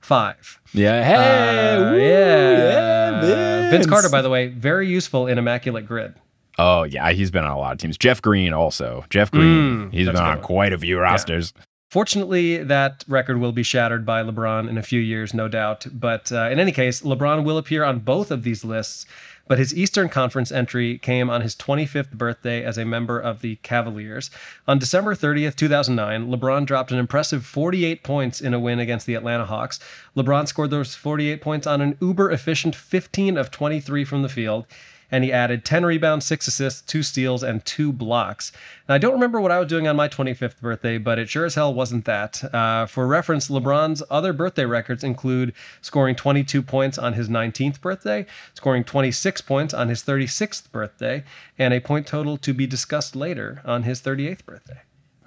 five. 0.00 0.60
yeah 0.72 1.02
hey 1.02 1.74
Uh, 1.74 1.90
woo, 1.90 1.98
yeah. 1.98 3.26
yeah, 3.26 3.70
Vince 3.70 3.86
Carter, 3.86 4.08
by 4.08 4.22
the 4.22 4.30
way, 4.30 4.46
very 4.46 4.86
useful 4.86 5.26
in 5.26 5.36
Immaculate 5.36 5.84
Grid. 5.84 6.14
Oh 6.60 6.82
yeah 6.84 7.10
he's 7.10 7.30
been 7.30 7.44
on 7.44 7.50
a 7.50 7.58
lot 7.58 7.72
of 7.72 7.78
teams 7.78 7.96
jeff 7.98 8.20
green 8.22 8.52
also 8.52 9.04
jeff 9.10 9.30
green 9.30 9.90
he's 9.90 10.06
been 10.06 10.14
that's 10.14 10.20
a 10.20 10.22
good 10.22 10.30
on 10.30 10.36
one. 10.38 10.44
quite 10.46 10.72
a 10.72 10.78
few 10.78 10.98
rosters 10.98 11.52
Fortunately, 11.90 12.62
that 12.62 13.04
record 13.08 13.38
will 13.40 13.50
be 13.50 13.64
shattered 13.64 14.06
by 14.06 14.22
LeBron 14.22 14.68
in 14.68 14.78
a 14.78 14.82
few 14.82 15.00
years, 15.00 15.34
no 15.34 15.48
doubt. 15.48 15.86
But 15.92 16.30
uh, 16.30 16.48
in 16.48 16.60
any 16.60 16.70
case, 16.70 17.02
LeBron 17.02 17.42
will 17.42 17.58
appear 17.58 17.82
on 17.82 17.98
both 17.98 18.30
of 18.30 18.44
these 18.44 18.64
lists. 18.64 19.06
But 19.48 19.58
his 19.58 19.74
Eastern 19.74 20.08
Conference 20.08 20.52
entry 20.52 20.98
came 20.98 21.28
on 21.28 21.40
his 21.40 21.56
25th 21.56 22.12
birthday 22.12 22.62
as 22.62 22.78
a 22.78 22.84
member 22.84 23.18
of 23.18 23.40
the 23.40 23.56
Cavaliers. 23.64 24.30
On 24.68 24.78
December 24.78 25.16
30th, 25.16 25.56
2009, 25.56 26.28
LeBron 26.28 26.64
dropped 26.64 26.92
an 26.92 27.00
impressive 27.00 27.44
48 27.44 28.04
points 28.04 28.40
in 28.40 28.54
a 28.54 28.60
win 28.60 28.78
against 28.78 29.06
the 29.06 29.16
Atlanta 29.16 29.46
Hawks. 29.46 29.80
LeBron 30.16 30.46
scored 30.46 30.70
those 30.70 30.94
48 30.94 31.42
points 31.42 31.66
on 31.66 31.80
an 31.80 31.98
uber 32.00 32.30
efficient 32.30 32.76
15 32.76 33.36
of 33.36 33.50
23 33.50 34.04
from 34.04 34.22
the 34.22 34.28
field 34.28 34.66
and 35.10 35.24
he 35.24 35.32
added 35.32 35.64
10 35.64 35.84
rebounds, 35.84 36.26
6 36.26 36.46
assists, 36.48 36.80
2 36.82 37.02
steals, 37.02 37.42
and 37.42 37.64
2 37.64 37.92
blocks. 37.92 38.52
Now, 38.88 38.94
I 38.94 38.98
don't 38.98 39.12
remember 39.14 39.40
what 39.40 39.50
I 39.50 39.58
was 39.58 39.68
doing 39.68 39.86
on 39.88 39.96
my 39.96 40.08
25th 40.08 40.60
birthday, 40.60 40.98
but 40.98 41.18
it 41.18 41.28
sure 41.28 41.44
as 41.44 41.54
hell 41.54 41.72
wasn't 41.72 42.04
that. 42.04 42.42
Uh, 42.54 42.86
for 42.86 43.06
reference, 43.06 43.48
LeBron's 43.48 44.02
other 44.10 44.32
birthday 44.32 44.64
records 44.64 45.02
include 45.04 45.52
scoring 45.80 46.14
22 46.14 46.62
points 46.62 46.98
on 46.98 47.14
his 47.14 47.28
19th 47.28 47.80
birthday, 47.80 48.26
scoring 48.54 48.84
26 48.84 49.40
points 49.42 49.72
on 49.74 49.88
his 49.88 50.02
36th 50.02 50.70
birthday, 50.72 51.24
and 51.58 51.74
a 51.74 51.80
point 51.80 52.06
total 52.06 52.36
to 52.38 52.52
be 52.54 52.66
discussed 52.66 53.14
later 53.16 53.62
on 53.64 53.84
his 53.84 54.00
38th 54.00 54.44
birthday. 54.44 54.80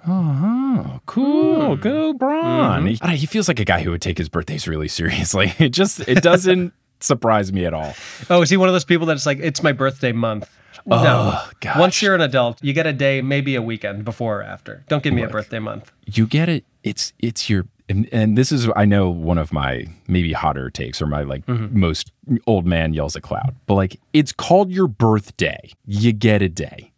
oh 0.06 1.00
cool 1.06 1.76
go 1.76 2.12
Bron 2.12 2.84
Mm-hmm. 2.84 3.08
he, 3.10 3.16
he 3.16 3.26
feels 3.26 3.48
like 3.48 3.58
a 3.60 3.64
guy 3.64 3.82
who 3.82 3.90
would 3.90 4.02
take 4.02 4.18
his 4.18 4.28
birthdays 4.28 4.68
really 4.68 4.88
seriously 5.00 5.52
it 5.58 5.70
just 5.70 6.00
it 6.06 6.22
doesn't 6.22 6.72
surprise 7.04 7.52
me 7.52 7.64
at 7.64 7.74
all 7.74 7.94
Oh, 8.30 8.42
is 8.42 8.50
he 8.50 8.56
one 8.56 8.68
of 8.68 8.74
those 8.74 8.84
people 8.84 9.06
that's 9.06 9.26
like, 9.26 9.38
it's 9.40 9.62
my 9.62 9.72
birthday 9.72 10.12
month? 10.12 10.50
No. 10.86 10.96
Oh, 10.98 11.50
gosh. 11.60 11.78
Once 11.78 12.02
you're 12.02 12.14
an 12.14 12.20
adult, 12.20 12.62
you 12.62 12.72
get 12.72 12.86
a 12.86 12.92
day, 12.92 13.22
maybe 13.22 13.54
a 13.54 13.62
weekend 13.62 14.04
before 14.04 14.40
or 14.40 14.42
after. 14.42 14.84
Don't 14.88 15.02
give 15.02 15.14
me 15.14 15.22
a 15.22 15.28
birthday 15.28 15.58
month. 15.58 15.92
you 16.06 16.26
get 16.26 16.48
it 16.48 16.64
it's 16.82 17.12
it's 17.18 17.48
your 17.48 17.66
and, 17.88 18.08
and 18.12 18.36
this 18.36 18.50
is 18.52 18.68
i 18.76 18.84
know 18.84 19.08
one 19.10 19.36
of 19.38 19.52
my 19.52 19.86
maybe 20.08 20.32
hotter 20.32 20.68
takes 20.70 21.00
or 21.02 21.06
my 21.06 21.22
like 21.22 21.44
Mm-hmm. 21.46 21.78
most 21.78 22.12
old 22.46 22.66
man 22.66 22.92
yells 22.94 23.14
at 23.16 23.22
cloud 23.22 23.54
but 23.66 23.74
like 23.74 23.98
it's 24.12 24.32
called 24.32 24.70
your 24.70 24.86
birthday 24.88 25.70
you 25.86 26.12
get 26.12 26.40
a 26.42 26.48
day 26.48 26.92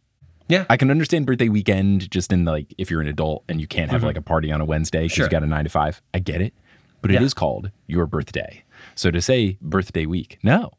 Yeah. 0.48 0.64
I 0.70 0.76
can 0.76 0.90
understand 0.90 1.26
birthday 1.26 1.48
weekend 1.48 2.08
just 2.10 2.32
in 2.32 2.44
like 2.44 2.72
if 2.78 2.90
you're 2.90 3.00
an 3.00 3.08
adult 3.08 3.44
and 3.48 3.60
you 3.60 3.66
can't 3.66 3.90
have 3.90 4.02
like 4.04 4.16
a 4.16 4.22
party 4.22 4.50
on 4.52 4.60
a 4.60 4.64
Wednesday 4.64 5.02
because 5.04 5.12
Mm-hmm. 5.12 5.16
Sure. 5.22 5.26
you 5.26 5.30
got 5.30 5.42
a 5.42 5.46
nine 5.46 5.64
to 5.64 5.70
five. 5.70 6.00
I 6.14 6.18
get 6.20 6.40
it. 6.40 6.52
But 7.02 7.10
it 7.12 7.20
is 7.22 7.32
Yeah. 7.36 7.40
called 7.40 7.70
your 7.88 8.06
birthday. 8.06 8.62
So 8.96 9.10
to 9.10 9.20
say 9.20 9.58
birthday 9.60 10.06
week, 10.06 10.38
no. 10.42 10.72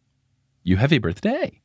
You 0.63 0.77
have 0.77 0.91
a 0.91 0.97
birthday. 0.97 1.61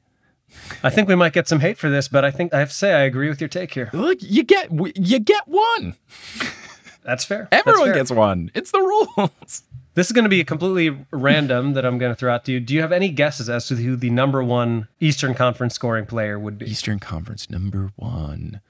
I 0.83 0.91
think 0.91 1.09
we 1.09 1.15
might 1.15 1.33
get 1.33 1.49
some 1.49 1.61
hate 1.61 1.79
for 1.79 1.89
this, 1.89 2.09
but 2.09 2.25
I 2.25 2.31
think 2.31 2.53
I 2.55 2.59
have 2.59 2.69
to 2.69 2.75
say 2.75 2.93
I 2.93 3.01
agree 3.01 3.29
with 3.29 3.41
your 3.41 3.49
take 3.49 3.73
here. 3.75 3.91
Look, 3.93 4.19
you 4.21 4.45
get 4.45 4.71
you 4.97 5.19
get 5.19 5.49
one. 5.49 5.97
That's 7.03 7.25
fair. 7.25 7.49
That's 7.51 7.67
Everyone 7.67 7.89
fair. 7.89 7.95
gets 7.95 8.11
one. 8.11 8.51
It's 8.55 8.71
the 8.71 8.79
rules. 8.81 9.63
This 9.95 10.07
is 10.07 10.13
going 10.13 10.25
to 10.25 10.31
be 10.31 10.43
completely 10.45 11.05
random 11.11 11.75
that 11.75 11.85
I'm 11.85 11.99
going 11.99 12.13
to 12.13 12.17
throw 12.17 12.33
out 12.33 12.45
to 12.47 12.53
you. 12.53 12.61
Do 12.61 12.73
you 12.75 12.81
have 12.81 12.93
any 12.93 13.11
guesses 13.11 13.51
as 13.51 13.67
to 13.69 13.77
who 13.77 13.97
the 13.97 14.09
number 14.09 14.43
one 14.43 14.89
Eastern 15.01 15.35
Conference 15.35 15.75
scoring 15.75 16.07
player 16.07 16.39
would 16.39 16.59
be? 16.59 16.67
Eastern 16.67 16.99
Conference 16.99 17.51
number 17.51 17.91
one. 17.97 18.61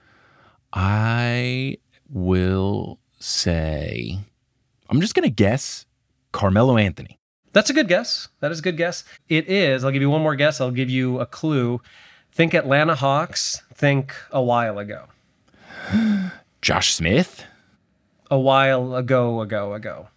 I 0.73 1.77
will 2.09 2.99
say, 3.21 4.19
I'm 4.89 5.01
just 5.01 5.15
going 5.15 5.23
to 5.29 5.31
guess 5.31 5.87
Carmelo 6.33 6.77
Anthony. 6.77 7.21
That's 7.53 7.71
a 7.71 7.73
good 7.73 7.89
guess. 7.89 8.29
That 8.41 8.51
is 8.51 8.61
a 8.61 8.63
good 8.63 8.77
guess. 8.77 9.05
It 9.29 9.47
is. 9.49 9.85
I'll 9.85 9.91
give 9.91 10.03
you 10.03 10.11
one 10.11 10.23
more 10.23 10.37
guess. 10.37 10.61
I'll 10.61 10.71
give 10.71 10.91
you 10.91 11.21
a 11.21 11.27
clue. 11.27 11.81
Think 12.33 12.55
Atlanta 12.55 12.95
Hawks. 12.95 13.63
Think 13.75 14.15
a 14.31 14.43
while 14.43 14.79
ago. 14.79 15.05
Josh 16.63 16.95
Smith. 16.95 17.45
A 18.31 18.39
while 18.39 18.95
ago, 18.95 19.43
ago, 19.43 19.75
ago. 19.75 20.09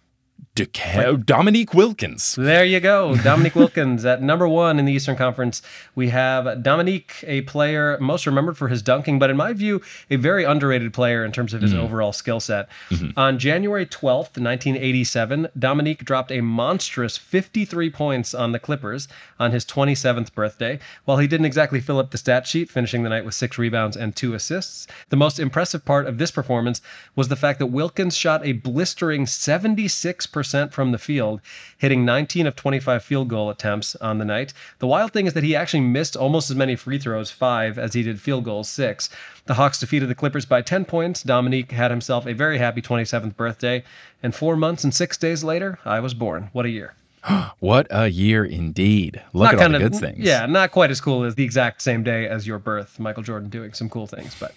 Deca- 0.56 1.26
Dominique 1.26 1.74
Wilkins. 1.74 2.34
There 2.34 2.64
you 2.64 2.80
go. 2.80 3.14
Dominique 3.16 3.54
Wilkins 3.54 4.06
at 4.06 4.22
number 4.22 4.48
one 4.48 4.78
in 4.78 4.86
the 4.86 4.92
Eastern 4.92 5.14
Conference. 5.14 5.60
We 5.94 6.08
have 6.08 6.62
Dominique, 6.62 7.22
a 7.26 7.42
player 7.42 7.98
most 8.00 8.24
remembered 8.24 8.56
for 8.56 8.68
his 8.68 8.80
dunking, 8.80 9.18
but 9.18 9.28
in 9.28 9.36
my 9.36 9.52
view, 9.52 9.82
a 10.08 10.16
very 10.16 10.44
underrated 10.44 10.94
player 10.94 11.26
in 11.26 11.30
terms 11.30 11.52
of 11.52 11.60
his 11.60 11.74
mm. 11.74 11.78
overall 11.78 12.14
skill 12.14 12.40
set. 12.40 12.70
Mm-hmm. 12.88 13.18
On 13.18 13.38
January 13.38 13.84
12th, 13.84 14.40
1987, 14.40 15.48
Dominique 15.58 16.06
dropped 16.06 16.32
a 16.32 16.40
monstrous 16.40 17.18
53 17.18 17.90
points 17.90 18.32
on 18.32 18.52
the 18.52 18.58
Clippers 18.58 19.08
on 19.38 19.52
his 19.52 19.66
27th 19.66 20.32
birthday. 20.32 20.78
While 21.04 21.18
he 21.18 21.26
didn't 21.26 21.44
exactly 21.44 21.80
fill 21.80 21.98
up 21.98 22.12
the 22.12 22.18
stat 22.18 22.46
sheet, 22.46 22.70
finishing 22.70 23.02
the 23.02 23.10
night 23.10 23.26
with 23.26 23.34
six 23.34 23.58
rebounds 23.58 23.94
and 23.94 24.16
two 24.16 24.32
assists, 24.32 24.86
the 25.10 25.16
most 25.16 25.38
impressive 25.38 25.84
part 25.84 26.06
of 26.06 26.16
this 26.16 26.30
performance 26.30 26.80
was 27.14 27.28
the 27.28 27.36
fact 27.36 27.58
that 27.58 27.66
Wilkins 27.66 28.16
shot 28.16 28.40
a 28.46 28.52
blistering 28.52 29.26
76% 29.26 30.45
from 30.72 30.92
the 30.92 30.98
field, 30.98 31.40
hitting 31.76 32.04
19 32.04 32.46
of 32.46 32.56
25 32.56 33.02
field 33.02 33.28
goal 33.28 33.50
attempts 33.50 33.96
on 33.96 34.18
the 34.18 34.24
night. 34.24 34.52
The 34.78 34.86
wild 34.86 35.12
thing 35.12 35.26
is 35.26 35.34
that 35.34 35.44
he 35.44 35.54
actually 35.54 35.80
missed 35.80 36.16
almost 36.16 36.50
as 36.50 36.56
many 36.56 36.76
free 36.76 36.98
throws, 36.98 37.30
five, 37.30 37.78
as 37.78 37.94
he 37.94 38.02
did 38.02 38.20
field 38.20 38.44
goals, 38.44 38.68
six. 38.68 39.08
The 39.46 39.54
Hawks 39.54 39.78
defeated 39.78 40.08
the 40.08 40.14
Clippers 40.14 40.46
by 40.46 40.62
10 40.62 40.84
points. 40.84 41.22
Dominique 41.22 41.72
had 41.72 41.90
himself 41.90 42.26
a 42.26 42.32
very 42.32 42.58
happy 42.58 42.82
27th 42.82 43.36
birthday. 43.36 43.84
And 44.22 44.34
four 44.34 44.56
months 44.56 44.84
and 44.84 44.94
six 44.94 45.16
days 45.16 45.44
later, 45.44 45.78
I 45.84 46.00
was 46.00 46.14
born. 46.14 46.50
What 46.52 46.66
a 46.66 46.70
year. 46.70 46.94
What 47.58 47.86
a 47.90 48.08
year 48.08 48.44
indeed. 48.44 49.22
Look 49.32 49.52
at 49.52 49.60
all 49.60 49.68
the 49.70 49.78
good 49.78 49.94
things. 49.96 50.20
Yeah, 50.20 50.46
not 50.46 50.70
quite 50.70 50.90
as 50.90 51.00
cool 51.00 51.24
as 51.24 51.34
the 51.34 51.44
exact 51.44 51.82
same 51.82 52.02
day 52.02 52.28
as 52.28 52.46
your 52.46 52.58
birth. 52.58 53.00
Michael 53.00 53.22
Jordan 53.22 53.48
doing 53.48 53.72
some 53.72 53.88
cool 53.88 54.06
things, 54.06 54.36
but 54.38 54.54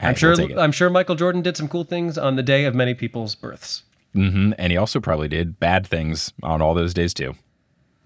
Hey, 0.00 0.08
I'm 0.08 0.14
sure 0.14 0.36
we'll. 0.36 0.60
I'm 0.60 0.72
sure 0.72 0.90
Michael 0.90 1.14
Jordan 1.14 1.42
did 1.42 1.56
some 1.56 1.68
cool 1.68 1.84
things 1.84 2.18
on 2.18 2.36
the 2.36 2.42
day 2.42 2.64
of 2.64 2.74
many 2.74 2.92
people's 2.94 3.34
births. 3.34 3.82
Hmm 4.16 4.52
And 4.58 4.72
he 4.72 4.76
also 4.76 5.00
probably 5.00 5.28
did 5.28 5.60
bad 5.60 5.86
things 5.86 6.32
on 6.42 6.60
all 6.60 6.74
those 6.74 6.94
days 6.94 7.14
too. 7.14 7.34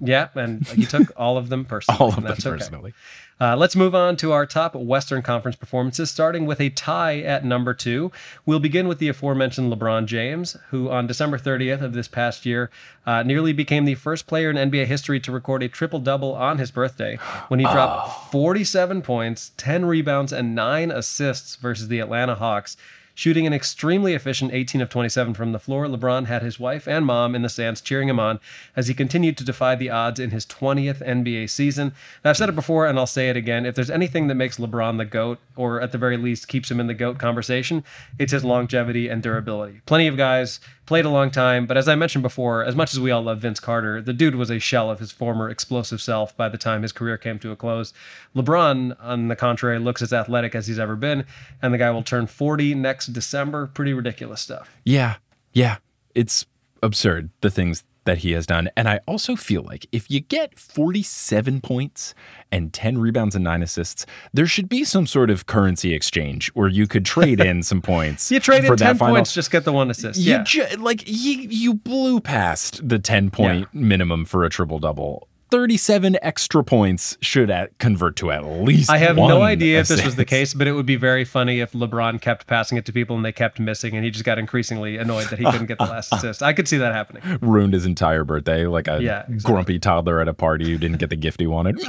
Yeah, 0.00 0.28
and 0.34 0.66
he 0.66 0.86
took 0.86 1.12
all 1.16 1.36
of 1.36 1.50
them 1.50 1.64
personally. 1.64 1.98
All 2.00 2.08
of 2.08 2.16
them 2.16 2.32
okay. 2.32 2.42
personally. 2.42 2.94
Uh, 3.40 3.56
let's 3.56 3.74
move 3.74 3.94
on 3.94 4.16
to 4.16 4.32
our 4.32 4.44
top 4.44 4.74
Western 4.74 5.22
Conference 5.22 5.56
performances, 5.56 6.10
starting 6.10 6.44
with 6.44 6.60
a 6.60 6.68
tie 6.68 7.20
at 7.20 7.42
number 7.42 7.72
two. 7.72 8.12
We'll 8.44 8.60
begin 8.60 8.86
with 8.86 8.98
the 8.98 9.08
aforementioned 9.08 9.72
LeBron 9.72 10.04
James, 10.04 10.58
who 10.68 10.90
on 10.90 11.06
December 11.06 11.38
30th 11.38 11.80
of 11.80 11.94
this 11.94 12.06
past 12.06 12.44
year 12.44 12.70
uh, 13.06 13.22
nearly 13.22 13.54
became 13.54 13.86
the 13.86 13.94
first 13.94 14.26
player 14.26 14.50
in 14.50 14.56
NBA 14.56 14.86
history 14.86 15.20
to 15.20 15.32
record 15.32 15.62
a 15.62 15.68
triple 15.68 16.00
double 16.00 16.34
on 16.34 16.58
his 16.58 16.70
birthday 16.70 17.16
when 17.48 17.60
he 17.60 17.66
dropped 17.66 18.30
47 18.30 19.00
points, 19.00 19.52
10 19.56 19.86
rebounds, 19.86 20.34
and 20.34 20.54
9 20.54 20.90
assists 20.90 21.56
versus 21.56 21.88
the 21.88 21.98
Atlanta 21.98 22.34
Hawks. 22.34 22.76
Shooting 23.20 23.46
an 23.46 23.52
extremely 23.52 24.14
efficient 24.14 24.54
18 24.54 24.80
of 24.80 24.88
27 24.88 25.35
from 25.35 25.52
the 25.52 25.59
floor, 25.59 25.85
LeBron 25.85 26.24
had 26.24 26.40
his 26.40 26.59
wife 26.59 26.88
and 26.88 27.04
mom 27.04 27.35
in 27.35 27.42
the 27.42 27.50
stands 27.50 27.83
cheering 27.83 28.09
him 28.09 28.18
on 28.18 28.40
as 28.74 28.88
he 28.88 28.94
continued 28.94 29.37
to 29.37 29.44
defy 29.44 29.74
the 29.74 29.90
odds 29.90 30.18
in 30.18 30.30
his 30.30 30.46
20th 30.46 31.06
NBA 31.06 31.50
season. 31.50 31.92
Now, 32.24 32.30
I've 32.30 32.38
said 32.38 32.48
it 32.48 32.54
before 32.54 32.87
and 32.87 32.98
I'll 32.98 33.06
say 33.06 33.28
it 33.28 33.37
again. 33.37 33.66
If 33.66 33.74
there's 33.74 33.90
anything 33.90 34.28
that 34.28 34.37
makes 34.37 34.56
LeBron 34.56 34.96
the 34.96 35.04
GOAT, 35.04 35.38
or 35.54 35.83
at 35.83 35.92
the 35.92 35.98
very 35.98 36.16
least 36.16 36.48
keeps 36.48 36.70
him 36.70 36.80
in 36.80 36.87
the 36.87 36.94
GOAT 36.94 37.18
conversation, 37.18 37.85
it's 38.18 38.33
his 38.33 38.42
longevity 38.42 39.09
and 39.09 39.22
durability. 39.22 39.83
Plenty 39.85 40.06
of 40.06 40.16
guys 40.16 40.59
played 40.87 41.04
a 41.04 41.11
long 41.11 41.30
time, 41.30 41.66
but 41.66 41.76
as 41.76 41.87
I 41.87 41.94
mentioned 41.94 42.22
before, 42.22 42.64
as 42.64 42.74
much 42.74 42.92
as 42.94 42.98
we 42.98 43.12
all 43.12 43.22
love 43.22 43.40
Vince 43.40 43.61
Carter, 43.61 44.00
the 44.00 44.12
dude 44.12 44.35
was 44.35 44.50
a 44.50 44.59
shell 44.59 44.90
of 44.90 44.98
his 44.98 45.12
former 45.12 45.48
explosive 45.48 46.00
self 46.00 46.37
by 46.37 46.48
the 46.48 46.59
time 46.59 46.83
his 46.83 46.90
career 46.90 47.16
came 47.16 47.38
to 47.40 47.52
a 47.52 47.56
close. 47.56 47.92
LeBron, 48.35 48.96
on 48.98 49.28
the 49.28 49.37
contrary, 49.37 49.78
looks 49.78 50.02
as 50.02 50.12
athletic 50.12 50.54
as 50.54 50.66
he's 50.66 50.80
ever 50.80 50.96
been, 50.96 51.26
and 51.61 51.72
the 51.72 51.78
guy 51.78 51.90
will 51.90 52.02
turn 52.02 52.26
40 52.26 52.74
next 52.74 53.09
December. 53.10 53.66
Pretty 53.66 53.92
ridiculous 53.92 54.40
stuff. 54.40 54.80
Yeah. 54.84 55.16
Yeah. 55.52 55.76
It's 56.14 56.46
absurd, 56.82 57.30
the 57.40 57.50
things 57.50 57.84
that 58.04 58.18
he 58.18 58.32
has 58.32 58.46
done. 58.46 58.70
And 58.76 58.88
I 58.88 59.00
also 59.06 59.36
feel 59.36 59.62
like 59.62 59.86
if 59.92 60.10
you 60.10 60.20
get 60.20 60.58
47 60.58 61.60
points 61.60 62.14
and 62.50 62.72
10 62.72 62.96
rebounds 62.98 63.34
and 63.34 63.44
nine 63.44 63.62
assists, 63.62 64.06
there 64.32 64.46
should 64.46 64.68
be 64.70 64.84
some 64.84 65.06
sort 65.06 65.30
of 65.30 65.44
currency 65.46 65.92
exchange 65.92 66.48
where 66.54 66.66
you 66.68 66.86
could 66.86 67.04
trade 67.04 67.40
in 67.40 67.62
some 67.70 67.82
points. 67.82 68.32
You 68.32 68.40
trade 68.40 68.64
for 68.64 68.72
in 68.72 68.78
that 68.78 68.84
10 68.86 68.96
final- 68.96 69.16
points, 69.16 69.34
just 69.34 69.50
get 69.50 69.64
the 69.64 69.72
one 69.72 69.90
assist. 69.90 70.18
You 70.18 70.32
yeah. 70.32 70.42
ju- 70.44 70.66
like 70.78 71.04
you, 71.06 71.46
you 71.50 71.74
blew 71.74 72.20
past 72.20 72.88
the 72.88 72.98
10 72.98 73.30
point 73.30 73.68
minimum 73.74 74.24
for 74.24 74.44
a 74.44 74.48
triple 74.50 74.78
double. 74.78 75.28
37 75.50 76.16
extra 76.22 76.62
points 76.64 77.16
should 77.20 77.50
at, 77.50 77.76
convert 77.78 78.16
to 78.16 78.30
at 78.30 78.44
least 78.44 78.90
I 78.90 78.98
have 78.98 79.16
no 79.16 79.42
idea 79.42 79.80
if 79.80 79.88
this 79.88 80.04
was 80.04 80.16
the 80.16 80.24
case, 80.24 80.54
but 80.54 80.66
it 80.66 80.72
would 80.72 80.86
be 80.86 80.96
very 80.96 81.24
funny 81.24 81.60
if 81.60 81.72
LeBron 81.72 82.20
kept 82.20 82.46
passing 82.46 82.78
it 82.78 82.84
to 82.86 82.92
people 82.92 83.16
and 83.16 83.24
they 83.24 83.32
kept 83.32 83.58
missing, 83.60 83.94
and 83.94 84.04
he 84.04 84.10
just 84.10 84.24
got 84.24 84.38
increasingly 84.38 84.96
annoyed 84.96 85.28
that 85.28 85.38
he 85.38 85.44
couldn't 85.44 85.66
get 85.66 85.78
the 85.78 85.84
last 85.84 86.12
assist. 86.12 86.42
I 86.42 86.52
could 86.52 86.68
see 86.68 86.78
that 86.78 86.92
happening. 86.92 87.22
Ruined 87.40 87.72
his 87.74 87.86
entire 87.86 88.24
birthday 88.24 88.66
like 88.66 88.88
a 88.88 89.02
Yeah, 89.02 89.20
exactly. 89.28 89.38
grumpy 89.40 89.78
toddler 89.78 90.20
at 90.20 90.28
a 90.28 90.34
party 90.34 90.70
who 90.70 90.78
didn't 90.78 90.98
get 90.98 91.10
the 91.10 91.16
gift 91.16 91.40
he 91.40 91.46
wanted. 91.46 91.86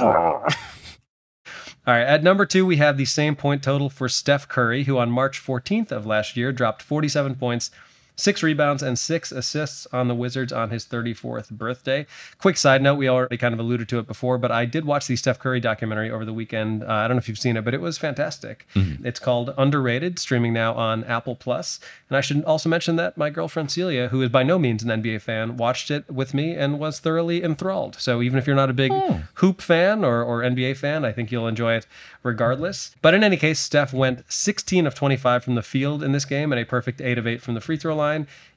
All 1.84 1.92
right, 1.94 2.02
at 2.06 2.22
number 2.22 2.46
two, 2.46 2.64
we 2.64 2.76
have 2.76 2.96
the 2.96 3.04
same 3.04 3.34
point 3.34 3.60
total 3.62 3.90
for 3.90 4.08
Steph 4.08 4.46
Curry, 4.48 4.84
who 4.84 4.98
on 4.98 5.10
March 5.10 5.44
14th 5.44 5.90
of 5.90 6.06
last 6.06 6.36
year 6.36 6.52
dropped 6.52 6.80
47 6.80 7.34
points, 7.34 7.72
six 8.16 8.42
rebounds, 8.42 8.82
and 8.82 8.98
six 8.98 9.32
assists 9.32 9.86
on 9.92 10.08
the 10.08 10.14
Wizards 10.14 10.52
on 10.52 10.70
his 10.70 10.84
34th 10.84 11.50
birthday. 11.50 12.06
Quick 12.38 12.56
side 12.56 12.82
note, 12.82 12.96
we 12.96 13.08
already 13.08 13.36
kind 13.36 13.54
of 13.54 13.60
alluded 13.60 13.88
to 13.88 13.98
it 13.98 14.06
before, 14.06 14.38
but 14.38 14.50
I 14.50 14.64
did 14.64 14.84
watch 14.84 15.06
the 15.06 15.16
Steph 15.16 15.38
Curry 15.38 15.60
documentary 15.60 16.10
over 16.10 16.24
the 16.24 16.32
weekend. 16.32 16.82
Uh, 16.84 16.86
I 16.92 17.08
don't 17.08 17.16
know 17.16 17.20
if 17.20 17.28
you've 17.28 17.38
seen 17.38 17.56
it, 17.56 17.64
but 17.64 17.74
it 17.74 17.80
was 17.80 17.98
fantastic. 17.98 18.66
It's 19.04 19.18
called 19.18 19.54
Underrated, 19.58 20.18
streaming 20.18 20.52
now 20.52 20.74
on 20.74 21.04
Apple 21.04 21.36
Plus. 21.36 21.80
And 22.08 22.16
I 22.16 22.20
should 22.20 22.44
also 22.44 22.68
mention 22.68 22.96
that 22.96 23.16
my 23.16 23.30
girlfriend 23.30 23.70
Celia, 23.70 24.08
who 24.08 24.22
is 24.22 24.28
by 24.28 24.42
no 24.42 24.58
means 24.58 24.82
an 24.82 25.02
NBA 25.02 25.20
fan, 25.22 25.56
watched 25.56 25.90
it 25.90 26.10
with 26.10 26.34
me 26.34 26.54
and 26.54 26.78
was 26.78 27.00
thoroughly 27.00 27.42
enthralled. 27.42 27.96
So 27.96 28.22
even 28.22 28.38
if 28.38 28.46
you're 28.46 28.56
not 28.56 28.70
a 28.70 28.74
big 28.74 28.92
hoop 29.34 29.60
fan 29.60 30.04
or, 30.04 30.22
or 30.22 30.42
NBA 30.42 30.76
fan, 30.76 31.04
I 31.04 31.12
think 31.12 31.32
you'll 31.32 31.48
enjoy 31.48 31.74
it 31.74 31.86
regardless. 32.22 32.94
But 33.02 33.14
in 33.14 33.24
any 33.24 33.36
case, 33.36 33.58
Steph 33.58 33.92
went 33.92 34.30
16 34.30 34.86
of 34.86 34.94
25 34.94 35.44
from 35.44 35.54
the 35.54 35.62
field 35.62 36.02
in 36.02 36.12
this 36.12 36.24
game 36.24 36.52
and 36.52 36.60
a 36.60 36.64
perfect 36.64 37.00
8 37.00 37.18
of 37.18 37.26
8 37.26 37.40
from 37.40 37.54
the 37.54 37.60
free 37.60 37.76
throw 37.76 37.96
line 37.96 38.11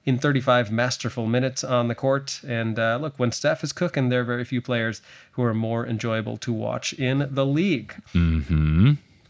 in 0.06 0.18
35 0.20 0.72
masterful 0.72 1.26
minutes 1.28 1.64
on 1.64 1.88
the 1.88 1.96
court. 1.96 2.42
And 2.48 2.78
uh, 2.78 2.98
look, 3.02 3.18
when 3.18 3.32
Steph 3.32 3.64
is 3.64 3.74
cooking, 3.74 4.10
there 4.10 4.22
are 4.22 4.26
very 4.26 4.44
few 4.46 4.62
players 4.62 5.02
who 5.34 5.44
are 5.44 5.54
more 5.54 5.86
enjoyable 5.86 6.38
to 6.38 6.54
watch 6.54 6.94
in 6.94 7.28
the 7.32 7.46
league. 7.46 7.96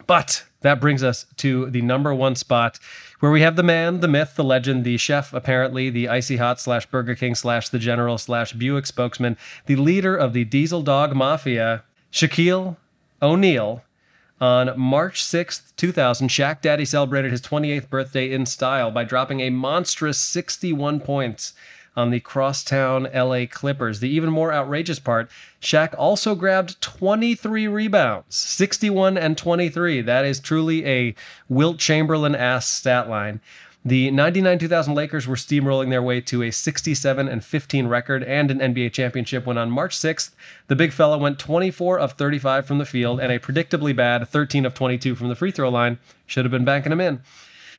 But 0.08 0.44
that 0.62 0.80
brings 0.82 1.04
us 1.04 1.26
to 1.38 1.70
the 1.70 1.82
number 1.82 2.14
one 2.14 2.36
spot 2.36 2.80
where 3.20 3.32
we 3.32 3.42
have 3.42 3.56
the 3.56 3.64
man, 3.64 4.02
the 4.02 4.08
myth, 4.08 4.36
the 4.36 4.44
legend, 4.44 4.84
the 4.84 4.98
chef, 4.98 5.34
apparently, 5.34 5.90
the 5.90 6.08
icy 6.10 6.38
hot 6.38 6.60
slash 6.60 6.86
Burger 6.88 7.16
King 7.16 7.34
slash 7.36 7.70
the 7.70 7.80
general 7.80 8.18
slash 8.18 8.54
Buick 8.54 8.86
spokesman, 8.86 9.38
the 9.66 9.76
leader 9.78 10.16
of 10.16 10.34
the 10.34 10.44
Diesel 10.44 10.82
Dog 10.82 11.16
Mafia, 11.16 11.84
Shaquille 12.12 12.78
O'Neal. 13.22 13.84
On 14.42 14.78
March 14.78 15.24
6th, 15.24 15.74
2000, 15.78 16.28
Shaq 16.28 16.62
Daddy 16.62 16.84
celebrated 16.84 17.32
his 17.32 17.42
28th 17.42 17.90
birthday 17.90 18.30
in 18.32 18.46
style 18.46 18.92
by 18.92 19.06
dropping 19.06 19.40
a 19.40 19.50
monstrous 19.50 20.18
61 20.18 21.00
points 21.00 21.54
on 21.96 22.10
the 22.10 22.20
crosstown 22.20 23.08
LA 23.14 23.46
Clippers. 23.50 24.02
The 24.02 24.10
even 24.10 24.30
more 24.30 24.52
outrageous 24.52 25.00
part, 25.00 25.32
Shaq 25.62 25.96
also 25.98 26.36
grabbed 26.36 26.82
23 26.82 27.68
rebounds, 27.70 28.36
61 28.36 29.18
and 29.18 29.38
23. 29.38 30.02
That 30.02 30.26
is 30.26 30.42
truly 30.42 30.86
a 30.86 31.16
Wilt 31.48 31.80
Chamberlain 31.80 32.36
ass 32.36 32.68
stat 32.68 33.10
line. 33.10 33.40
The 33.88 34.10
99 34.10 34.58
2000 34.58 34.96
Lakers 34.96 35.28
were 35.28 35.36
steamrolling 35.36 35.92
their 35.92 36.02
way 36.02 36.20
to 36.20 36.42
a 36.42 36.50
67 36.50 37.28
and 37.28 37.46
15 37.46 37.86
record 37.86 38.24
and 38.24 38.50
an 38.50 38.58
NBA 38.58 38.92
championship 38.94 39.46
when 39.46 39.60
on 39.60 39.70
March 39.70 39.96
6th, 39.96 40.32
the 40.66 40.76
big 40.76 40.92
fella 40.92 41.20
went 41.20 41.38
24 41.38 42.00
of 42.00 42.14
35 42.14 42.66
from 42.66 42.80
the 42.80 42.86
field 42.86 43.20
and 43.20 43.32
a 43.32 43.38
predictably 43.38 43.96
bad 43.96 44.28
13 44.28 44.66
of 44.66 44.74
22 44.74 45.14
from 45.14 45.30
the 45.30 45.36
free 45.36 45.52
throw 45.52 45.70
line. 45.70 46.00
Should 46.26 46.46
have 46.46 46.52
been 46.52 46.66
banking 46.66 46.90
them 46.90 47.00
in. 47.00 47.22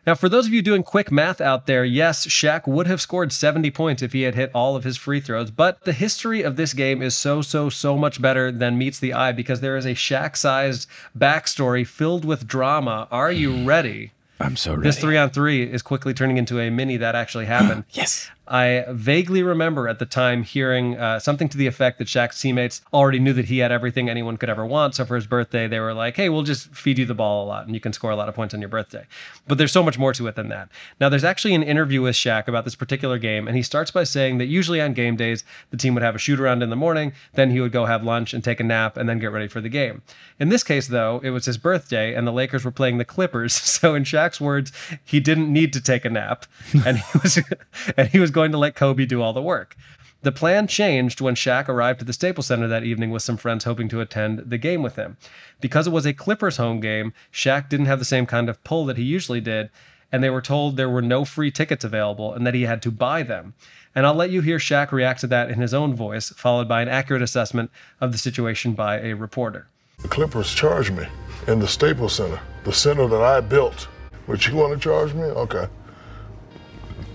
Now, 0.06 0.14
for 0.14 0.28
those 0.28 0.46
of 0.46 0.52
you 0.52 0.62
doing 0.62 0.84
quick 0.84 1.10
math 1.10 1.40
out 1.40 1.66
there, 1.66 1.84
yes, 1.84 2.24
Shaq 2.24 2.68
would 2.68 2.86
have 2.86 3.00
scored 3.00 3.32
70 3.32 3.72
points 3.72 4.00
if 4.00 4.12
he 4.12 4.22
had 4.22 4.36
hit 4.36 4.52
all 4.54 4.76
of 4.76 4.84
his 4.84 4.96
free 4.96 5.18
throws, 5.18 5.50
but 5.50 5.84
the 5.84 5.92
history 5.92 6.42
of 6.42 6.54
this 6.54 6.72
game 6.72 7.02
is 7.02 7.16
so, 7.16 7.42
so, 7.42 7.68
so 7.68 7.96
much 7.98 8.22
better 8.22 8.52
than 8.52 8.78
meets 8.78 9.00
the 9.00 9.12
eye 9.12 9.32
because 9.32 9.60
there 9.60 9.76
is 9.76 9.84
a 9.84 9.96
Shaq 9.96 10.36
sized 10.36 10.88
backstory 11.18 11.84
filled 11.84 12.24
with 12.24 12.46
drama. 12.46 13.08
Are 13.10 13.32
you 13.32 13.64
ready? 13.64 14.12
I'm 14.40 14.56
so 14.56 14.72
ready. 14.72 14.82
This 14.82 15.00
three 15.00 15.16
on 15.16 15.30
three 15.30 15.62
is 15.62 15.82
quickly 15.82 16.12
turning 16.12 16.36
into 16.36 16.60
a 16.60 16.70
mini 16.70 16.96
that 16.98 17.14
actually 17.14 17.46
happened. 17.46 17.84
yes. 17.90 18.30
I 18.48 18.84
vaguely 18.88 19.42
remember 19.42 19.88
at 19.88 19.98
the 19.98 20.06
time 20.06 20.42
hearing 20.42 20.96
uh, 20.96 21.18
something 21.18 21.48
to 21.48 21.58
the 21.58 21.66
effect 21.66 21.98
that 21.98 22.06
Shaq's 22.06 22.40
teammates 22.40 22.80
already 22.92 23.18
knew 23.18 23.32
that 23.32 23.46
he 23.46 23.58
had 23.58 23.72
everything 23.72 24.08
anyone 24.08 24.36
could 24.36 24.48
ever 24.48 24.64
want. 24.64 24.94
So 24.94 25.04
for 25.04 25.16
his 25.16 25.26
birthday, 25.26 25.66
they 25.66 25.80
were 25.80 25.94
like, 25.94 26.16
hey, 26.16 26.28
we'll 26.28 26.42
just 26.42 26.68
feed 26.74 26.98
you 26.98 27.06
the 27.06 27.14
ball 27.14 27.44
a 27.44 27.46
lot 27.46 27.66
and 27.66 27.74
you 27.74 27.80
can 27.80 27.92
score 27.92 28.10
a 28.10 28.16
lot 28.16 28.28
of 28.28 28.34
points 28.34 28.54
on 28.54 28.60
your 28.60 28.68
birthday. 28.68 29.06
But 29.48 29.58
there's 29.58 29.72
so 29.72 29.82
much 29.82 29.98
more 29.98 30.12
to 30.12 30.26
it 30.28 30.36
than 30.36 30.48
that. 30.48 30.68
Now, 31.00 31.08
there's 31.08 31.24
actually 31.24 31.54
an 31.54 31.62
interview 31.62 32.02
with 32.02 32.14
Shaq 32.14 32.46
about 32.46 32.64
this 32.64 32.76
particular 32.76 33.18
game. 33.18 33.48
And 33.48 33.56
he 33.56 33.62
starts 33.62 33.90
by 33.90 34.04
saying 34.04 34.38
that 34.38 34.46
usually 34.46 34.80
on 34.80 34.92
game 34.94 35.16
days, 35.16 35.42
the 35.70 35.76
team 35.76 35.94
would 35.94 36.02
have 36.02 36.14
a 36.14 36.18
shoot 36.18 36.38
around 36.38 36.62
in 36.62 36.70
the 36.70 36.76
morning, 36.76 37.12
then 37.34 37.50
he 37.50 37.60
would 37.60 37.72
go 37.72 37.86
have 37.86 38.04
lunch 38.04 38.32
and 38.32 38.44
take 38.44 38.60
a 38.60 38.64
nap 38.64 38.96
and 38.96 39.08
then 39.08 39.18
get 39.18 39.32
ready 39.32 39.48
for 39.48 39.60
the 39.60 39.68
game. 39.68 40.02
In 40.38 40.50
this 40.50 40.62
case, 40.62 40.86
though, 40.88 41.20
it 41.24 41.30
was 41.30 41.46
his 41.46 41.58
birthday 41.58 42.14
and 42.14 42.26
the 42.26 42.32
Lakers 42.32 42.64
were 42.64 42.70
playing 42.70 42.98
the 42.98 43.04
Clippers. 43.04 43.56
So 43.76 43.94
in 43.94 44.04
Shaq's 44.04 44.40
words, 44.40 44.72
he 45.04 45.20
didn't 45.20 45.52
need 45.52 45.72
to 45.74 45.82
take 45.82 46.06
a 46.06 46.10
nap 46.10 46.46
and 46.86 46.96
he 46.96 47.18
was, 47.18 47.38
and 47.96 48.08
he 48.08 48.18
was 48.18 48.30
going 48.36 48.52
to 48.52 48.58
let 48.58 48.76
Kobe 48.76 49.06
do 49.06 49.22
all 49.22 49.32
the 49.32 49.42
work. 49.42 49.74
The 50.20 50.30
plan 50.30 50.66
changed 50.66 51.22
when 51.22 51.34
Shaq 51.34 51.68
arrived 51.68 52.02
at 52.02 52.06
the 52.06 52.12
Staples 52.12 52.48
Center 52.48 52.68
that 52.68 52.84
evening 52.84 53.10
with 53.10 53.22
some 53.22 53.38
friends 53.38 53.64
hoping 53.64 53.88
to 53.88 54.02
attend 54.02 54.50
the 54.50 54.58
game 54.58 54.82
with 54.82 54.96
him. 54.96 55.16
Because 55.58 55.86
it 55.86 55.92
was 55.92 56.04
a 56.04 56.12
Clippers 56.12 56.58
home 56.58 56.80
game, 56.80 57.14
Shaq 57.32 57.70
didn't 57.70 57.86
have 57.86 57.98
the 57.98 58.04
same 58.04 58.26
kind 58.26 58.50
of 58.50 58.62
pull 58.62 58.84
that 58.86 58.98
he 58.98 59.04
usually 59.04 59.40
did, 59.40 59.70
and 60.12 60.22
they 60.22 60.28
were 60.28 60.42
told 60.42 60.76
there 60.76 60.90
were 60.90 61.00
no 61.00 61.24
free 61.24 61.50
tickets 61.50 61.82
available 61.82 62.34
and 62.34 62.46
that 62.46 62.54
he 62.54 62.62
had 62.62 62.82
to 62.82 62.90
buy 62.90 63.22
them. 63.22 63.54
And 63.94 64.04
I'll 64.04 64.14
let 64.14 64.30
you 64.30 64.42
hear 64.42 64.58
Shaq 64.58 64.92
react 64.92 65.20
to 65.20 65.26
that 65.28 65.50
in 65.50 65.60
his 65.60 65.72
own 65.72 65.94
voice, 65.94 66.28
followed 66.30 66.68
by 66.68 66.82
an 66.82 66.88
accurate 66.88 67.22
assessment 67.22 67.70
of 68.00 68.12
the 68.12 68.18
situation 68.18 68.74
by 68.74 69.00
a 69.00 69.14
reporter. 69.14 69.68
The 70.02 70.08
Clippers 70.08 70.52
charged 70.52 70.92
me 70.92 71.06
in 71.46 71.58
the 71.58 71.68
Staples 71.68 72.16
Center, 72.16 72.40
the 72.64 72.72
center 72.72 73.08
that 73.08 73.22
I 73.22 73.40
built. 73.40 73.88
But 74.28 74.46
you 74.46 74.56
want 74.56 74.74
to 74.74 74.78
charge 74.78 75.14
me? 75.14 75.22
Okay. 75.22 75.66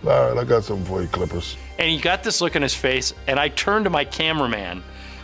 All 0.04 0.10
right, 0.10 0.38
I 0.38 0.44
got 0.44 0.64
something 0.64 0.86
for 0.86 1.02
you, 1.02 1.08
Clippers. 1.08 1.58
And 1.78 1.90
he 1.90 2.00
got 2.00 2.24
this 2.24 2.42
look 2.42 2.56
on 2.56 2.64
his 2.64 2.74
face, 2.74 3.14
and 3.28 3.40
I 3.40 3.50
turned 3.50 3.86
to 3.86 3.92
my 3.92 4.04
cameraman. 4.04 4.84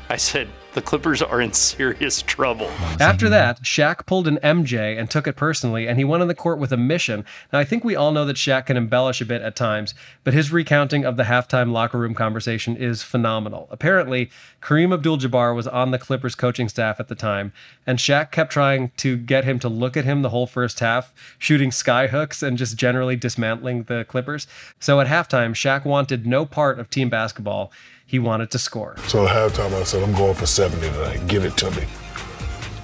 I 0.09 0.17
said, 0.17 0.47
the 0.77 0.81
Clippers 0.83 1.23
are 1.23 1.41
in 1.41 1.51
serious 1.53 2.21
trouble. 2.21 2.69
After 2.99 3.29
that, 3.29 3.63
Shaq 3.63 4.05
pulled 4.05 4.27
an 4.27 4.37
MJ 4.43 4.95
and 4.95 5.09
took 5.09 5.25
it 5.25 5.35
personally, 5.35 5.87
and 5.87 5.97
he 5.97 6.05
went 6.05 6.21
on 6.21 6.27
the 6.27 6.35
court 6.35 6.59
with 6.59 6.71
a 6.71 6.77
mission. 6.77 7.25
Now, 7.51 7.57
I 7.57 7.63
think 7.63 7.83
we 7.83 7.95
all 7.95 8.11
know 8.11 8.25
that 8.25 8.35
Shaq 8.35 8.67
can 8.67 8.77
embellish 8.77 9.19
a 9.19 9.25
bit 9.25 9.41
at 9.41 9.55
times, 9.55 9.95
but 10.23 10.35
his 10.35 10.51
recounting 10.51 11.03
of 11.03 11.17
the 11.17 11.23
halftime 11.23 11.71
locker 11.71 11.97
room 11.97 12.13
conversation 12.13 12.77
is 12.77 13.01
phenomenal. 13.01 13.67
Apparently, 13.71 14.29
Kareem 14.61 14.93
Abdul 14.93 15.17
Jabbar 15.17 15.55
was 15.55 15.67
on 15.67 15.89
the 15.89 15.97
Clippers 15.97 16.35
coaching 16.35 16.69
staff 16.69 16.99
at 16.99 17.07
the 17.07 17.15
time, 17.15 17.53
and 17.87 17.97
Shaq 17.97 18.29
kept 18.29 18.51
trying 18.51 18.91
to 18.97 19.17
get 19.17 19.45
him 19.45 19.57
to 19.57 19.69
look 19.69 19.97
at 19.97 20.05
him 20.05 20.21
the 20.21 20.29
whole 20.29 20.45
first 20.45 20.79
half, 20.79 21.11
shooting 21.39 21.71
sky 21.71 22.05
hooks 22.05 22.43
and 22.43 22.55
just 22.55 22.77
generally 22.77 23.15
dismantling 23.15 23.85
the 23.85 24.05
Clippers. 24.07 24.45
So 24.79 24.99
at 24.99 25.07
halftime, 25.07 25.55
Shaq 25.55 25.85
wanted 25.85 26.27
no 26.27 26.45
part 26.45 26.79
of 26.79 26.91
team 26.91 27.09
basketball. 27.09 27.71
He 28.07 28.19
wanted 28.19 28.49
to 28.51 28.57
score. 28.57 28.95
So 29.07 29.27
at 29.27 29.35
halftime, 29.35 29.73
I 29.73 29.83
said, 29.83 30.01
I'm 30.01 30.13
going 30.13 30.33
for 30.33 30.45
70 30.45 30.81
tonight. 30.81 31.27
Give 31.27 31.43
it 31.43 31.57
to 31.57 31.69
me. 31.71 31.83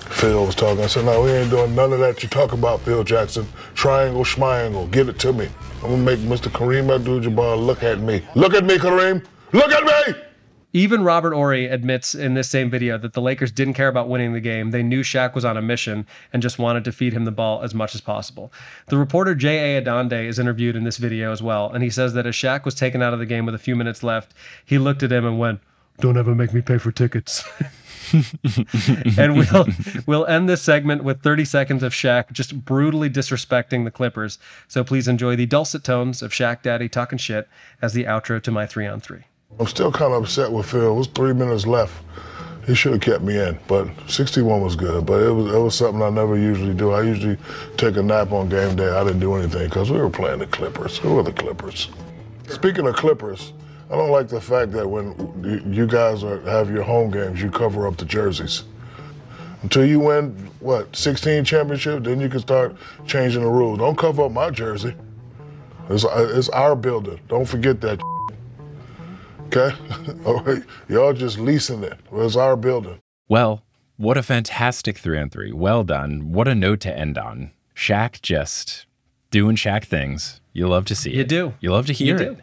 Phil 0.09 0.45
was 0.45 0.53
talking. 0.53 0.83
I 0.83 0.87
said, 0.87 1.05
no, 1.05 1.23
we 1.23 1.31
ain't 1.31 1.49
doing 1.49 1.73
none 1.73 1.93
of 1.93 1.99
that 1.99 2.21
you 2.21 2.29
talk 2.29 2.51
about, 2.51 2.81
Phil 2.81 3.05
Jackson. 3.05 3.47
Triangle, 3.73 4.25
schmiangle. 4.25 4.91
Give 4.91 5.07
it 5.07 5.17
to 5.19 5.31
me. 5.31 5.47
I'm 5.81 5.89
going 5.89 6.05
to 6.05 6.17
make 6.17 6.19
Mr. 6.19 6.51
Kareem 6.51 6.93
Abdul-Jabbar 6.93 7.65
look 7.65 7.83
at 7.83 7.99
me. 7.99 8.21
Look 8.35 8.53
at 8.53 8.65
me, 8.65 8.77
Kareem. 8.77 9.25
Look 9.53 9.71
at 9.71 9.83
me! 9.83 10.21
Even 10.75 11.03
Robert 11.03 11.33
Horry 11.33 11.67
admits 11.67 12.15
in 12.15 12.33
this 12.33 12.49
same 12.49 12.71
video 12.71 12.97
that 12.97 13.13
the 13.13 13.21
Lakers 13.21 13.51
didn't 13.51 13.75
care 13.75 13.87
about 13.87 14.09
winning 14.09 14.33
the 14.33 14.39
game. 14.39 14.71
They 14.71 14.81
knew 14.81 15.03
Shaq 15.03 15.35
was 15.35 15.45
on 15.45 15.55
a 15.55 15.61
mission 15.61 16.07
and 16.33 16.41
just 16.41 16.57
wanted 16.57 16.83
to 16.85 16.91
feed 16.91 17.13
him 17.13 17.25
the 17.25 17.31
ball 17.31 17.61
as 17.61 17.75
much 17.75 17.93
as 17.93 18.01
possible. 18.01 18.51
The 18.87 18.97
reporter 18.97 19.35
J.A. 19.35 19.79
Adande 19.79 20.27
is 20.27 20.39
interviewed 20.39 20.75
in 20.75 20.83
this 20.83 20.97
video 20.97 21.31
as 21.31 21.43
well, 21.43 21.71
and 21.71 21.83
he 21.83 21.91
says 21.91 22.13
that 22.13 22.25
as 22.25 22.33
Shaq 22.33 22.65
was 22.65 22.73
taken 22.73 23.03
out 23.03 23.13
of 23.13 23.19
the 23.19 23.27
game 23.27 23.45
with 23.45 23.53
a 23.53 23.59
few 23.59 23.75
minutes 23.75 24.01
left, 24.01 24.33
he 24.65 24.79
looked 24.79 25.03
at 25.03 25.11
him 25.11 25.25
and 25.25 25.37
went, 25.37 25.59
Don't 25.99 26.17
ever 26.17 26.33
make 26.33 26.55
me 26.55 26.61
pay 26.61 26.79
for 26.79 26.91
tickets. 26.91 27.47
and 29.17 29.37
we'll 29.37 29.67
we'll 30.07 30.25
end 30.25 30.49
this 30.49 30.63
segment 30.63 31.03
with 31.03 31.21
30 31.21 31.45
seconds 31.45 31.83
of 31.83 31.93
Shaq 31.93 32.31
just 32.31 32.65
brutally 32.65 33.11
disrespecting 33.11 33.83
the 33.83 33.91
Clippers. 33.91 34.39
So 34.67 34.83
please 34.83 35.07
enjoy 35.07 35.35
the 35.35 35.45
dulcet 35.45 35.83
tones 35.83 36.23
of 36.23 36.31
Shaq 36.31 36.63
Daddy 36.63 36.89
talking 36.89 37.19
shit 37.19 37.47
as 37.79 37.93
the 37.93 38.05
outro 38.05 38.41
to 38.41 38.49
my 38.49 38.65
three 38.65 38.87
on 38.87 38.99
three. 38.99 39.25
I'm 39.59 39.67
still 39.67 39.91
kind 39.91 40.13
of 40.13 40.23
upset 40.23 40.51
with 40.51 40.65
Phil. 40.69 40.91
It 40.91 40.95
was 40.95 41.07
three 41.07 41.33
minutes 41.33 41.65
left. 41.65 41.93
He 42.65 42.73
should 42.75 42.93
have 42.93 43.01
kept 43.01 43.23
me 43.23 43.37
in, 43.37 43.59
but 43.67 43.87
61 44.07 44.61
was 44.61 44.75
good. 44.75 45.05
But 45.05 45.21
it 45.21 45.31
was 45.31 45.53
it 45.53 45.57
was 45.57 45.75
something 45.75 46.01
I 46.01 46.09
never 46.09 46.37
usually 46.37 46.73
do. 46.73 46.91
I 46.91 47.01
usually 47.01 47.37
take 47.77 47.97
a 47.97 48.03
nap 48.03 48.31
on 48.31 48.47
game 48.49 48.75
day. 48.75 48.89
I 48.89 49.03
didn't 49.03 49.19
do 49.19 49.33
anything 49.35 49.65
because 49.67 49.91
we 49.91 49.99
were 49.99 50.09
playing 50.09 50.39
the 50.39 50.47
Clippers. 50.47 50.97
Who 50.97 51.19
are 51.19 51.23
the 51.23 51.33
Clippers? 51.33 51.89
Speaking 52.47 52.87
of 52.87 52.95
Clippers, 52.95 53.51
I 53.91 53.95
don't 53.95 54.11
like 54.11 54.29
the 54.29 54.39
fact 54.39 54.71
that 54.71 54.89
when 54.89 55.13
you- 55.71 55.87
guys 55.87 56.23
are, 56.23 56.39
have 56.41 56.71
your 56.71 56.83
home 56.83 57.11
games, 57.11 57.41
you 57.41 57.51
cover 57.51 57.85
up 57.85 57.97
the 57.97 58.05
jerseys. 58.05 58.63
Until 59.61 59.85
you 59.85 59.99
win, 59.99 60.49
what, 60.59 60.95
16 60.95 61.45
championship, 61.45 62.03
then 62.03 62.19
you 62.19 62.27
can 62.27 62.39
start 62.39 62.75
changing 63.05 63.43
the 63.43 63.49
rules. 63.49 63.79
Don't 63.79 63.97
cover 63.97 64.23
up 64.23 64.31
my 64.31 64.49
jersey. 64.49 64.95
It's, 65.89 66.05
it's 66.09 66.49
our 66.49 66.75
building. 66.75 67.19
Don't 67.27 67.45
forget 67.45 67.79
that. 67.81 68.01
Okay? 69.55 69.75
All 70.25 70.41
right. 70.41 70.63
Y'all 70.89 71.13
just 71.13 71.37
leasing 71.39 71.83
it. 71.83 71.97
Well, 72.11 72.25
it's 72.25 72.35
our 72.35 72.55
building. 72.55 72.99
Well, 73.27 73.63
what 73.97 74.17
a 74.17 74.23
fantastic 74.23 74.97
three 74.97 75.19
on 75.19 75.29
three. 75.29 75.51
Well 75.51 75.83
done. 75.83 76.31
What 76.31 76.47
a 76.47 76.55
note 76.55 76.79
to 76.81 76.97
end 76.97 77.17
on. 77.17 77.51
Shaq 77.75 78.21
just 78.21 78.85
doing 79.31 79.55
Shaq 79.55 79.85
things. 79.85 80.41
You 80.51 80.67
love 80.67 80.85
to 80.85 80.95
see 80.95 81.11
You 81.11 81.21
it. 81.21 81.27
do. 81.29 81.53
You 81.59 81.71
love 81.71 81.85
to 81.87 81.93
hear 81.93 82.17
You 82.19 82.23
it. 82.31 82.35
do. 82.35 82.41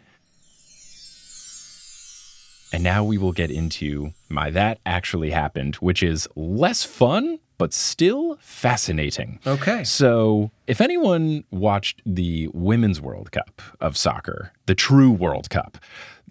And 2.73 2.83
now 2.83 3.03
we 3.03 3.17
will 3.17 3.33
get 3.33 3.51
into 3.51 4.13
my 4.29 4.49
that 4.51 4.79
actually 4.85 5.31
happened, 5.31 5.75
which 5.75 6.01
is 6.01 6.27
less 6.35 6.83
fun, 6.85 7.39
but 7.57 7.73
still 7.73 8.37
fascinating. 8.39 9.39
Okay. 9.45 9.83
So, 9.83 10.51
if 10.67 10.79
anyone 10.79 11.43
watched 11.51 12.01
the 12.05 12.47
Women's 12.53 13.01
World 13.01 13.31
Cup 13.33 13.61
of 13.81 13.97
soccer, 13.97 14.53
the 14.67 14.75
true 14.75 15.11
World 15.11 15.49
Cup, 15.49 15.77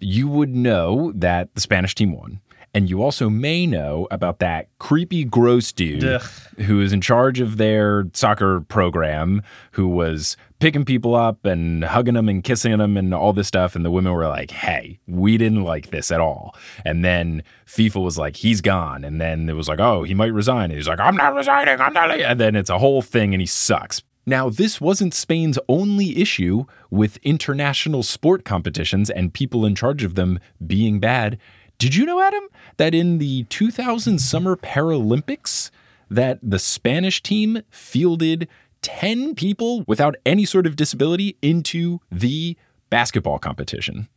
you 0.01 0.27
would 0.27 0.55
know 0.55 1.11
that 1.15 1.53
the 1.55 1.61
Spanish 1.61 1.95
team 1.95 2.13
won. 2.13 2.41
And 2.73 2.89
you 2.89 3.03
also 3.03 3.29
may 3.29 3.67
know 3.67 4.07
about 4.11 4.39
that 4.39 4.69
creepy, 4.79 5.25
gross 5.25 5.73
dude 5.73 6.05
Ugh. 6.05 6.21
who 6.59 6.79
is 6.79 6.93
in 6.93 7.01
charge 7.01 7.41
of 7.41 7.57
their 7.57 8.05
soccer 8.13 8.61
program, 8.61 9.41
who 9.71 9.89
was 9.89 10.37
picking 10.59 10.85
people 10.85 11.13
up 11.13 11.43
and 11.45 11.83
hugging 11.83 12.13
them 12.13 12.29
and 12.29 12.43
kissing 12.45 12.77
them 12.77 12.95
and 12.95 13.13
all 13.13 13.33
this 13.33 13.49
stuff. 13.49 13.75
And 13.75 13.83
the 13.83 13.91
women 13.91 14.13
were 14.13 14.27
like, 14.27 14.51
hey, 14.51 14.99
we 15.05 15.37
didn't 15.37 15.65
like 15.65 15.89
this 15.89 16.11
at 16.11 16.21
all. 16.21 16.55
And 16.85 17.03
then 17.03 17.43
FIFA 17.65 18.01
was 18.03 18.17
like, 18.17 18.37
he's 18.37 18.61
gone. 18.61 19.03
And 19.03 19.19
then 19.19 19.49
it 19.49 19.53
was 19.53 19.67
like, 19.67 19.81
oh, 19.81 20.03
he 20.03 20.13
might 20.13 20.33
resign. 20.33 20.65
And 20.65 20.75
he's 20.75 20.87
like, 20.87 20.99
I'm 21.01 21.17
not 21.17 21.35
resigning. 21.35 21.81
I'm 21.81 21.91
not. 21.91 22.11
And 22.11 22.39
then 22.39 22.55
it's 22.55 22.69
a 22.69 22.79
whole 22.79 23.01
thing 23.01 23.33
and 23.33 23.41
he 23.41 23.47
sucks. 23.47 24.01
Now, 24.25 24.49
this 24.49 24.79
wasn't 24.79 25.13
Spain's 25.13 25.57
only 25.67 26.17
issue 26.19 26.65
with 26.89 27.17
international 27.17 28.03
sport 28.03 28.45
competitions 28.45 29.09
and 29.09 29.33
people 29.33 29.65
in 29.65 29.75
charge 29.75 30.03
of 30.03 30.15
them 30.15 30.39
being 30.65 30.99
bad. 30.99 31.37
Did 31.79 31.95
you 31.95 32.05
know, 32.05 32.21
Adam, 32.21 32.43
that 32.77 32.93
in 32.93 33.17
the 33.17 33.43
2000 33.45 34.19
Summer 34.19 34.55
Paralympics, 34.55 35.71
that 36.09 36.37
the 36.43 36.59
Spanish 36.59 37.23
team 37.23 37.61
fielded 37.71 38.47
10 38.83 39.33
people 39.35 39.83
without 39.87 40.15
any 40.25 40.45
sort 40.45 40.67
of 40.67 40.75
disability 40.75 41.37
into 41.41 41.99
the 42.11 42.55
basketball 42.89 43.39
competition? 43.39 44.07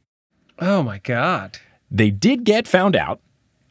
Oh 0.59 0.83
my 0.83 0.99
God. 0.99 1.59
They 1.91 2.11
did 2.11 2.45
get 2.45 2.69
found 2.69 2.97
out 2.97 3.21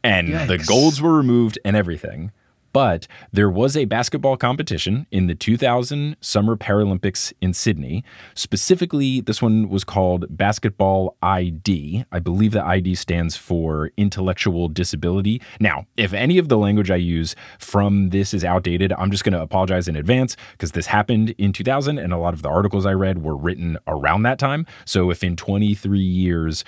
and 0.02 0.48
the 0.48 0.58
golds 0.58 1.00
were 1.00 1.16
removed 1.16 1.58
and 1.64 1.76
everything. 1.76 2.32
But 2.74 3.06
there 3.32 3.48
was 3.48 3.76
a 3.76 3.84
basketball 3.84 4.36
competition 4.36 5.06
in 5.12 5.28
the 5.28 5.36
2000 5.36 6.16
Summer 6.20 6.56
Paralympics 6.56 7.32
in 7.40 7.54
Sydney. 7.54 8.02
Specifically, 8.34 9.20
this 9.20 9.40
one 9.40 9.68
was 9.68 9.84
called 9.84 10.26
Basketball 10.28 11.16
ID. 11.22 12.04
I 12.10 12.18
believe 12.18 12.50
the 12.50 12.64
ID 12.64 12.96
stands 12.96 13.36
for 13.36 13.92
intellectual 13.96 14.68
disability. 14.68 15.40
Now, 15.60 15.86
if 15.96 16.12
any 16.12 16.36
of 16.36 16.48
the 16.48 16.58
language 16.58 16.90
I 16.90 16.96
use 16.96 17.36
from 17.60 18.10
this 18.10 18.34
is 18.34 18.44
outdated, 18.44 18.92
I'm 18.98 19.12
just 19.12 19.22
going 19.22 19.34
to 19.34 19.40
apologize 19.40 19.86
in 19.86 19.94
advance 19.94 20.36
because 20.50 20.72
this 20.72 20.86
happened 20.86 21.30
in 21.38 21.52
2000 21.52 21.96
and 21.96 22.12
a 22.12 22.18
lot 22.18 22.34
of 22.34 22.42
the 22.42 22.48
articles 22.48 22.86
I 22.86 22.94
read 22.94 23.22
were 23.22 23.36
written 23.36 23.78
around 23.86 24.24
that 24.24 24.40
time. 24.40 24.66
So 24.84 25.10
if 25.10 25.22
in 25.22 25.36
23 25.36 26.00
years 26.00 26.64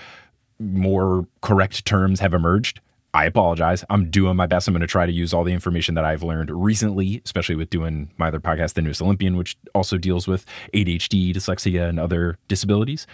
more 0.61 1.27
correct 1.43 1.85
terms 1.85 2.21
have 2.21 2.33
emerged, 2.33 2.81
I 3.17 3.25
apologize. 3.25 3.83
I'm 3.89 4.11
doing 4.11 4.37
my 4.37 4.47
best. 4.47 4.69
I'm 4.69 4.75
going 4.75 4.83
to 4.83 4.87
try 4.87 5.07
to 5.07 5.13
use 5.13 5.33
all 5.33 5.43
the 5.43 5.55
information 5.55 5.95
that 5.95 6.05
I've 6.05 6.23
learned 6.23 6.51
recently, 6.51 7.23
especially 7.25 7.55
with 7.55 7.71
doing 7.71 8.11
my 8.19 8.29
other 8.29 8.41
podcast, 8.41 8.75
The 8.75 8.83
Newest 8.83 9.01
Olympian, 9.01 9.39
which 9.39 9.57
also 9.75 9.97
deals 9.97 10.29
with 10.29 10.45
ADHD, 10.75 11.35
dyslexia, 11.35 11.89
and 11.89 11.99
other 11.99 12.37
disabilities. 12.47 13.07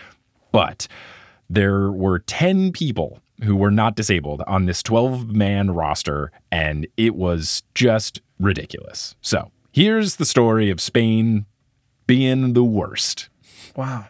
But 0.50 0.88
there 1.48 1.92
were 1.92 2.18
10 2.18 2.72
people 2.72 3.20
who 3.44 3.54
were 3.54 3.70
not 3.70 3.94
disabled 3.94 4.42
on 4.48 4.66
this 4.66 4.82
12 4.82 5.28
man 5.28 5.70
roster, 5.70 6.32
and 6.50 6.88
it 6.96 7.14
was 7.14 7.62
just 7.76 8.20
ridiculous. 8.40 9.14
So 9.20 9.52
here's 9.70 10.16
the 10.16 10.26
story 10.26 10.68
of 10.68 10.80
Spain 10.80 11.46
being 12.08 12.54
the 12.54 12.64
worst. 12.64 13.28
Wow. 13.76 14.06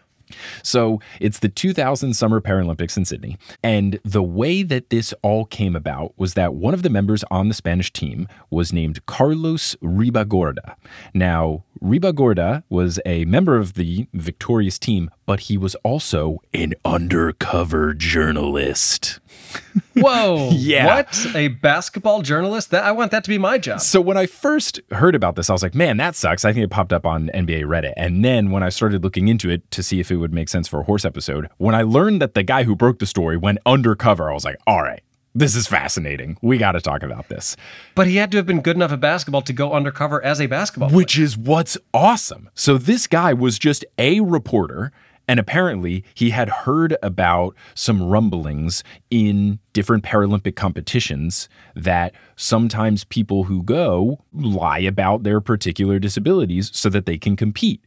So 0.61 0.99
it's 1.19 1.39
the 1.39 1.49
2000 1.49 2.13
Summer 2.13 2.41
Paralympics 2.41 2.97
in 2.97 3.05
Sydney. 3.05 3.37
And 3.63 3.99
the 4.03 4.23
way 4.23 4.63
that 4.63 4.89
this 4.89 5.13
all 5.21 5.45
came 5.45 5.75
about 5.75 6.13
was 6.17 6.33
that 6.33 6.53
one 6.53 6.73
of 6.73 6.83
the 6.83 6.89
members 6.89 7.23
on 7.31 7.47
the 7.47 7.53
Spanish 7.53 7.91
team 7.91 8.27
was 8.49 8.73
named 8.73 9.05
Carlos 9.05 9.75
Ribagorda. 9.81 10.75
Now, 11.13 11.63
Ribagorda 11.83 12.63
was 12.69 12.99
a 13.05 13.25
member 13.25 13.57
of 13.57 13.73
the 13.73 14.07
victorious 14.13 14.79
team, 14.79 15.09
but 15.25 15.41
he 15.41 15.57
was 15.57 15.75
also 15.75 16.41
an 16.53 16.73
undercover 16.85 17.93
journalist. 17.93 19.19
Whoa. 19.95 20.49
Yeah. 20.51 20.95
What? 20.95 21.35
A 21.35 21.49
basketball 21.49 22.21
journalist? 22.21 22.71
That 22.71 22.83
I 22.83 22.91
want 22.91 23.11
that 23.11 23.23
to 23.23 23.29
be 23.29 23.37
my 23.37 23.57
job. 23.57 23.81
So 23.81 24.01
when 24.01 24.17
I 24.17 24.25
first 24.25 24.79
heard 24.91 25.15
about 25.15 25.35
this, 25.35 25.49
I 25.49 25.53
was 25.53 25.63
like, 25.63 25.75
man, 25.75 25.97
that 25.97 26.15
sucks. 26.15 26.45
I 26.45 26.53
think 26.53 26.63
it 26.63 26.69
popped 26.69 26.93
up 26.93 27.05
on 27.05 27.29
NBA 27.33 27.63
Reddit. 27.63 27.93
And 27.97 28.23
then 28.23 28.51
when 28.51 28.63
I 28.63 28.69
started 28.69 29.03
looking 29.03 29.27
into 29.27 29.49
it 29.49 29.69
to 29.71 29.83
see 29.83 29.99
if 29.99 30.11
it 30.11 30.17
would 30.17 30.33
make 30.33 30.49
sense 30.49 30.67
for 30.67 30.79
a 30.79 30.83
horse 30.83 31.05
episode, 31.05 31.49
when 31.57 31.75
I 31.75 31.83
learned 31.83 32.21
that 32.21 32.33
the 32.33 32.43
guy 32.43 32.63
who 32.63 32.75
broke 32.75 32.99
the 32.99 33.05
story 33.05 33.37
went 33.37 33.59
undercover, 33.65 34.29
I 34.29 34.33
was 34.33 34.45
like, 34.45 34.57
all 34.65 34.81
right, 34.81 35.01
this 35.35 35.55
is 35.55 35.67
fascinating. 35.67 36.37
We 36.41 36.57
got 36.57 36.73
to 36.73 36.81
talk 36.81 37.01
about 37.01 37.29
this. 37.29 37.55
But 37.95 38.07
he 38.07 38.17
had 38.17 38.31
to 38.31 38.37
have 38.37 38.45
been 38.45 38.61
good 38.61 38.75
enough 38.75 38.91
at 38.91 38.99
basketball 38.99 39.41
to 39.43 39.53
go 39.53 39.73
undercover 39.73 40.23
as 40.23 40.39
a 40.39 40.45
basketball 40.45 40.89
player. 40.89 40.97
Which 40.97 41.17
is 41.17 41.37
what's 41.37 41.77
awesome. 41.93 42.49
So 42.53 42.77
this 42.77 43.07
guy 43.07 43.33
was 43.33 43.57
just 43.57 43.83
a 43.97 44.19
reporter. 44.19 44.91
And 45.27 45.39
apparently, 45.39 46.03
he 46.13 46.31
had 46.31 46.49
heard 46.49 46.97
about 47.01 47.55
some 47.75 48.03
rumblings 48.03 48.83
in 49.09 49.59
different 49.71 50.03
Paralympic 50.03 50.55
competitions 50.55 51.47
that 51.75 52.13
sometimes 52.35 53.05
people 53.05 53.45
who 53.45 53.63
go 53.63 54.19
lie 54.33 54.79
about 54.79 55.23
their 55.23 55.39
particular 55.39 55.97
disabilities 55.97 56.69
so 56.73 56.89
that 56.89 57.05
they 57.05 57.17
can 57.17 57.35
compete. 57.35 57.83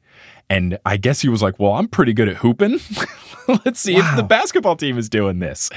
And 0.48 0.78
I 0.86 0.96
guess 0.96 1.20
he 1.20 1.28
was 1.28 1.42
like, 1.42 1.58
Well, 1.58 1.72
I'm 1.72 1.88
pretty 1.88 2.12
good 2.12 2.28
at 2.28 2.36
hooping. 2.36 2.80
Let's 3.64 3.80
see 3.80 3.96
if 3.96 4.16
the 4.16 4.24
basketball 4.24 4.76
team 4.76 4.98
is 4.98 5.08
doing 5.08 5.38
this. 5.38 5.70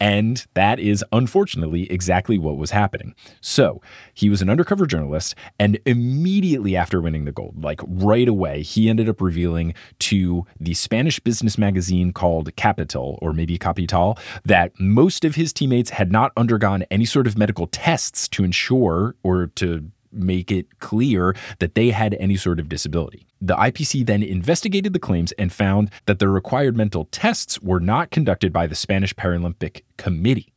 And 0.00 0.46
that 0.54 0.80
is 0.80 1.04
unfortunately 1.12 1.90
exactly 1.92 2.38
what 2.38 2.56
was 2.56 2.70
happening. 2.70 3.14
So 3.42 3.82
he 4.14 4.30
was 4.30 4.40
an 4.40 4.48
undercover 4.48 4.86
journalist, 4.86 5.34
and 5.58 5.78
immediately 5.84 6.74
after 6.74 7.02
winning 7.02 7.26
the 7.26 7.32
gold, 7.32 7.62
like 7.62 7.80
right 7.86 8.26
away, 8.26 8.62
he 8.62 8.88
ended 8.88 9.10
up 9.10 9.20
revealing 9.20 9.74
to 10.00 10.46
the 10.58 10.72
Spanish 10.72 11.20
business 11.20 11.58
magazine 11.58 12.14
called 12.14 12.56
Capital, 12.56 13.18
or 13.20 13.34
maybe 13.34 13.58
Capital, 13.58 14.18
that 14.44 14.72
most 14.80 15.24
of 15.26 15.34
his 15.34 15.52
teammates 15.52 15.90
had 15.90 16.10
not 16.10 16.32
undergone 16.34 16.84
any 16.90 17.04
sort 17.04 17.26
of 17.26 17.36
medical 17.36 17.66
tests 17.66 18.26
to 18.28 18.42
ensure 18.42 19.14
or 19.22 19.48
to 19.56 19.90
make 20.12 20.50
it 20.50 20.78
clear 20.80 21.34
that 21.58 21.74
they 21.74 21.90
had 21.90 22.14
any 22.20 22.36
sort 22.36 22.60
of 22.60 22.68
disability. 22.68 23.26
The 23.40 23.56
IPC 23.56 24.06
then 24.06 24.22
investigated 24.22 24.92
the 24.92 24.98
claims 24.98 25.32
and 25.32 25.52
found 25.52 25.90
that 26.06 26.18
the 26.18 26.28
required 26.28 26.76
mental 26.76 27.06
tests 27.06 27.60
were 27.60 27.80
not 27.80 28.10
conducted 28.10 28.52
by 28.52 28.66
the 28.66 28.74
Spanish 28.74 29.14
Paralympic 29.14 29.82
Committee. 29.96 30.52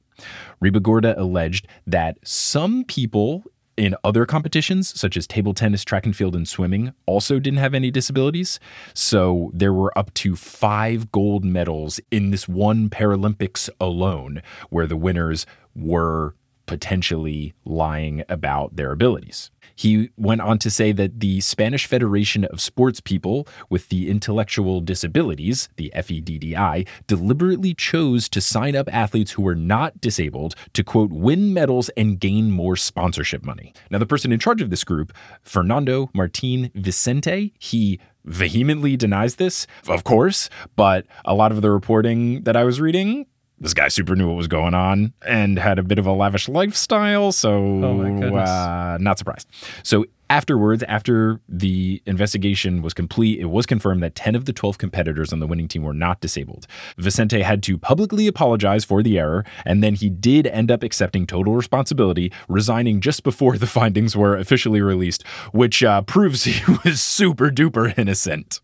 Ribagorda 0.62 1.18
alleged 1.18 1.68
that 1.88 2.18
some 2.24 2.84
people 2.84 3.44
in 3.76 3.96
other 4.04 4.26
competitions, 4.26 5.00
such 5.00 5.18
as 5.18 5.26
table 5.26 5.54
tennis, 5.54 5.84
track 5.84 6.06
and 6.06 6.16
field, 6.16 6.36
and 6.36 6.48
swimming, 6.48 6.94
also 7.06 7.40
didn't 7.40 7.60
have 7.60 7.74
any 7.74 7.90
disabilities. 7.90 8.60
So 8.94 9.52
there 9.54 9.74
were 9.74 9.98
up 9.98 10.14
to 10.16 10.36
five 10.36 11.12
gold 11.12 11.44
medals 11.44 12.00
in 12.12 12.32
this 12.32 12.48
one 12.48 12.90
Paralympics 12.90 13.70
alone, 13.80 14.42
where 14.70 14.86
the 14.86 14.98
winners 14.98 15.46
were 15.76 16.36
potentially 16.66 17.54
lying 17.66 18.24
about 18.30 18.76
their 18.76 18.92
abilities. 18.92 19.52
He 19.76 20.12
went 20.18 20.42
on 20.42 20.60
to 20.60 20.70
say 20.70 20.92
that 20.92 21.20
the 21.20 21.42
Spanish 21.42 21.88
Federation 21.88 22.46
of 22.46 22.62
Sports 22.62 23.00
People 23.00 23.48
with 23.70 23.90
the 23.90 24.10
Intellectual 24.10 24.82
Disabilities, 24.82 25.68
the 25.78 25.92
FEDDI, 25.96 26.88
deliberately 27.08 27.74
chose 27.74 28.30
to 28.30 28.42
sign 28.42 28.76
up 28.76 28.94
athletes 28.94 29.32
who 29.32 29.42
were 29.42 29.56
not 29.56 30.00
disabled 30.00 30.56
to, 30.74 30.84
quote, 30.84 31.12
win 31.12 31.54
medals 31.54 31.90
and 31.98 32.20
gain 32.20 32.52
more 32.52 32.76
sponsorship 32.76 33.44
money. 33.44 33.74
Now, 33.90 33.98
the 33.98 34.06
person 34.06 34.32
in 34.32 34.40
charge 34.40 34.62
of 34.62 34.70
this 34.70 34.84
group, 34.84 35.12
Fernando 35.42 36.10
Martin 36.14 36.72
Vicente, 36.76 37.54
he 37.58 38.00
vehemently 38.26 38.96
denies 38.96 39.36
this, 39.36 39.68
of 39.88 40.04
course, 40.04 40.50
but 40.76 41.06
a 41.26 41.34
lot 41.34 41.52
of 41.52 41.62
the 41.62 41.72
reporting 41.72 42.44
that 42.44 42.56
I 42.56 42.64
was 42.64 42.80
reading 42.80 43.26
this 43.64 43.74
guy 43.74 43.88
super 43.88 44.16
knew 44.16 44.28
what 44.28 44.36
was 44.36 44.50
going 44.50 44.74
on 44.74 45.14
and 45.26 45.58
had 45.58 45.80
a 45.80 45.84
bit 45.84 45.98
of 45.98 46.06
a 46.06 46.12
lavish 46.12 46.50
lifestyle. 46.50 47.32
So, 47.32 47.56
Oh 47.56 48.36
uh, 48.36 48.98
not 49.00 49.18
surprised. 49.18 49.48
So, 49.84 50.06
afterwards, 50.30 50.84
after 50.84 51.40
the 51.48 52.02
investigation 52.06 52.82
was 52.82 52.94
complete, 52.94 53.40
it 53.40 53.46
was 53.46 53.66
confirmed 53.66 54.04
that 54.04 54.16
10 54.16 54.36
of 54.36 54.44
the 54.46 54.52
12 54.52 54.78
competitors 54.78 55.32
on 55.32 55.40
the 55.40 55.48
winning 55.48 55.70
team 55.70 55.84
were 55.84 55.94
not 55.94 56.20
disabled. 56.20 56.68
Vicente 56.98 57.42
had 57.42 57.64
to 57.64 57.78
publicly 57.78 58.28
apologize 58.28 58.84
for 58.84 59.02
the 59.02 59.18
error, 59.18 59.46
and 59.66 59.82
then 59.82 59.96
he 59.96 60.10
did 60.10 60.46
end 60.48 60.70
up 60.70 60.84
accepting 60.84 61.26
total 61.26 61.56
responsibility, 61.56 62.34
resigning 62.50 63.00
just 63.00 63.24
before 63.24 63.58
the 63.58 63.68
findings 63.68 64.16
were 64.16 64.36
officially 64.36 64.82
released, 64.82 65.26
which 65.54 65.82
uh, 65.84 66.02
proves 66.02 66.44
he 66.44 66.74
was 66.84 67.02
super 67.02 67.50
duper 67.50 67.98
innocent. 67.98 68.60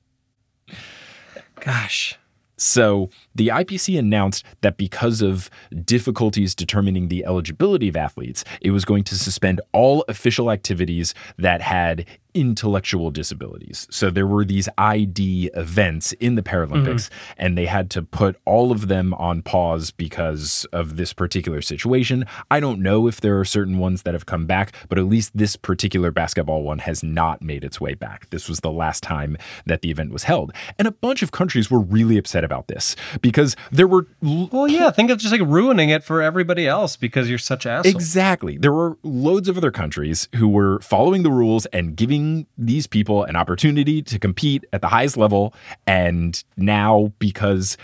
Gosh. 1.62 2.19
So 2.60 3.10
the 3.34 3.48
IPC 3.48 3.98
announced 3.98 4.44
that 4.62 4.78
because 4.78 5.22
of 5.22 5.50
difficulties 5.86 6.54
determining 6.54 7.08
the 7.08 7.26
eligibility 7.26 7.88
of 7.88 7.96
athletes, 7.96 8.44
it 8.62 8.72
was 8.72 8.86
going 8.86 9.06
to 9.06 9.16
suspend 9.16 9.62
all 9.72 10.04
official 10.08 10.52
activities 10.52 11.14
that 11.38 11.62
had 11.62 12.06
intellectual 12.34 13.12
disabilities. 13.12 13.88
So 13.90 14.10
there 14.10 14.28
were 14.28 14.46
these 14.46 14.70
ID 14.78 15.52
events 15.56 16.14
in 16.14 16.36
the 16.36 16.42
Paralympics, 16.42 17.10
mm-hmm. 17.10 17.34
and 17.38 17.58
they 17.58 17.66
had 17.66 17.90
to 17.92 18.02
put 18.02 18.38
all 18.46 18.72
of 18.72 18.88
them 18.88 19.14
on 19.16 19.42
pause 19.42 19.92
because 19.92 20.66
of 20.72 20.98
this 20.98 21.14
particular 21.14 21.62
situation. 21.62 22.26
I 22.52 22.60
don't 22.60 22.82
know 22.82 23.08
if 23.08 23.22
there 23.22 23.40
are 23.40 23.46
certain 23.46 23.78
ones 23.80 24.04
that 24.04 24.14
have 24.14 24.26
come 24.26 24.46
back, 24.46 24.74
but 24.90 24.98
at 24.98 25.06
least 25.06 25.36
this 25.36 25.56
particular 25.56 26.12
basketball 26.12 26.64
one 26.64 26.80
has 26.80 27.04
not 27.04 27.42
made 27.42 27.64
its 27.64 27.82
way 27.82 27.94
back. 27.94 28.30
This 28.30 28.48
was 28.48 28.60
the 28.60 28.72
last 28.72 29.04
time 29.04 29.38
that 29.66 29.82
the 29.82 29.90
event 29.90 30.12
was 30.12 30.24
held. 30.24 30.54
And 30.78 30.88
a 30.88 30.92
bunch 30.92 31.24
of 31.24 31.32
countries 31.32 31.72
were 31.72 31.80
really 31.80 32.18
upset 32.18 32.44
about 32.44 32.68
this 32.68 32.96
because 33.22 33.56
there 33.72 33.88
were 33.88 34.08
l- 34.24 34.50
Well, 34.52 34.68
yeah, 34.68 34.92
think 34.92 35.10
of 35.10 35.18
just 35.18 35.32
like 35.32 35.42
ruining 35.42 35.90
it 35.90 36.04
for 36.04 36.22
everybody 36.22 36.68
else 36.68 36.96
because 36.96 37.30
you're 37.30 37.38
such 37.38 37.66
assholes. 37.66 37.94
Exactly. 37.94 38.58
There 38.58 38.74
were 38.74 38.98
loads 39.04 39.48
of 39.48 39.58
other 39.58 39.72
countries 39.72 40.28
who 40.36 40.48
were 40.48 40.80
following 40.82 41.24
the 41.24 41.32
rules 41.32 41.66
and 41.68 41.96
giving 41.96 42.19
these 42.58 42.88
people 42.88 43.24
an 43.24 43.36
opportunity 43.36 44.02
to 44.02 44.20
compete 44.20 44.66
at 44.74 44.82
the 44.82 44.88
highest 44.88 45.18
level. 45.18 45.54
And 45.88 46.42
now, 46.58 47.14
because 47.20 47.78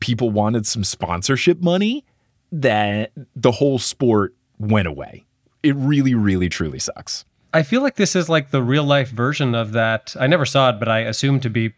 people 0.00 0.30
wanted 0.30 0.66
some 0.66 0.84
sponsorship 0.84 1.60
money, 1.60 2.04
that 2.50 3.12
the 3.34 3.52
whole 3.52 3.78
sport 3.78 4.34
went 4.58 4.86
away. 4.86 5.24
It 5.62 5.74
really, 5.76 6.14
really, 6.14 6.48
truly 6.48 6.78
sucks. 6.78 7.24
I 7.54 7.62
feel 7.62 7.82
like 7.82 7.96
this 7.96 8.16
is 8.16 8.28
like 8.28 8.50
the 8.50 8.62
real 8.62 8.84
life 8.84 9.10
version 9.10 9.54
of 9.54 9.72
that. 9.72 10.14
I 10.18 10.26
never 10.26 10.44
saw 10.44 10.70
it, 10.70 10.78
but 10.78 10.88
I 10.88 11.00
assume 11.00 11.40
to 11.40 11.50
be 11.50 11.74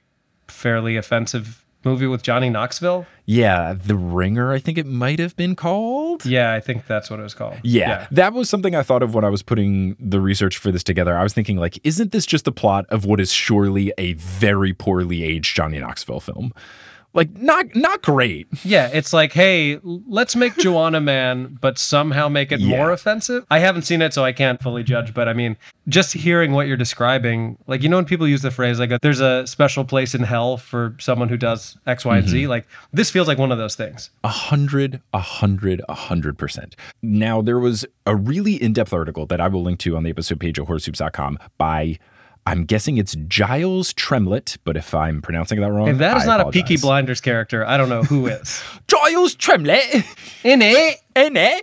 fairly 0.49 0.97
offensive 0.97 1.64
movie 1.85 2.07
with 2.07 2.23
Johnny 2.23 2.51
Knoxville. 2.51 3.07
Yeah, 3.27 3.75
The 3.75 3.97
Ringer, 3.97 4.53
I 4.53 4.59
think 4.59 4.77
it 4.77 4.87
might 4.87 5.19
have 5.19 5.37
been 5.37 5.57
called. 5.57 6.27
Yeah, 6.27 6.53
I 6.53 6.61
think 6.61 6.87
that's 6.87 7.09
what 7.11 7.21
it 7.21 7.23
was 7.23 7.35
called. 7.35 7.57
Yeah, 7.63 8.07
that 8.11 8.33
was 8.33 8.51
something 8.51 8.75
I 8.75 8.83
thought 8.83 9.03
of 9.03 9.15
when 9.15 9.25
I 9.25 9.31
was 9.31 9.43
putting 9.43 9.97
the 9.99 10.21
research 10.21 10.59
for 10.59 10.71
this 10.71 10.83
together. 10.83 11.17
I 11.17 11.23
was 11.23 11.33
thinking, 11.33 11.57
like, 11.57 11.79
isn't 11.85 12.13
this 12.13 12.27
just 12.27 12.45
the 12.45 12.53
plot 12.53 12.87
of 12.91 13.05
what 13.05 13.21
is 13.21 13.33
surely 13.33 13.93
a 13.97 14.13
very 14.15 14.73
poorly 14.75 15.25
aged 15.25 15.57
Johnny 15.57 15.79
Knoxville 15.79 16.21
film? 16.21 16.53
Like 17.15 17.37
not 17.41 17.75
not 17.77 18.03
great. 18.03 18.49
Yeah, 18.65 18.91
it's 18.93 19.13
like, 19.13 19.33
hey, 19.33 19.79
let's 19.83 20.35
make 20.35 20.55
Juwanna 20.55 21.03
Mann, 21.03 21.59
but 21.61 21.79
somehow 21.79 22.29
make 22.29 22.51
it 22.51 22.61
Yeah. 22.61 22.77
more 22.77 22.91
offensive. 22.91 23.47
I 23.51 23.61
haven't 23.61 23.83
seen 23.83 24.03
it, 24.03 24.13
so 24.13 24.25
I 24.25 24.33
can't 24.33 24.61
fully 24.61 24.83
judge. 24.83 25.15
But 25.15 25.29
I 25.29 25.33
mean, 25.33 25.57
just 25.89 26.13
hearing 26.15 26.53
what 26.53 26.67
you're 26.67 26.77
describing, 26.77 27.57
like 27.69 27.83
you 27.83 27.89
know, 27.89 27.97
when 27.97 28.05
people 28.05 28.27
use 28.27 28.43
the 28.43 28.51
phrase 28.51 28.81
like, 28.81 28.91
"There's 29.01 29.21
a 29.21 29.47
special 29.47 29.85
place 29.85 30.15
in 30.15 30.25
hell 30.25 30.57
for 30.57 30.97
someone 30.99 31.29
who 31.29 31.37
does 31.37 31.79
X, 31.87 32.05
Y, 32.05 32.19
and 32.19 32.29
Z," 32.29 32.43
mm-hmm. 32.43 32.51
like 32.51 32.67
this 32.93 33.11
feels 33.11 33.29
like 33.29 33.39
one 33.39 33.53
of 33.53 33.59
those 33.59 33.77
things. 33.77 34.11
A 34.25 34.29
hundred, 34.29 35.01
a 35.13 35.21
hundred, 35.21 35.81
a 35.89 35.95
hundred 35.95 36.37
percent. 36.37 36.75
Now, 37.01 37.41
there 37.43 37.61
was 37.61 37.87
a 38.07 38.17
really 38.17 38.61
in 38.61 38.73
depth 38.73 38.93
article 38.93 39.25
that 39.27 39.41
I 39.41 39.47
will 39.49 39.63
link 39.63 39.79
to 39.81 39.97
on 39.97 40.03
the 40.03 40.11
episode 40.11 40.41
page 40.41 40.59
of 40.59 40.67
horsehoops.com 40.67 41.39
by, 41.59 41.99
I'm 42.47 42.65
guessing 42.65 42.99
it's 42.99 43.17
Giles 43.27 43.93
Tremlett, 43.95 44.59
but 44.65 44.77
if 44.77 44.95
I'm 44.95 45.23
pronouncing 45.23 45.61
that 45.61 45.73
wrong, 45.73 45.89
If 45.89 45.99
that 45.99 46.19
is 46.19 46.25
I 46.25 46.27
not 46.27 46.41
a 46.41 46.43
apologize. 46.43 46.63
Peaky 46.63 46.81
Blinders 46.81 47.21
character, 47.23 47.67
I 47.67 47.77
don't 47.79 47.89
know 47.89 48.03
who 48.03 48.27
is. 48.27 48.63
Giles 48.87 49.35
Tremlett. 49.35 50.05
in 50.45 50.61
it. 50.61 50.99
in 51.17 51.37
it. 51.37 51.63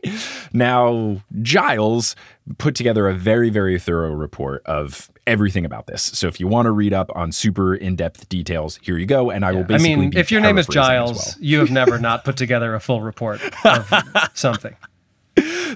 Now, 0.54 1.22
Giles 1.42 2.16
put 2.58 2.74
together 2.74 3.08
a 3.08 3.14
very, 3.14 3.52
very 3.52 3.78
thorough 3.78 4.12
report 4.14 4.64
of 4.66 5.12
everything 5.28 5.66
about 5.66 5.86
this. 5.86 6.02
So 6.02 6.28
if 6.28 6.40
you 6.40 6.48
want 6.48 6.66
to 6.66 6.72
read 6.72 6.94
up 6.94 7.12
on 7.16 7.32
super 7.32 7.76
in-depth 7.76 8.28
details, 8.28 8.80
here 8.82 8.98
you 8.98 9.06
go. 9.06 9.30
And 9.30 9.46
I 9.46 9.52
will 9.52 9.64
basically. 9.64 9.94
I 9.94 9.98
mean, 9.98 10.18
if 10.18 10.32
your 10.32 10.42
name 10.42 10.58
is 10.58 10.66
Giles, 10.66 11.38
you 11.40 11.60
have 11.60 11.70
never 11.70 12.00
not 12.00 12.24
put 12.24 12.38
together 12.38 12.74
a 12.74 12.80
full 12.80 13.02
report 13.02 13.40
of 13.64 13.94
something. 14.34 14.76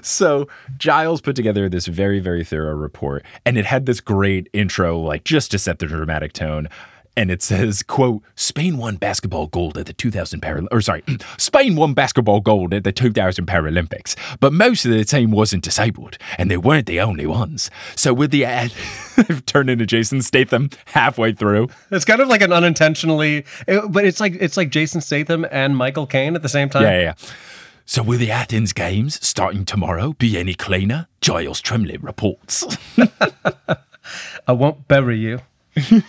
So 0.02 0.48
Giles 0.76 1.20
put 1.20 1.36
together 1.36 1.68
this 1.68 1.86
very, 1.86 2.20
very 2.20 2.44
thorough 2.44 2.74
report, 2.74 3.24
and 3.44 3.56
it 3.58 3.66
had 3.66 3.86
this 3.86 4.00
great 4.00 4.48
intro, 4.52 4.98
like 4.98 5.24
just 5.24 5.50
to 5.52 5.58
set 5.58 5.78
the 5.78 5.86
dramatic 5.86 6.32
tone. 6.32 6.68
And 7.18 7.30
it 7.30 7.42
says, 7.42 7.82
quote, 7.82 8.22
Spain 8.34 8.76
won 8.76 8.96
basketball 8.96 9.46
gold 9.46 9.78
at 9.78 9.86
the 9.86 9.94
2000 9.94 10.42
Paral 10.42 10.66
or 10.70 10.82
sorry, 10.82 11.02
Spain 11.38 11.74
won 11.74 11.94
basketball 11.94 12.42
gold 12.42 12.74
at 12.74 12.84
the 12.84 12.92
2000 12.92 13.46
Paralympics, 13.46 14.16
but 14.38 14.52
most 14.52 14.84
of 14.84 14.90
the 14.90 15.02
team 15.02 15.30
wasn't 15.30 15.64
disabled, 15.64 16.18
and 16.36 16.50
they 16.50 16.58
weren't 16.58 16.84
the 16.84 17.00
only 17.00 17.24
ones. 17.24 17.70
So 17.94 18.12
with 18.12 18.32
the 18.32 18.44
ad, 18.44 18.74
I've 19.16 19.46
turned 19.46 19.70
into 19.70 19.86
Jason 19.86 20.20
Statham 20.20 20.68
halfway 20.86 21.32
through. 21.32 21.68
It's 21.90 22.04
kind 22.04 22.20
of 22.20 22.28
like 22.28 22.42
an 22.42 22.52
unintentionally, 22.52 23.46
but 23.66 24.04
it's 24.04 24.20
like 24.20 24.34
it's 24.38 24.58
like 24.58 24.68
Jason 24.68 25.00
Statham 25.00 25.46
and 25.50 25.74
Michael 25.74 26.06
Caine 26.06 26.34
at 26.34 26.42
the 26.42 26.50
same 26.50 26.68
time. 26.68 26.82
Yeah, 26.82 26.98
yeah, 26.98 27.00
yeah. 27.00 27.14
So 27.88 28.02
will 28.02 28.18
the 28.18 28.32
Athens 28.32 28.72
games 28.72 29.24
starting 29.24 29.64
tomorrow 29.64 30.14
be 30.18 30.36
any 30.36 30.54
cleaner? 30.54 31.06
Giles 31.20 31.60
Tremlett 31.62 32.02
reports. 32.02 32.64
I 34.48 34.52
won't 34.52 34.88
bury 34.88 35.18
you. 35.18 35.40
I 35.76 36.02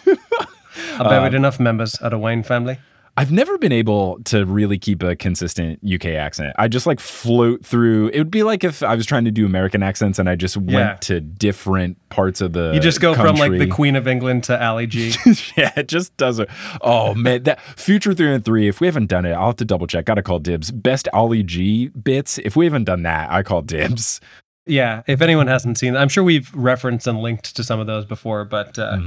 buried 0.97 1.35
uh, 1.35 1.37
enough 1.37 1.59
members 1.59 1.93
of 1.95 2.11
the 2.11 2.17
Wayne 2.17 2.41
family. 2.41 2.79
I've 3.19 3.31
never 3.31 3.57
been 3.57 3.71
able 3.71 4.19
to 4.25 4.45
really 4.45 4.77
keep 4.77 5.01
a 5.01 5.15
consistent 5.15 5.79
UK 5.83 6.05
accent. 6.05 6.53
I 6.59 6.67
just 6.67 6.85
like 6.85 6.99
float 6.99 7.65
through. 7.65 8.09
It 8.09 8.19
would 8.19 8.29
be 8.29 8.43
like 8.43 8.63
if 8.63 8.83
I 8.83 8.93
was 8.93 9.07
trying 9.07 9.25
to 9.25 9.31
do 9.31 9.43
American 9.45 9.81
accents 9.81 10.19
and 10.19 10.29
I 10.29 10.35
just 10.35 10.55
went 10.55 10.69
Yeah. 10.69 10.93
to 11.01 11.19
different 11.19 11.97
parts 12.09 12.41
of 12.41 12.53
the. 12.53 12.73
You 12.75 12.79
just 12.79 13.01
go 13.01 13.15
from 13.15 13.35
like 13.37 13.51
the. 13.53 13.65
Queen 13.65 13.95
of 13.95 14.07
England 14.07 14.43
to 14.45 14.63
Ali 14.63 14.85
G. 14.85 15.13
yeah, 15.57 15.71
it 15.75 15.87
just 15.87 16.15
doesn't. 16.17 16.47
Oh 16.81 17.15
man, 17.15 17.41
that 17.43 17.59
Future 17.75 18.13
three 18.13 18.31
and 18.31 18.45
three. 18.45 18.67
If 18.67 18.79
we 18.81 18.85
haven't 18.87 19.07
done 19.07 19.25
it, 19.25 19.31
I'll 19.33 19.47
have 19.47 19.55
to 19.57 19.65
double 19.65 19.87
check. 19.87 20.05
Gotta 20.05 20.21
call 20.21 20.37
dibs. 20.37 20.69
Best 20.69 21.07
Ali 21.11 21.41
G 21.41 21.87
bits. 21.87 22.37
If 22.37 22.55
we 22.55 22.65
haven't 22.65 22.83
done 22.83 23.01
that, 23.01 23.31
I 23.31 23.41
call 23.41 23.63
dibs. 23.63 24.21
yeah, 24.67 25.01
if 25.07 25.21
anyone 25.21 25.47
hasn't 25.47 25.79
seen, 25.79 25.97
I'm 25.97 26.09
sure 26.09 26.23
we've 26.23 26.53
referenced 26.53 27.07
and 27.07 27.19
linked 27.21 27.55
to 27.55 27.63
some 27.63 27.79
of 27.79 27.87
those 27.87 28.05
before, 28.05 28.45
but 28.45 28.77
uh, 28.77 28.99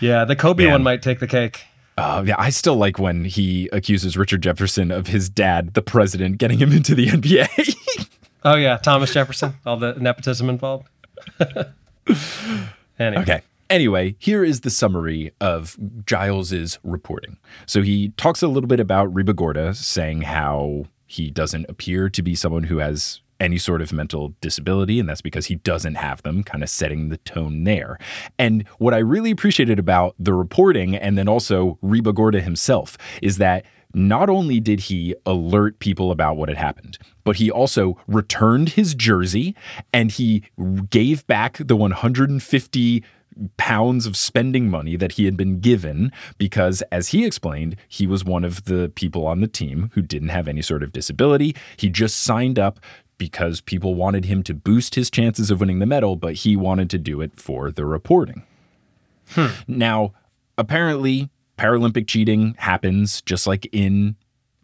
yeah, 0.00 0.24
the 0.24 0.34
Kobe 0.36 0.64
Man. 0.64 0.72
one 0.72 0.82
might 0.82 1.02
take 1.02 1.18
the 1.20 1.26
cake. 1.26 1.64
Oh 1.98 2.22
yeah, 2.22 2.34
I 2.38 2.50
still 2.50 2.76
like 2.76 2.98
when 2.98 3.24
he 3.24 3.68
accuses 3.72 4.16
Richard 4.16 4.42
Jefferson 4.42 4.90
of 4.90 5.06
his 5.06 5.28
dad, 5.30 5.74
the 5.74 5.82
president, 5.82 6.38
getting 6.38 6.58
him 6.58 6.72
into 6.72 6.94
the 6.94 7.06
NBA. 7.08 8.08
Oh 8.44 8.54
yeah, 8.54 8.76
Thomas 8.76 9.12
Jefferson, 9.12 9.54
all 9.64 9.76
the 9.76 9.94
nepotism 9.94 10.48
involved. 10.48 10.88
anyway, 12.98 13.22
Okay. 13.22 13.40
Anyway, 13.68 14.14
here 14.20 14.44
is 14.44 14.60
the 14.60 14.70
summary 14.70 15.32
of 15.40 15.76
Giles's 16.06 16.78
reporting. 16.84 17.36
So 17.66 17.82
he 17.82 18.10
talks 18.10 18.40
a 18.40 18.46
little 18.46 18.68
bit 18.68 18.78
about 18.78 19.12
Ribagorda, 19.12 19.74
saying 19.74 20.22
how 20.22 20.84
he 21.06 21.30
doesn't 21.32 21.66
appear 21.68 22.08
to 22.08 22.22
be 22.22 22.36
someone 22.36 22.64
who 22.64 22.78
has 22.78 23.22
any 23.40 23.58
sort 23.58 23.82
of 23.82 23.92
mental 23.92 24.34
disability, 24.40 24.98
and 25.00 25.08
that's 25.08 25.20
because 25.20 25.46
he 25.46 25.56
doesn't 25.56 25.96
have 25.96 26.22
them, 26.22 26.42
kind 26.42 26.62
of 26.62 26.70
setting 26.70 27.08
the 27.08 27.18
tone 27.18 27.64
there. 27.64 27.98
And 28.38 28.66
what 28.78 28.94
I 28.94 28.98
really 28.98 29.30
appreciated 29.30 29.78
about 29.78 30.14
the 30.18 30.32
reporting 30.32 30.96
and 30.96 31.16
then 31.16 31.28
also 31.28 31.78
Ribagorda 31.82 32.42
himself 32.42 32.96
is 33.22 33.38
that 33.38 33.64
not 33.94 34.28
only 34.28 34.60
did 34.60 34.80
he 34.80 35.14
alert 35.24 35.78
people 35.78 36.10
about 36.10 36.36
what 36.36 36.48
had 36.48 36.58
happened, 36.58 36.98
but 37.24 37.36
he 37.36 37.50
also 37.50 37.96
returned 38.06 38.70
his 38.70 38.94
jersey 38.94 39.54
and 39.92 40.10
he 40.12 40.42
gave 40.90 41.26
back 41.26 41.58
the 41.58 41.76
150 41.76 43.04
pounds 43.56 44.06
of 44.06 44.16
spending 44.16 44.68
money 44.68 44.96
that 44.96 45.12
he 45.12 45.24
had 45.24 45.36
been 45.36 45.60
given 45.60 46.10
because, 46.38 46.82
as 46.90 47.08
he 47.08 47.24
explained, 47.24 47.76
he 47.88 48.06
was 48.06 48.24
one 48.24 48.44
of 48.44 48.64
the 48.64 48.90
people 48.94 49.26
on 49.26 49.40
the 49.40 49.48
team 49.48 49.90
who 49.94 50.02
didn't 50.02 50.28
have 50.28 50.48
any 50.48 50.62
sort 50.62 50.82
of 50.82 50.92
disability. 50.92 51.54
He 51.76 51.88
just 51.88 52.22
signed 52.22 52.58
up 52.58 52.80
because 53.18 53.60
people 53.60 53.94
wanted 53.94 54.24
him 54.24 54.42
to 54.44 54.54
boost 54.54 54.94
his 54.94 55.10
chances 55.10 55.50
of 55.50 55.60
winning 55.60 55.78
the 55.78 55.86
medal, 55.86 56.16
but 56.16 56.34
he 56.34 56.56
wanted 56.56 56.90
to 56.90 56.98
do 56.98 57.20
it 57.20 57.36
for 57.36 57.70
the 57.70 57.84
reporting. 57.84 58.42
Hmm. 59.30 59.48
Now, 59.66 60.12
apparently, 60.58 61.30
Paralympic 61.58 62.06
cheating 62.06 62.54
happens 62.58 63.22
just 63.22 63.46
like 63.46 63.68
in 63.72 64.16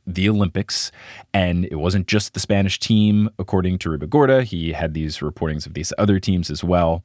the 0.07 0.29
Olympics. 0.29 0.91
And 1.33 1.65
it 1.67 1.77
wasn't 1.77 2.07
just 2.07 2.35
the 2.35 2.41
Spanish 2.41 2.79
team, 2.79 3.29
according 3.39 3.79
to 3.79 3.89
Ribagorda. 3.89 4.45
He 4.45 4.73
had 4.73 4.95
these 4.95 5.19
reportings 5.19 5.67
of 5.67 5.75
these 5.75 5.93
other 5.99 6.19
teams 6.19 6.51
as 6.51 6.65
well. 6.65 7.03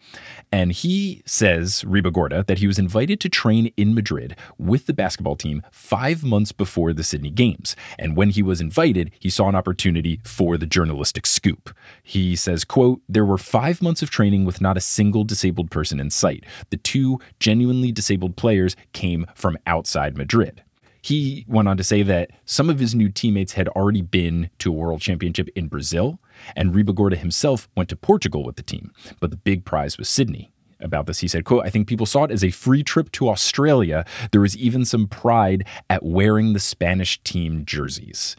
And 0.52 0.72
he 0.72 1.22
says, 1.26 1.84
Ribagorda, 1.84 2.46
that 2.48 2.60
he 2.60 2.68
was 2.68 2.80
invited 2.80 3.20
to 3.22 3.30
train 3.30 3.72
in 3.78 3.94
Madrid 3.94 4.36
with 4.58 4.86
the 4.86 4.94
basketball 4.94 5.36
team 5.36 5.62
five 5.72 6.24
months 6.24 6.52
before 6.52 6.94
the 6.94 7.04
Sydney 7.04 7.30
Games. 7.30 7.76
And 8.00 8.16
when 8.16 8.30
he 8.30 8.42
was 8.42 8.62
invited, 8.62 9.12
he 9.20 9.30
saw 9.30 9.50
an 9.50 9.56
opportunity 9.56 10.20
for 10.24 10.58
the 10.58 10.66
journalistic 10.66 11.26
scoop. 11.26 11.76
He 12.04 12.36
says, 12.36 12.64
quote, 12.64 13.02
there 13.08 13.26
were 13.26 13.38
five 13.38 13.82
months 13.82 14.02
of 14.02 14.10
training 14.10 14.46
with 14.46 14.62
not 14.62 14.78
a 14.78 14.82
single 14.82 15.24
disabled 15.24 15.72
person 15.72 16.00
in 16.00 16.10
sight. 16.10 16.44
The 16.70 16.78
two 16.78 17.20
genuinely 17.40 17.92
disabled 17.92 18.36
players 18.36 18.76
came 18.94 19.26
from 19.36 19.58
outside 19.66 20.18
Madrid. 20.18 20.64
He 21.08 21.46
went 21.48 21.70
on 21.70 21.78
to 21.78 21.86
say 21.86 22.04
that 22.04 22.32
some 22.44 22.70
of 22.70 22.80
his 22.80 22.94
new 22.94 23.08
teammates 23.08 23.54
had 23.54 23.70
already 23.70 24.02
been 24.02 24.50
to 24.60 24.70
a 24.70 24.74
world 24.74 25.00
championship 25.00 25.48
in 25.56 25.70
Brazil, 25.70 26.20
and 26.54 26.76
Ribagorda 26.76 27.16
himself 27.16 27.70
went 27.78 27.88
to 27.88 27.96
Portugal 27.96 28.44
with 28.44 28.58
the 28.58 28.62
team. 28.62 28.92
But 29.22 29.32
the 29.32 29.38
big 29.38 29.64
prize 29.64 29.98
was 29.98 30.10
Sydney. 30.10 30.52
About 30.82 31.06
this, 31.06 31.20
he 31.20 31.30
said, 31.30 31.46
quote, 31.46 31.66
I 31.66 31.70
think 31.70 31.88
people 31.88 32.06
saw 32.06 32.26
it 32.26 32.32
as 32.32 32.44
a 32.44 32.52
free 32.52 32.84
trip 32.84 33.10
to 33.14 33.30
Australia. 33.30 34.04
There 34.34 34.42
was 34.42 34.58
even 34.58 34.84
some 34.84 35.08
pride 35.08 35.66
at 35.90 36.04
wearing 36.04 36.52
the 36.52 36.60
Spanish 36.60 37.24
team 37.24 37.64
jerseys. 37.64 38.36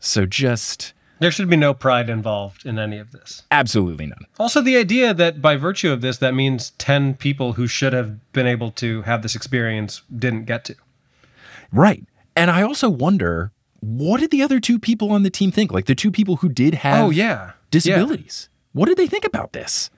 So 0.00 0.24
just 0.24 0.94
there 1.18 1.30
should 1.30 1.50
be 1.50 1.56
no 1.56 1.74
pride 1.74 2.08
involved 2.08 2.64
in 2.64 2.78
any 2.78 2.96
of 2.96 3.12
this. 3.12 3.42
absolutely 3.50 4.06
none. 4.06 4.24
Also, 4.38 4.62
the 4.62 4.78
idea 4.78 5.12
that 5.12 5.42
by 5.42 5.56
virtue 5.56 5.92
of 5.92 6.00
this, 6.00 6.16
that 6.16 6.34
means 6.34 6.70
10 6.78 7.14
people 7.16 7.52
who 7.54 7.66
should 7.66 7.92
have 7.92 8.32
been 8.32 8.46
able 8.46 8.70
to 8.70 9.02
have 9.02 9.22
this 9.22 9.36
experience 9.36 10.00
didn't 10.18 10.46
get 10.46 10.64
to. 10.64 10.76
Right. 11.72 12.04
And 12.34 12.50
I 12.50 12.62
also 12.62 12.88
wonder, 12.90 13.52
what 13.80 14.20
did 14.20 14.30
the 14.30 14.42
other 14.42 14.60
two 14.60 14.78
people 14.78 15.10
on 15.10 15.22
the 15.22 15.30
team 15.30 15.50
think? 15.50 15.72
Like 15.72 15.86
the 15.86 15.94
two 15.94 16.10
people 16.10 16.36
who 16.36 16.48
did 16.48 16.74
have 16.74 17.04
Oh, 17.06 17.10
yeah. 17.10 17.52
disabilities. 17.70 18.48
What 18.72 18.86
did 18.86 18.98
they 18.98 19.06
think 19.06 19.24
about 19.24 19.52
this? 19.52 19.90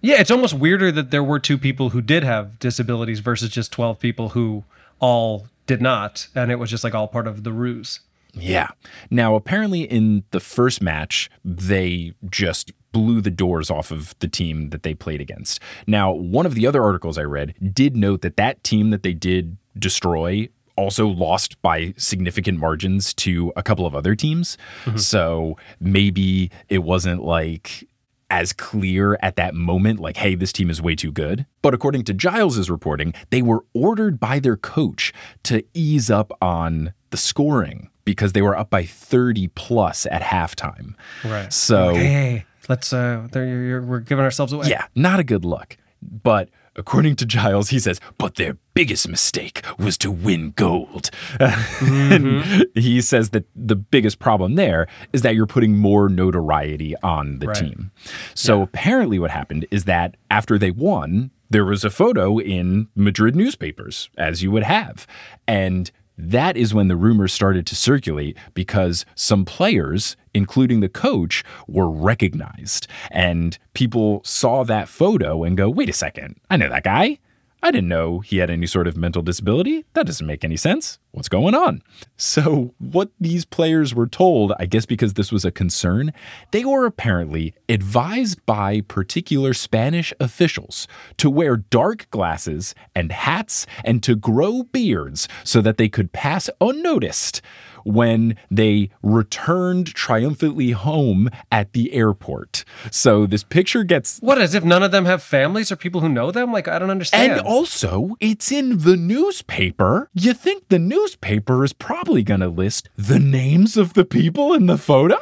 Yeah, 0.00 0.20
it's 0.20 0.30
almost 0.30 0.54
weirder 0.54 0.92
that 0.92 1.10
there 1.10 1.24
were 1.24 1.40
two 1.40 1.58
people 1.58 1.90
who 1.90 2.00
did 2.00 2.22
have 2.22 2.58
disabilities 2.58 3.20
versus 3.20 3.50
just 3.50 3.72
12 3.72 3.98
people 3.98 4.30
who 4.30 4.64
all 5.00 5.48
did 5.66 5.80
not. 5.82 6.28
And 6.34 6.52
it 6.52 6.56
was 6.56 6.70
just 6.70 6.84
like 6.84 6.94
all 6.94 7.08
part 7.08 7.26
of 7.26 7.42
the 7.42 7.52
ruse. 7.52 8.00
Yeah. 8.32 8.68
Now, 9.10 9.34
apparently, 9.34 9.80
in 9.82 10.24
the 10.30 10.40
first 10.40 10.82
match, 10.82 11.30
they 11.44 12.12
just 12.30 12.70
blew 12.92 13.20
the 13.20 13.30
doors 13.30 13.70
off 13.70 13.90
of 13.90 14.14
the 14.20 14.28
team 14.28 14.68
that 14.70 14.82
they 14.82 14.94
played 14.94 15.20
against. 15.20 15.58
Now, 15.86 16.12
one 16.12 16.46
of 16.46 16.54
the 16.54 16.66
other 16.66 16.82
articles 16.84 17.16
I 17.18 17.22
read 17.22 17.54
did 17.74 17.96
note 17.96 18.20
that 18.22 18.36
that 18.36 18.62
team 18.62 18.90
that 18.90 19.02
they 19.02 19.14
did 19.14 19.56
destroy 19.78 20.48
also 20.76 21.06
lost 21.08 21.60
by 21.62 21.94
significant 21.96 22.58
margins 22.58 23.14
to 23.14 23.52
a 23.56 23.62
couple 23.62 23.86
of 23.86 23.94
other 23.94 24.14
teams. 24.14 24.56
So 24.96 25.56
maybe 25.80 26.50
it 26.68 26.78
wasn't 26.84 27.22
like 27.22 27.88
as 28.28 28.52
clear 28.52 29.16
at 29.22 29.36
that 29.36 29.54
moment, 29.54 30.00
like, 30.00 30.16
hey, 30.16 30.34
this 30.34 30.52
team 30.52 30.68
is 30.68 30.82
way 30.82 30.94
too 30.96 31.12
good. 31.12 31.46
But 31.62 31.74
according 31.74 32.02
to 32.04 32.12
Giles's 32.12 32.68
reporting, 32.68 33.14
they 33.30 33.40
were 33.40 33.64
ordered 33.72 34.18
by 34.18 34.40
their 34.40 34.56
coach 34.56 35.12
to 35.44 35.62
ease 35.74 36.10
up 36.10 36.32
on 36.42 36.92
the 37.10 37.16
scoring 37.16 37.88
because 38.04 38.32
they 38.32 38.42
were 38.42 38.56
up 38.58 38.68
by 38.68 38.84
30 38.84 39.48
plus 39.48 40.06
at 40.06 40.22
halftime. 40.22 40.94
Right. 41.24 41.52
So, 41.52 41.94
Hey, 41.94 42.44
let's, 42.68 42.92
uh, 42.92 43.28
you're, 43.32 43.64
you're, 43.64 43.82
we're 43.82 44.00
giving 44.00 44.24
ourselves 44.24 44.52
away. 44.52 44.68
yeah, 44.68 44.86
not 44.96 45.20
a 45.20 45.24
good 45.24 45.44
look. 45.44 45.76
But 46.02 46.50
according 46.76 47.16
to 47.16 47.26
Giles, 47.26 47.70
he 47.70 47.78
says, 47.78 48.00
but 48.18 48.36
their 48.36 48.56
biggest 48.74 49.08
mistake 49.08 49.62
was 49.78 49.96
to 49.98 50.10
win 50.10 50.52
gold. 50.56 51.10
and 51.40 52.24
mm-hmm. 52.24 52.60
he 52.78 53.00
says 53.00 53.30
that 53.30 53.46
the 53.54 53.76
biggest 53.76 54.18
problem 54.18 54.54
there 54.54 54.86
is 55.12 55.22
that 55.22 55.34
you're 55.34 55.46
putting 55.46 55.76
more 55.76 56.08
notoriety 56.08 56.94
on 57.02 57.38
the 57.38 57.46
Right. 57.48 57.56
team. 57.56 57.90
So 58.34 58.62
apparently, 58.62 59.18
what 59.18 59.30
happened 59.30 59.66
is 59.70 59.84
that 59.84 60.16
after 60.30 60.58
they 60.58 60.70
won, 60.70 61.30
there 61.48 61.64
was 61.64 61.84
a 61.84 61.90
photo 61.90 62.38
in 62.38 62.88
Madrid 62.94 63.36
newspapers, 63.36 64.10
as 64.18 64.42
you 64.42 64.50
would 64.50 64.64
have. 64.64 65.06
And 65.46 65.90
that 66.18 66.56
is 66.56 66.74
when 66.74 66.88
the 66.88 66.96
rumors 66.96 67.32
started 67.32 67.66
to 67.66 67.76
circulate 67.76 68.36
because 68.54 69.04
some 69.14 69.44
players, 69.44 70.16
including 70.34 70.80
the 70.80 70.88
coach, 70.88 71.44
were 71.66 71.90
recognized. 71.90 72.86
And 73.10 73.58
people 73.74 74.22
saw 74.24 74.64
that 74.64 74.88
photo 74.88 75.44
and 75.44 75.56
go, 75.56 75.68
wait 75.68 75.88
a 75.88 75.92
second, 75.92 76.36
I 76.50 76.56
know 76.56 76.68
that 76.68 76.84
guy. 76.84 77.18
I 77.62 77.70
didn't 77.70 77.88
know 77.88 78.20
he 78.20 78.36
had 78.36 78.50
any 78.50 78.66
sort 78.66 78.86
of 78.86 78.96
mental 78.96 79.22
disability. 79.22 79.84
That 79.94 80.06
doesn't 80.06 80.26
make 80.26 80.44
any 80.44 80.56
sense. 80.56 80.98
What's 81.12 81.28
going 81.28 81.54
on? 81.54 81.82
So, 82.16 82.74
what 82.78 83.10
these 83.18 83.44
players 83.44 83.94
were 83.94 84.06
told, 84.06 84.52
I 84.58 84.66
guess 84.66 84.84
because 84.84 85.14
this 85.14 85.32
was 85.32 85.44
a 85.44 85.50
concern, 85.50 86.12
they 86.50 86.64
were 86.64 86.84
apparently 86.84 87.54
advised 87.68 88.44
by 88.44 88.82
particular 88.82 89.54
Spanish 89.54 90.12
officials 90.20 90.86
to 91.16 91.30
wear 91.30 91.56
dark 91.56 92.10
glasses 92.10 92.74
and 92.94 93.10
hats 93.10 93.66
and 93.84 94.02
to 94.02 94.14
grow 94.14 94.64
beards 94.64 95.26
so 95.42 95.62
that 95.62 95.78
they 95.78 95.88
could 95.88 96.12
pass 96.12 96.50
unnoticed 96.60 97.40
when 97.86 98.36
they 98.50 98.90
returned 99.02 99.94
triumphantly 99.94 100.72
home 100.72 101.30
at 101.52 101.72
the 101.72 101.92
airport. 101.92 102.64
So, 102.90 103.26
this 103.26 103.44
picture 103.44 103.84
gets 103.84 104.18
What, 104.18 104.40
as 104.40 104.54
if 104.54 104.64
none 104.64 104.82
of 104.82 104.90
them 104.90 105.04
have 105.04 105.22
families 105.22 105.70
or 105.70 105.76
people 105.76 106.00
who 106.00 106.08
know 106.08 106.30
them? 106.30 106.52
Like, 106.52 106.68
I 106.68 106.78
don't 106.78 106.90
understand. 106.90 107.32
and 107.32 107.40
also, 107.40 108.16
it's 108.20 108.50
in 108.50 108.78
the 108.78 108.96
newspaper. 108.96 110.10
You 110.14 110.34
think 110.34 110.68
the 110.68 110.78
newspaper 110.78 111.64
is 111.64 111.72
probably 111.72 112.22
going 112.22 112.40
to 112.40 112.48
list 112.48 112.88
the 112.96 113.18
names 113.18 113.76
of 113.76 113.94
the 113.94 114.04
people 114.04 114.52
in 114.52 114.66
the 114.66 114.78
photo? 114.78 115.16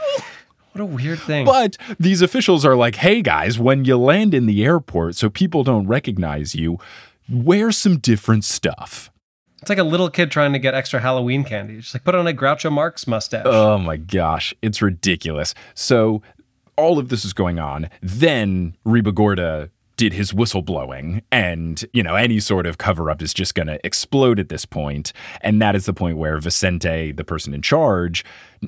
what 0.72 0.80
a 0.80 0.86
weird 0.86 1.20
thing. 1.20 1.44
But 1.44 1.76
these 2.00 2.22
officials 2.22 2.64
are 2.64 2.76
like, 2.76 2.96
hey 2.96 3.22
guys, 3.22 3.58
when 3.58 3.84
you 3.84 3.96
land 3.96 4.34
in 4.34 4.46
the 4.46 4.64
airport 4.64 5.16
so 5.16 5.28
people 5.28 5.64
don't 5.64 5.86
recognize 5.86 6.54
you, 6.54 6.78
wear 7.28 7.72
some 7.72 7.98
different 7.98 8.44
stuff. 8.44 9.10
It's 9.64 9.70
like 9.70 9.78
a 9.78 9.82
little 9.82 10.10
kid 10.10 10.30
trying 10.30 10.52
to 10.52 10.58
get 10.58 10.74
extra 10.74 11.00
Halloween 11.00 11.42
candy. 11.42 11.78
Just 11.78 11.94
like 11.94 12.04
put 12.04 12.14
on 12.14 12.26
a 12.26 12.34
Groucho 12.34 12.70
Marx 12.70 13.06
mustache. 13.06 13.46
Oh 13.46 13.78
my 13.78 13.96
gosh, 13.96 14.52
it's 14.60 14.82
ridiculous. 14.82 15.54
So 15.72 16.20
all 16.76 16.98
of 16.98 17.08
this 17.08 17.24
is 17.24 17.32
going 17.32 17.58
on. 17.58 17.88
Then 18.02 18.76
Ribagorda 18.84 19.70
did 19.96 20.12
his 20.12 20.32
whistleblowing, 20.32 21.22
and 21.30 21.84
you 21.92 22.02
know 22.02 22.14
any 22.14 22.40
sort 22.40 22.66
of 22.66 22.78
cover 22.78 23.10
up 23.10 23.22
is 23.22 23.32
just 23.32 23.54
going 23.54 23.68
to 23.68 23.84
explode 23.84 24.38
at 24.38 24.48
this. 24.48 24.64
And 25.40 25.62
that 25.62 25.76
is 25.76 25.86
the 25.86 25.92
point 25.92 26.16
where 26.16 26.38
Vicente, 26.38 27.12
the 27.12 27.24
person 27.24 27.54
in 27.54 27.62
charge, 27.62 28.24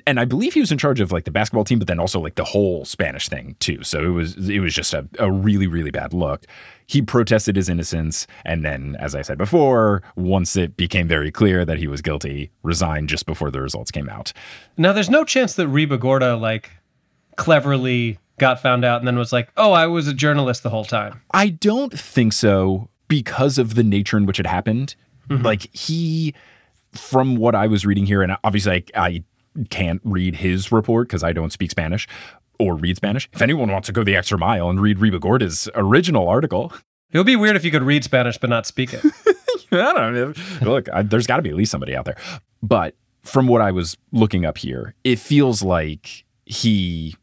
and 0.06 0.20
I 0.20 0.24
believe 0.24 0.54
he 0.54 0.60
was 0.60 0.70
in 0.70 0.78
charge 0.78 1.00
of 1.00 1.10
like 1.12 1.24
the 1.24 1.30
basketball 1.30 1.64
team, 1.64 1.78
but 1.78 1.88
then 1.88 1.98
also 1.98 2.20
like 2.20 2.34
the 2.34 2.44
whole 2.44 2.84
Spanish 2.84 3.28
thing 3.28 3.56
too. 3.58 3.82
So 3.82 4.04
it 4.04 4.10
was 4.10 4.48
it 4.48 4.60
was 4.60 4.74
just 4.74 4.94
a, 4.94 5.08
a 5.18 5.30
really 5.30 5.66
really 5.66 5.90
bad 5.90 6.12
look. 6.12 6.46
He 6.86 7.02
protested 7.02 7.56
his 7.56 7.68
innocence, 7.68 8.26
and 8.44 8.64
then, 8.64 8.96
as 9.00 9.14
I 9.16 9.22
said 9.22 9.38
before, 9.38 10.02
once 10.14 10.54
it 10.54 10.76
became 10.76 11.08
very 11.08 11.32
clear 11.32 11.64
that 11.64 11.78
he 11.78 11.88
was 11.88 12.00
guilty, 12.00 12.52
resigned 12.62 13.08
just 13.08 13.26
before 13.26 13.50
the 13.50 13.60
results 13.60 13.90
came 13.90 14.08
out. 14.08 14.32
Now, 14.76 14.92
there's 14.92 15.10
no 15.10 15.24
chance 15.24 15.54
that 15.54 15.66
Ribagorda, 15.66 16.40
like, 16.40 16.70
cleverly 17.36 18.18
got 18.38 18.60
found 18.60 18.84
out 18.84 19.00
and 19.00 19.06
then 19.08 19.16
was 19.16 19.32
like, 19.32 19.50
oh, 19.56 19.72
I 19.72 19.86
was 19.86 20.08
a 20.08 20.14
journalist 20.14 20.62
the 20.62 20.70
whole 20.70 20.84
time. 20.84 21.22
I 21.32 21.48
don't 21.48 21.98
think 21.98 22.32
so 22.32 22.88
because 23.08 23.58
of 23.58 23.74
the 23.74 23.82
nature 23.82 24.16
in 24.16 24.26
which 24.26 24.40
it 24.40 24.46
happened. 24.46 24.94
Mm-hmm. 25.28 25.44
Like 25.44 25.74
he, 25.74 26.34
from 26.92 27.36
what 27.36 27.54
I 27.54 27.66
was 27.66 27.86
reading 27.86 28.06
here, 28.06 28.22
and 28.22 28.36
obviously 28.44 28.84
I, 28.94 29.06
I 29.06 29.24
can't 29.70 30.00
read 30.04 30.36
his 30.36 30.70
report 30.70 31.08
because 31.08 31.24
I 31.24 31.32
don't 31.32 31.52
speak 31.52 31.70
Spanish 31.70 32.06
or 32.58 32.74
read 32.74 32.96
Spanish. 32.96 33.28
If 33.32 33.42
anyone 33.42 33.70
wants 33.70 33.86
to 33.86 33.92
go 33.92 34.04
the 34.04 34.16
extra 34.16 34.38
mile 34.38 34.70
and 34.70 34.80
read 34.80 34.98
Ribagorda's 34.98 35.68
original 35.74 36.28
article, 36.28 36.72
It 37.12 37.18
would 37.18 37.26
be 37.26 37.36
weird 37.36 37.56
if 37.56 37.64
you 37.64 37.70
could 37.70 37.82
read 37.82 38.04
Spanish 38.04 38.38
but 38.38 38.50
not 38.50 38.66
speak 38.66 38.92
it. 38.92 39.04
I 39.72 39.92
don't 39.92 40.14
know. 40.14 40.32
Look, 40.62 40.88
I, 40.92 41.02
there's 41.02 41.26
got 41.26 41.36
to 41.36 41.42
be 41.42 41.50
at 41.50 41.56
least 41.56 41.70
somebody 41.70 41.96
out 41.96 42.04
there. 42.04 42.16
But 42.62 42.94
from 43.22 43.46
what 43.46 43.60
I 43.60 43.72
was 43.72 43.96
looking 44.12 44.44
up 44.44 44.58
here, 44.58 44.94
it 45.04 45.18
feels 45.18 45.62
like 45.62 46.24
he, 46.44 47.16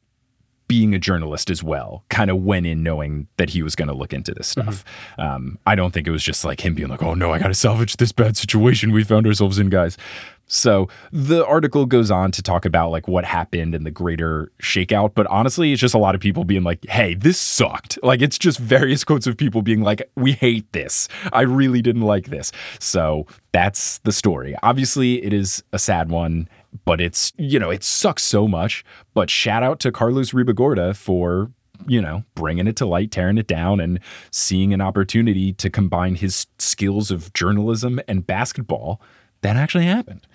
being 0.67 0.93
a 0.93 0.99
journalist 0.99 1.49
as 1.49 1.63
well, 1.63 2.03
kind 2.09 2.29
of 2.29 2.37
went 2.43 2.65
in 2.65 2.83
knowing 2.83 3.27
that 3.37 3.49
he 3.49 3.61
was 3.61 3.75
going 3.75 3.87
to 3.87 3.93
look 3.93 4.13
into 4.13 4.33
this 4.33 4.47
stuff. 4.47 4.83
Um, 5.17 5.57
I 5.67 5.75
don't 5.75 5.93
think 5.93 6.07
it 6.07 6.11
was 6.11 6.23
just 6.23 6.45
like 6.45 6.63
him 6.63 6.73
being 6.73 6.89
like, 6.89 7.03
oh 7.03 7.13
no, 7.13 7.31
I 7.31 7.39
got 7.39 7.47
to 7.47 7.53
salvage 7.53 7.97
this 7.97 8.11
bad 8.11 8.37
situation 8.37 8.91
we 8.91 9.03
found 9.03 9.27
ourselves 9.27 9.59
in, 9.59 9.69
guys. 9.69 9.97
So 10.45 10.89
the 11.11 11.45
article 11.45 11.85
goes 11.85 12.11
on 12.11 12.31
to 12.33 12.41
talk 12.41 12.65
about 12.65 12.91
like 12.91 13.07
what 13.07 13.25
happened 13.25 13.73
and 13.73 13.85
the 13.85 13.91
greater 13.91 14.51
shakeout. 14.61 15.13
But 15.15 15.25
honestly, 15.27 15.71
it's 15.71 15.81
just 15.81 15.95
a 15.95 15.99
lot 15.99 16.15
of 16.15 16.21
people 16.21 16.43
being 16.43 16.63
like, 16.63 16.85
hey, 16.87 17.13
this 17.15 17.39
sucked. 17.39 17.97
Like 18.03 18.21
it's 18.21 18.37
just 18.37 18.59
various 18.59 19.03
quotes 19.05 19.25
of 19.25 19.37
people 19.37 19.61
being 19.61 19.81
like, 19.81 20.09
we 20.15 20.33
hate 20.33 20.71
this. 20.73 21.07
I 21.31 21.41
really 21.41 21.81
didn't 21.81 22.01
like 22.01 22.27
this. 22.27 22.51
So 22.79 23.25
that's 23.51 23.99
the 23.99 24.11
story. 24.11 24.55
Obviously, 24.63 25.23
it 25.23 25.33
is 25.33 25.63
a 25.71 25.79
sad 25.79 26.09
one, 26.09 26.49
but 26.85 26.99
it's, 27.01 27.31
you 27.37 27.59
know, 27.59 27.69
it 27.69 27.83
sucks 27.83 28.23
so 28.23 28.47
much. 28.47 28.83
But 29.13 29.29
shout 29.29 29.63
out 29.63 29.79
to 29.81 29.91
Carlos 29.91 30.31
Ribagorda 30.31 30.95
for 30.95 31.51
you 31.85 32.01
know, 32.01 32.23
bringing 32.33 32.65
it 32.65 32.77
to 32.77 32.85
light, 32.85 33.11
tearing 33.11 33.37
it 33.37 33.47
down, 33.47 33.81
and 33.81 33.99
seeing 34.31 34.73
an 34.73 34.79
opportunity 34.79 35.51
to 35.51 35.69
combine 35.69 36.15
his 36.15 36.47
skills 36.57 37.11
of 37.11 37.33
journalism 37.33 37.99
and 38.07 38.25
basketball. 38.25 39.01
That 39.41 39.57
actually 39.57 39.85
happened. 39.85 40.25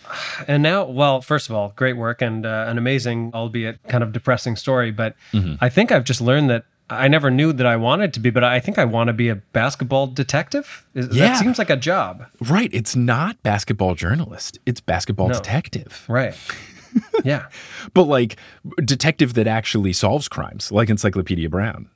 and 0.47 0.62
now, 0.62 0.84
well, 0.84 1.22
first 1.22 1.49
of 1.49 1.55
all, 1.55 1.72
great 1.74 1.97
work 1.97 2.20
and 2.20 2.45
uh, 2.45 2.66
an 2.68 2.76
amazing, 2.76 3.30
albeit 3.32 3.82
kind 3.84 4.05
of 4.05 4.12
depressing 4.12 4.57
story. 4.57 4.91
But 4.91 5.14
Mm-hmm. 5.32 5.55
I 5.62 5.70
think 5.70 5.91
I've 5.91 6.05
just 6.05 6.20
learned 6.20 6.51
that 6.51 6.66
I 6.91 7.07
never 7.09 7.30
knew 7.30 7.53
that 7.53 7.66
I 7.66 7.76
wanted 7.76 8.14
to 8.14 8.20
be, 8.20 8.30
but 8.30 8.43
I 8.45 8.61
think 8.61 8.78
I 8.78 8.84
want 8.84 9.09
to 9.09 9.12
be 9.12 9.28
a 9.28 9.34
basketball 9.36 10.07
detective. 10.07 10.86
Is, 10.95 11.09
Yeah. 11.14 11.28
That 11.28 11.39
seems 11.39 11.59
like 11.59 11.70
a 11.70 11.76
job. 11.76 12.24
Right. 12.41 12.70
It's 12.72 12.97
not 12.97 13.43
basketball 13.43 13.95
journalist, 13.95 14.59
it's 14.66 14.80
basketball 14.80 15.28
No. 15.28 15.34
detective. 15.34 16.05
Right. 16.09 16.34
yeah. 17.24 17.47
But 17.95 18.05
like 18.05 18.36
detective 18.84 19.34
that 19.34 19.47
actually 19.47 19.93
solves 19.93 20.28
crimes, 20.28 20.72
like 20.72 20.89
Encyclopedia 20.89 21.49
Brown. 21.51 21.89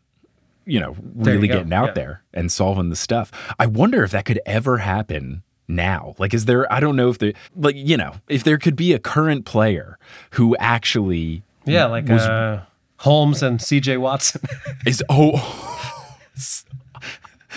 You 0.66 0.78
know, 0.80 0.96
There 1.00 1.34
you 1.34 1.38
really 1.40 1.48
go. 1.48 1.54
getting 1.58 1.72
out 1.72 1.88
Yeah. 1.88 1.92
there 1.94 2.22
and 2.34 2.52
solving 2.52 2.88
the 2.90 2.96
stuff. 2.96 3.32
I 3.58 3.66
wonder 3.66 4.04
if 4.04 4.10
that 4.12 4.24
could 4.26 4.40
ever 4.46 4.78
happen 4.78 5.42
now. 5.66 6.14
Like, 6.18 6.34
is 6.34 6.44
there, 6.44 6.70
I 6.72 6.78
don't 6.80 6.94
know 6.96 7.08
if 7.08 7.18
there, 7.18 7.32
like, 7.56 7.74
you 7.76 7.96
know, 7.96 8.12
if 8.28 8.44
there 8.44 8.58
could 8.58 8.76
be 8.76 8.92
a 8.92 8.98
current 8.98 9.44
player 9.46 9.98
who 10.32 10.54
actually 10.58 11.42
Yeah. 11.64 11.86
Like 11.86 12.06
was, 12.08 12.22
uh, 12.22 12.60
Holmes 13.02 13.42
and 13.42 13.58
CJ 13.58 13.98
Watson. 13.98 14.42
is, 14.86 15.02
oh, 15.08 16.08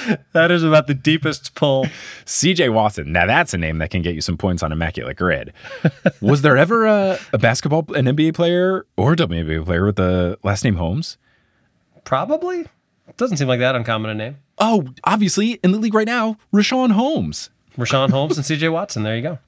that 0.33 0.49
is 0.49 0.63
about 0.63 0.87
the 0.87 0.95
deepest 0.95 1.53
pull. 1.53 1.85
CJ 2.25 2.73
Watson. 2.73 3.11
Now 3.11 3.27
that's 3.27 3.53
a 3.53 3.57
name 3.57 3.77
that 3.77 3.91
can 3.91 4.01
get 4.01 4.15
you 4.15 4.21
some 4.21 4.37
points 4.37 4.63
on 4.63 4.71
Immaculate 4.71 5.17
Grid. 5.17 5.53
Was 6.21 6.41
there 6.41 6.57
ever 6.57 6.87
a, 6.87 7.19
a 7.31 7.37
basketball, 7.37 7.85
an 7.95 8.05
NBA 8.05 8.33
player 8.33 8.87
or 8.97 9.13
a 9.13 9.15
WNBA 9.15 9.65
player 9.65 9.85
with 9.85 9.97
the 9.97 10.39
last 10.43 10.63
name 10.63 10.77
Holmes? 10.77 11.17
Probably. 12.03 12.65
Doesn't 13.17 13.37
seem 13.37 13.47
like 13.47 13.59
that 13.59 13.75
uncommon 13.75 14.09
a 14.09 14.15
name. 14.15 14.37
Oh, 14.57 14.87
obviously 15.03 15.59
in 15.63 15.71
the 15.71 15.77
league 15.77 15.93
right 15.93 16.07
now, 16.07 16.37
Richaun 16.51 16.91
Holmes. 16.93 17.51
Richaun 17.77 18.09
Holmes 18.09 18.37
and 18.37 18.45
CJ 18.45 18.71
Watson. 18.71 19.03
There 19.03 19.15
you 19.15 19.21
go. 19.21 19.39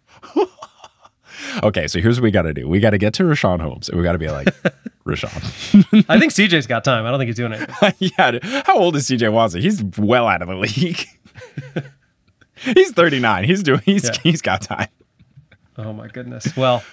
Okay, 1.64 1.88
so 1.88 2.00
here's 2.00 2.20
what 2.20 2.24
we 2.24 2.32
got 2.32 2.44
to 2.44 2.54
do. 2.54 2.68
We 2.68 2.80
got 2.80 2.92
to 2.92 2.98
get 2.98 3.14
to 3.16 3.24
Richaun 3.24 3.62
Holmes, 3.62 3.90
and 3.90 3.98
we 3.98 4.04
got 4.04 4.14
to 4.14 4.18
be 4.18 4.30
like, 4.30 4.48
Richaun. 5.08 6.06
I 6.10 6.20
think 6.20 6.32
CJ's 6.34 6.68
got 6.68 6.84
time. 6.84 7.06
I 7.06 7.10
don't 7.10 7.20
think 7.20 7.28
he's 7.28 7.36
doing 7.38 7.54
it. 7.54 7.70
yeah. 8.00 8.64
How 8.66 8.78
old 8.78 8.96
is 8.96 9.08
CJ 9.08 9.32
Watson? 9.32 9.62
He's 9.62 9.84
well 9.98 10.28
out 10.28 10.42
of 10.42 10.48
the 10.48 10.56
league. 10.56 11.06
he's 12.56 12.92
39. 12.92 13.44
He's 13.46 13.64
doing. 13.64 13.82
He's 13.86 14.06
Yeah. 14.06 14.12
he's 14.24 14.42
got 14.42 14.62
time. 14.62 14.90
Oh 15.78 15.94
my 15.94 16.08
goodness. 16.08 16.56
Well, 16.58 16.84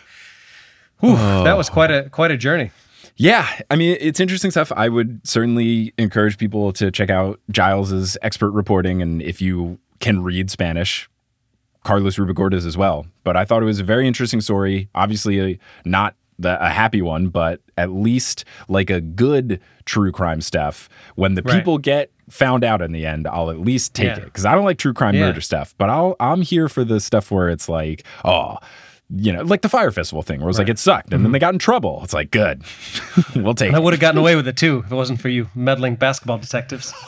whew, 1.00 1.16
oh. 1.18 1.44
that 1.44 1.56
was 1.56 1.70
quite 1.70 1.90
a 1.90 2.08
quite 2.10 2.30
a 2.30 2.36
journey. 2.36 2.70
Yeah, 3.16 3.48
I 3.70 3.76
mean 3.76 3.96
it's 4.00 4.20
interesting 4.20 4.50
stuff. 4.50 4.72
I 4.76 4.88
would 4.88 5.26
certainly 5.26 5.94
encourage 5.98 6.36
people 6.36 6.72
to 6.74 6.90
check 6.90 7.10
out 7.10 7.40
Giles's 7.50 8.18
expert 8.22 8.50
reporting, 8.50 9.00
and 9.00 9.22
if 9.22 9.40
you 9.40 9.78
can 10.00 10.22
read 10.22 10.50
Spanish, 10.50 11.08
Carlos 11.84 12.16
Ribagorda's 12.16 12.66
as 12.66 12.76
well. 12.76 13.06
But 13.22 13.36
I 13.36 13.44
thought 13.44 13.62
it 13.62 13.66
was 13.66 13.80
a 13.80 13.84
very 13.84 14.06
interesting 14.08 14.40
story. 14.40 14.88
Obviously, 14.94 15.58
not 15.84 16.16
the, 16.38 16.62
a 16.64 16.68
happy 16.68 17.02
one, 17.02 17.28
but 17.28 17.60
at 17.76 17.90
least 17.92 18.44
like 18.68 18.90
a 18.90 19.00
good 19.00 19.60
true 19.84 20.12
crime 20.12 20.40
stuff. 20.40 20.88
When 21.14 21.34
the 21.34 21.42
Right. 21.42 21.54
people 21.56 21.78
get 21.78 22.10
found 22.30 22.64
out 22.64 22.80
in 22.82 22.92
the 22.92 23.04
end, 23.06 23.26
I'll 23.26 23.50
at 23.50 23.60
least 23.60 23.94
take 23.94 24.06
Yeah. 24.06 24.16
it 24.18 24.24
because 24.24 24.44
I 24.46 24.54
don't 24.54 24.64
like 24.64 24.78
true 24.78 24.92
crime 24.94 25.14
Yeah. 25.14 25.26
murder 25.26 25.40
stuff. 25.40 25.74
But 25.78 25.90
I'll 25.90 26.16
I'm 26.20 26.42
here 26.42 26.68
for 26.68 26.84
the 26.84 27.00
stuff 27.00 27.30
where 27.30 27.48
it's 27.48 27.68
like, 27.68 28.04
oh. 28.24 28.58
You 29.14 29.32
know, 29.34 29.42
like 29.42 29.60
the 29.60 29.68
fire 29.68 29.90
festival 29.90 30.22
thing, 30.22 30.40
where 30.40 30.48
it's 30.48 30.58
like 30.58 30.70
it 30.70 30.78
sucked, 30.78 31.12
and 31.12 31.22
then 31.22 31.30
they 31.30 31.38
got 31.38 31.52
in 31.52 31.58
trouble. 31.58 32.00
It's 32.02 32.14
like 32.14 32.30
good, 32.30 32.62
we'll 33.36 33.52
take 33.54 33.74
I 33.74 33.76
it. 33.76 33.82
would 33.82 33.92
have 33.92 34.00
gotten 34.00 34.18
away 34.18 34.34
with 34.34 34.48
it 34.48 34.56
too 34.56 34.82
if 34.84 34.90
it 34.90 34.94
wasn't 34.94 35.20
for 35.20 35.28
you 35.28 35.48
meddling 35.54 35.96
basketball 35.96 36.38
detectives. 36.38 36.92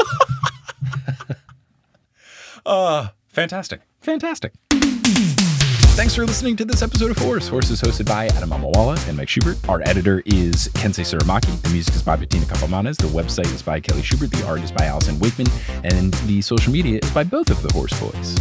Uh, 2.64 3.08
fantastic. 3.28 3.80
Fantastic. 4.00 4.52
Thanks 5.96 6.14
for 6.14 6.26
listening 6.26 6.56
to 6.56 6.66
this 6.66 6.82
episode 6.82 7.10
of 7.10 7.16
Horse. 7.16 7.48
Horse 7.48 7.70
is 7.70 7.80
hosted 7.80 8.06
by 8.06 8.26
Adam 8.26 8.50
Mamawala 8.50 9.08
and 9.08 9.16
Mike 9.16 9.30
Schubert. 9.30 9.56
Our 9.66 9.80
editor 9.88 10.22
is 10.26 10.68
Kensei 10.74 11.00
Tsurumaki. 11.00 11.58
The 11.62 11.70
music 11.70 11.94
is 11.94 12.02
by 12.02 12.16
Bettina 12.16 12.44
Campomanes. 12.44 12.98
The 12.98 13.08
website 13.08 13.50
is 13.54 13.62
by 13.62 13.80
Kelly 13.80 14.02
Schubert. 14.02 14.30
The 14.30 14.46
art 14.46 14.60
is 14.60 14.70
by 14.70 14.84
Allyson 14.84 15.18
Wakeman. 15.18 15.46
And 15.84 16.12
the 16.28 16.42
social 16.42 16.70
media 16.70 17.00
is 17.02 17.10
by 17.12 17.24
both 17.24 17.48
of 17.48 17.62
the 17.62 17.72
Horse 17.72 17.98
Boys. 17.98 18.34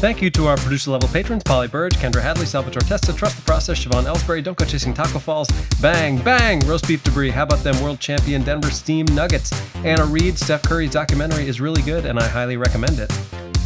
Thank 0.00 0.20
you 0.20 0.30
to 0.30 0.48
our 0.48 0.56
producer 0.56 0.90
level 0.90 1.08
patrons 1.10 1.44
Polly 1.44 1.68
Burge, 1.68 1.94
Kendra 1.94 2.20
Hadley, 2.20 2.46
Salvatore 2.46 2.82
Testa, 2.82 3.12
Trust 3.12 3.36
the 3.36 3.42
Process, 3.42 3.84
Siobhan 3.84 4.12
Ellsbury, 4.12 4.42
Don't 4.42 4.58
Go 4.58 4.64
Chasing 4.64 4.92
Taco 4.92 5.20
Falls, 5.20 5.48
Bang, 5.80 6.20
Bang, 6.24 6.58
Roast 6.66 6.88
Beef 6.88 7.04
Debris, 7.04 7.30
How 7.30 7.44
About 7.44 7.62
Them 7.62 7.80
World 7.80 8.00
Champion 8.00 8.42
Denver 8.42 8.72
Steam 8.72 9.06
Nuggets, 9.14 9.52
Anna 9.84 10.04
Reed, 10.04 10.36
Steph 10.36 10.64
Curry's 10.64 10.90
documentary 10.90 11.46
is 11.46 11.60
really 11.60 11.82
good 11.82 12.06
and 12.06 12.18
I 12.18 12.26
highly 12.26 12.56
recommend 12.56 12.98
it. 12.98 13.16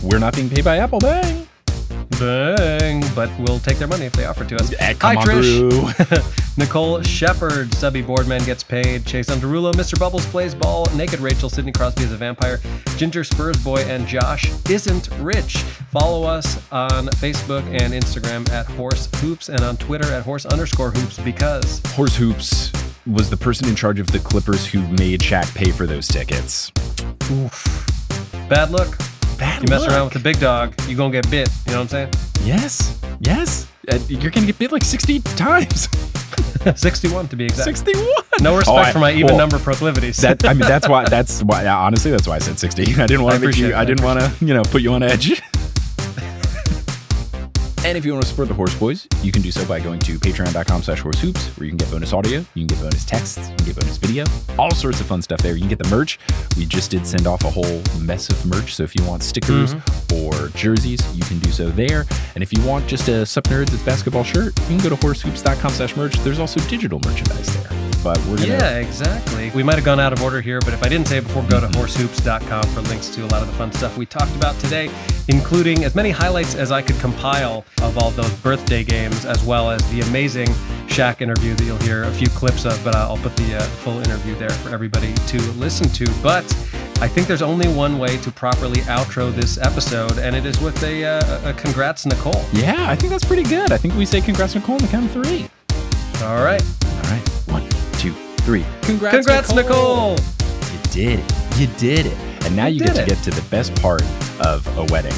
We're 0.02 0.18
not 0.18 0.36
being 0.36 0.50
paid 0.50 0.66
by 0.66 0.76
Apple. 0.76 0.98
Bang. 0.98 1.48
Bang, 2.18 3.04
but 3.14 3.30
we'll 3.38 3.58
take 3.58 3.78
their 3.78 3.88
money 3.88 4.06
if 4.06 4.12
they 4.14 4.24
offer 4.24 4.44
it 4.44 4.48
to 4.48 4.56
us. 4.56 4.72
Eh, 4.78 4.94
come 4.94 5.16
Hi, 5.16 5.20
on 5.20 5.26
Trish. 5.26 6.46
Nicole 6.58 7.02
Shepard, 7.02 7.74
Stubby 7.74 8.00
Boardman 8.00 8.42
gets 8.44 8.62
paid. 8.62 9.04
Chase 9.04 9.26
Underulo, 9.26 9.72
Mr. 9.74 9.98
Bubbles 9.98 10.24
plays 10.26 10.54
ball. 10.54 10.86
Naked 10.94 11.20
Rachel, 11.20 11.50
Sidney 11.50 11.72
Crosby 11.72 12.04
is 12.04 12.12
a 12.12 12.16
vampire. 12.16 12.58
Ginger 12.96 13.24
Spurs 13.24 13.62
Boy, 13.62 13.82
and 13.82 14.06
Josh 14.06 14.50
isn't 14.70 15.10
rich. 15.18 15.58
Follow 15.90 16.26
us 16.26 16.56
on 16.72 17.06
Facebook 17.08 17.62
and 17.64 17.92
Instagram 17.92 18.48
at 18.50 18.64
Horse 18.66 19.08
Hoops 19.16 19.50
and 19.50 19.60
on 19.60 19.76
Twitter 19.76 20.10
at 20.12 20.22
Horse 20.22 20.46
underscore 20.46 20.92
Hoops 20.92 21.18
because 21.18 21.82
Horse 21.88 22.16
Hoops 22.16 22.72
was 23.06 23.28
the 23.28 23.36
person 23.36 23.68
in 23.68 23.76
charge 23.76 24.00
of 24.00 24.06
the 24.08 24.18
Clippers 24.18 24.66
who 24.66 24.80
made 24.88 25.20
Shaq 25.20 25.54
pay 25.54 25.70
for 25.70 25.86
those 25.86 26.08
tickets. 26.08 26.72
Oof. 27.30 27.86
Bad 28.48 28.70
luck. 28.70 28.98
Bad 29.38 29.62
You 29.62 29.68
mess 29.68 29.82
luck. 29.82 29.90
around 29.90 30.04
with 30.04 30.14
the 30.14 30.18
big 30.20 30.40
dog, 30.40 30.74
you 30.88 30.96
gonna 30.96 31.12
get 31.12 31.30
bit. 31.30 31.48
You 31.66 31.72
know 31.72 31.78
what 31.78 31.82
I'm 31.94 32.10
saying? 32.10 32.12
Yes. 32.44 32.98
Yes. 33.20 33.66
Uh, 33.90 33.98
you're 34.08 34.18
going 34.32 34.32
to 34.32 34.46
get 34.46 34.58
bit 34.58 34.72
like 34.72 34.82
60 34.82 35.20
times. 35.20 35.88
61 36.74 37.28
to 37.28 37.36
be 37.36 37.44
exact. 37.44 37.64
61. 37.78 38.04
No 38.40 38.56
respect 38.56 38.68
Oh, 38.68 38.76
I- 38.80 38.92
for 38.92 38.98
my 38.98 39.12
even 39.12 39.26
well, 39.26 39.38
number 39.38 39.58
proclivities. 39.60 40.16
That 40.18 40.44
I 40.44 40.52
mean, 40.54 40.60
that's 40.66 40.88
why. 40.88 41.04
That's 41.08 41.42
why. 41.42 41.62
yeah, 41.62 41.78
Honestly, 41.78 42.10
that's 42.10 42.26
why 42.26 42.34
I 42.36 42.38
said 42.40 42.58
sixty. 42.58 42.82
I 43.00 43.06
didn't 43.06 43.22
want 43.22 43.34
to 43.34 43.40
make 43.40 43.44
appreciate 43.50 43.68
you. 43.68 43.74
it. 43.74 43.76
I 43.76 43.82
I 43.82 43.84
didn't 43.84 44.04
want 44.04 44.18
to, 44.20 44.44
you 44.44 44.54
know, 44.54 44.62
put 44.64 44.82
you 44.82 44.92
on 44.92 45.02
edge. 45.04 45.40
And 47.86 47.96
if 47.96 48.04
you 48.04 48.12
want 48.12 48.24
to 48.24 48.28
support 48.28 48.48
the 48.48 48.54
Horse 48.54 48.74
Boys, 48.74 49.06
you 49.22 49.30
can 49.30 49.42
do 49.42 49.52
so 49.52 49.64
by 49.64 49.78
going 49.78 50.00
to 50.00 50.18
patreon.com 50.18 50.82
slash 50.82 51.00
horsehoops, 51.00 51.56
where 51.56 51.66
you 51.66 51.70
can 51.70 51.76
get 51.76 51.88
bonus 51.88 52.12
audio, 52.12 52.40
you 52.54 52.66
can 52.66 52.66
get 52.66 52.80
bonus 52.80 53.04
texts, 53.04 53.48
you 53.48 53.54
can 53.54 53.66
get 53.66 53.76
bonus 53.76 53.96
video, 53.96 54.24
all 54.58 54.72
sorts 54.72 55.00
of 55.00 55.06
fun 55.06 55.22
stuff 55.22 55.40
there. 55.40 55.54
You 55.54 55.60
can 55.60 55.68
get 55.68 55.78
the 55.78 55.88
merch. 55.88 56.18
We 56.56 56.66
just 56.66 56.90
did 56.90 57.06
send 57.06 57.28
off 57.28 57.44
a 57.44 57.50
whole 57.50 57.80
mess 58.00 58.28
of 58.28 58.44
merch. 58.44 58.74
So 58.74 58.82
if 58.82 58.96
you 58.96 59.04
want 59.04 59.22
stickers 59.22 59.72
mm-hmm. 59.72 60.26
or 60.26 60.48
jerseys, 60.48 61.00
you 61.16 61.22
can 61.26 61.38
do 61.38 61.52
so 61.52 61.70
there. 61.70 62.06
And 62.34 62.42
if 62.42 62.52
you 62.52 62.60
want 62.66 62.88
just 62.88 63.06
a 63.06 63.24
Sup 63.24 63.44
Nerds 63.44 63.86
Basketball 63.86 64.24
shirt, 64.24 64.58
you 64.62 64.66
can 64.66 64.78
go 64.78 64.88
to 64.88 64.96
horsehoops.com 64.96 65.70
slash 65.70 65.94
merch. 65.94 66.16
There's 66.16 66.40
also 66.40 66.58
digital 66.68 66.98
merchandise 67.06 67.54
there. 67.56 67.70
But 68.02 68.18
we're 68.26 68.38
to 68.38 68.48
Yeah, 68.48 68.78
exactly. 68.78 69.50
We 69.50 69.62
might 69.62 69.76
have 69.76 69.84
gone 69.84 70.00
out 70.00 70.12
of 70.12 70.20
order 70.22 70.40
here, 70.40 70.58
but 70.58 70.74
if 70.74 70.82
I 70.82 70.88
didn't 70.88 71.06
say 71.06 71.18
it 71.18 71.22
before, 71.22 71.44
go 71.44 71.60
to 71.60 71.68
horsehoops.com 71.68 72.64
for 72.64 72.80
links 72.82 73.10
to 73.10 73.24
a 73.24 73.28
lot 73.28 73.42
of 73.42 73.46
the 73.46 73.54
fun 73.54 73.72
stuff 73.72 73.96
we 73.96 74.06
talked 74.06 74.34
about 74.34 74.58
today, 74.58 74.90
including 75.28 75.84
as 75.84 75.94
many 75.94 76.10
highlights 76.10 76.54
as 76.54 76.70
I 76.72 76.82
could 76.82 76.98
compile 77.00 77.64
of 77.82 77.98
all 77.98 78.10
those 78.10 78.32
birthday 78.40 78.84
games, 78.84 79.24
as 79.24 79.44
well 79.44 79.70
as 79.70 79.88
the 79.90 80.00
amazing 80.02 80.48
Shaq 80.86 81.20
interview 81.20 81.54
that 81.54 81.64
you'll 81.64 81.76
hear 81.78 82.04
a 82.04 82.12
few 82.12 82.28
clips 82.28 82.64
of, 82.64 82.82
but 82.84 82.94
I'll 82.94 83.18
put 83.18 83.36
the 83.36 83.56
uh, 83.56 83.60
full 83.60 83.98
interview 83.98 84.34
there 84.36 84.50
for 84.50 84.70
everybody 84.70 85.12
to 85.12 85.38
listen 85.52 85.88
to. 85.90 86.06
But 86.22 86.44
I 87.00 87.08
think 87.08 87.26
there's 87.26 87.42
only 87.42 87.68
one 87.68 87.98
way 87.98 88.16
to 88.18 88.30
properly 88.30 88.80
outro 88.82 89.34
this 89.34 89.58
episode, 89.58 90.18
and 90.18 90.34
it 90.34 90.46
is 90.46 90.60
with 90.60 90.82
a, 90.82 91.04
uh, 91.04 91.50
a 91.50 91.52
congrats, 91.54 92.06
Nicole. 92.06 92.44
Yeah, 92.52 92.88
I 92.88 92.96
think 92.96 93.10
that's 93.10 93.24
pretty 93.24 93.42
good. 93.42 93.72
I 93.72 93.76
think 93.76 93.94
we 93.94 94.06
say 94.06 94.20
congrats, 94.20 94.54
Nicole, 94.54 94.76
on 94.76 94.82
the 94.82 94.88
count 94.88 95.06
of 95.06 95.12
three. 95.12 95.48
All 96.24 96.42
right. 96.42 96.62
All 96.86 97.02
right. 97.10 97.28
One, 97.46 97.68
two, 97.98 98.12
three. 98.42 98.64
Congrats, 98.82 99.16
Congrats, 99.16 99.54
Nicole. 99.54 100.12
You 100.12 100.78
did 100.90 101.18
it. 101.18 101.58
You 101.58 101.66
did 101.76 102.06
it. 102.06 102.25
And 102.46 102.56
now 102.56 102.66
you, 102.66 102.80
get 102.80 102.94
to 102.94 103.02
it. 103.02 103.08
get 103.08 103.18
to 103.24 103.30
the 103.30 103.44
best 103.50 103.74
part 103.82 104.02
of 104.46 104.66
a 104.78 104.84
wedding 104.86 105.12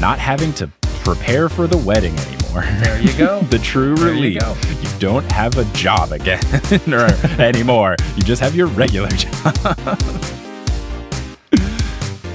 not 0.00 0.18
having 0.18 0.52
to 0.54 0.68
prepare 1.04 1.48
for 1.48 1.66
the 1.66 1.76
wedding 1.78 2.14
anymore. 2.18 2.62
There 2.82 3.00
you 3.00 3.12
go. 3.16 3.40
the 3.50 3.58
true 3.58 3.94
There 3.96 4.08
you 4.14 4.38
relief. 4.38 4.40
go. 4.40 4.54
You 4.82 4.98
don't 4.98 5.30
have 5.32 5.56
a 5.56 5.64
job 5.72 6.12
again 6.12 6.42
or 6.92 7.06
anymore. 7.40 7.96
You 8.16 8.22
just 8.22 8.42
have 8.42 8.54
your 8.54 8.66
regular 8.68 9.08
job. 9.10 9.56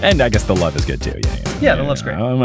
and 0.02 0.22
I 0.22 0.30
guess 0.30 0.44
the 0.46 0.56
love 0.56 0.76
is 0.76 0.86
good 0.86 1.02
too. 1.02 1.20
Yeah, 1.24 1.36
yeah, 1.36 1.60
Yeah, 1.62 1.76
the 1.76 1.84
love's 1.84 2.02
great. 2.02 2.18
Oh, 2.18 2.36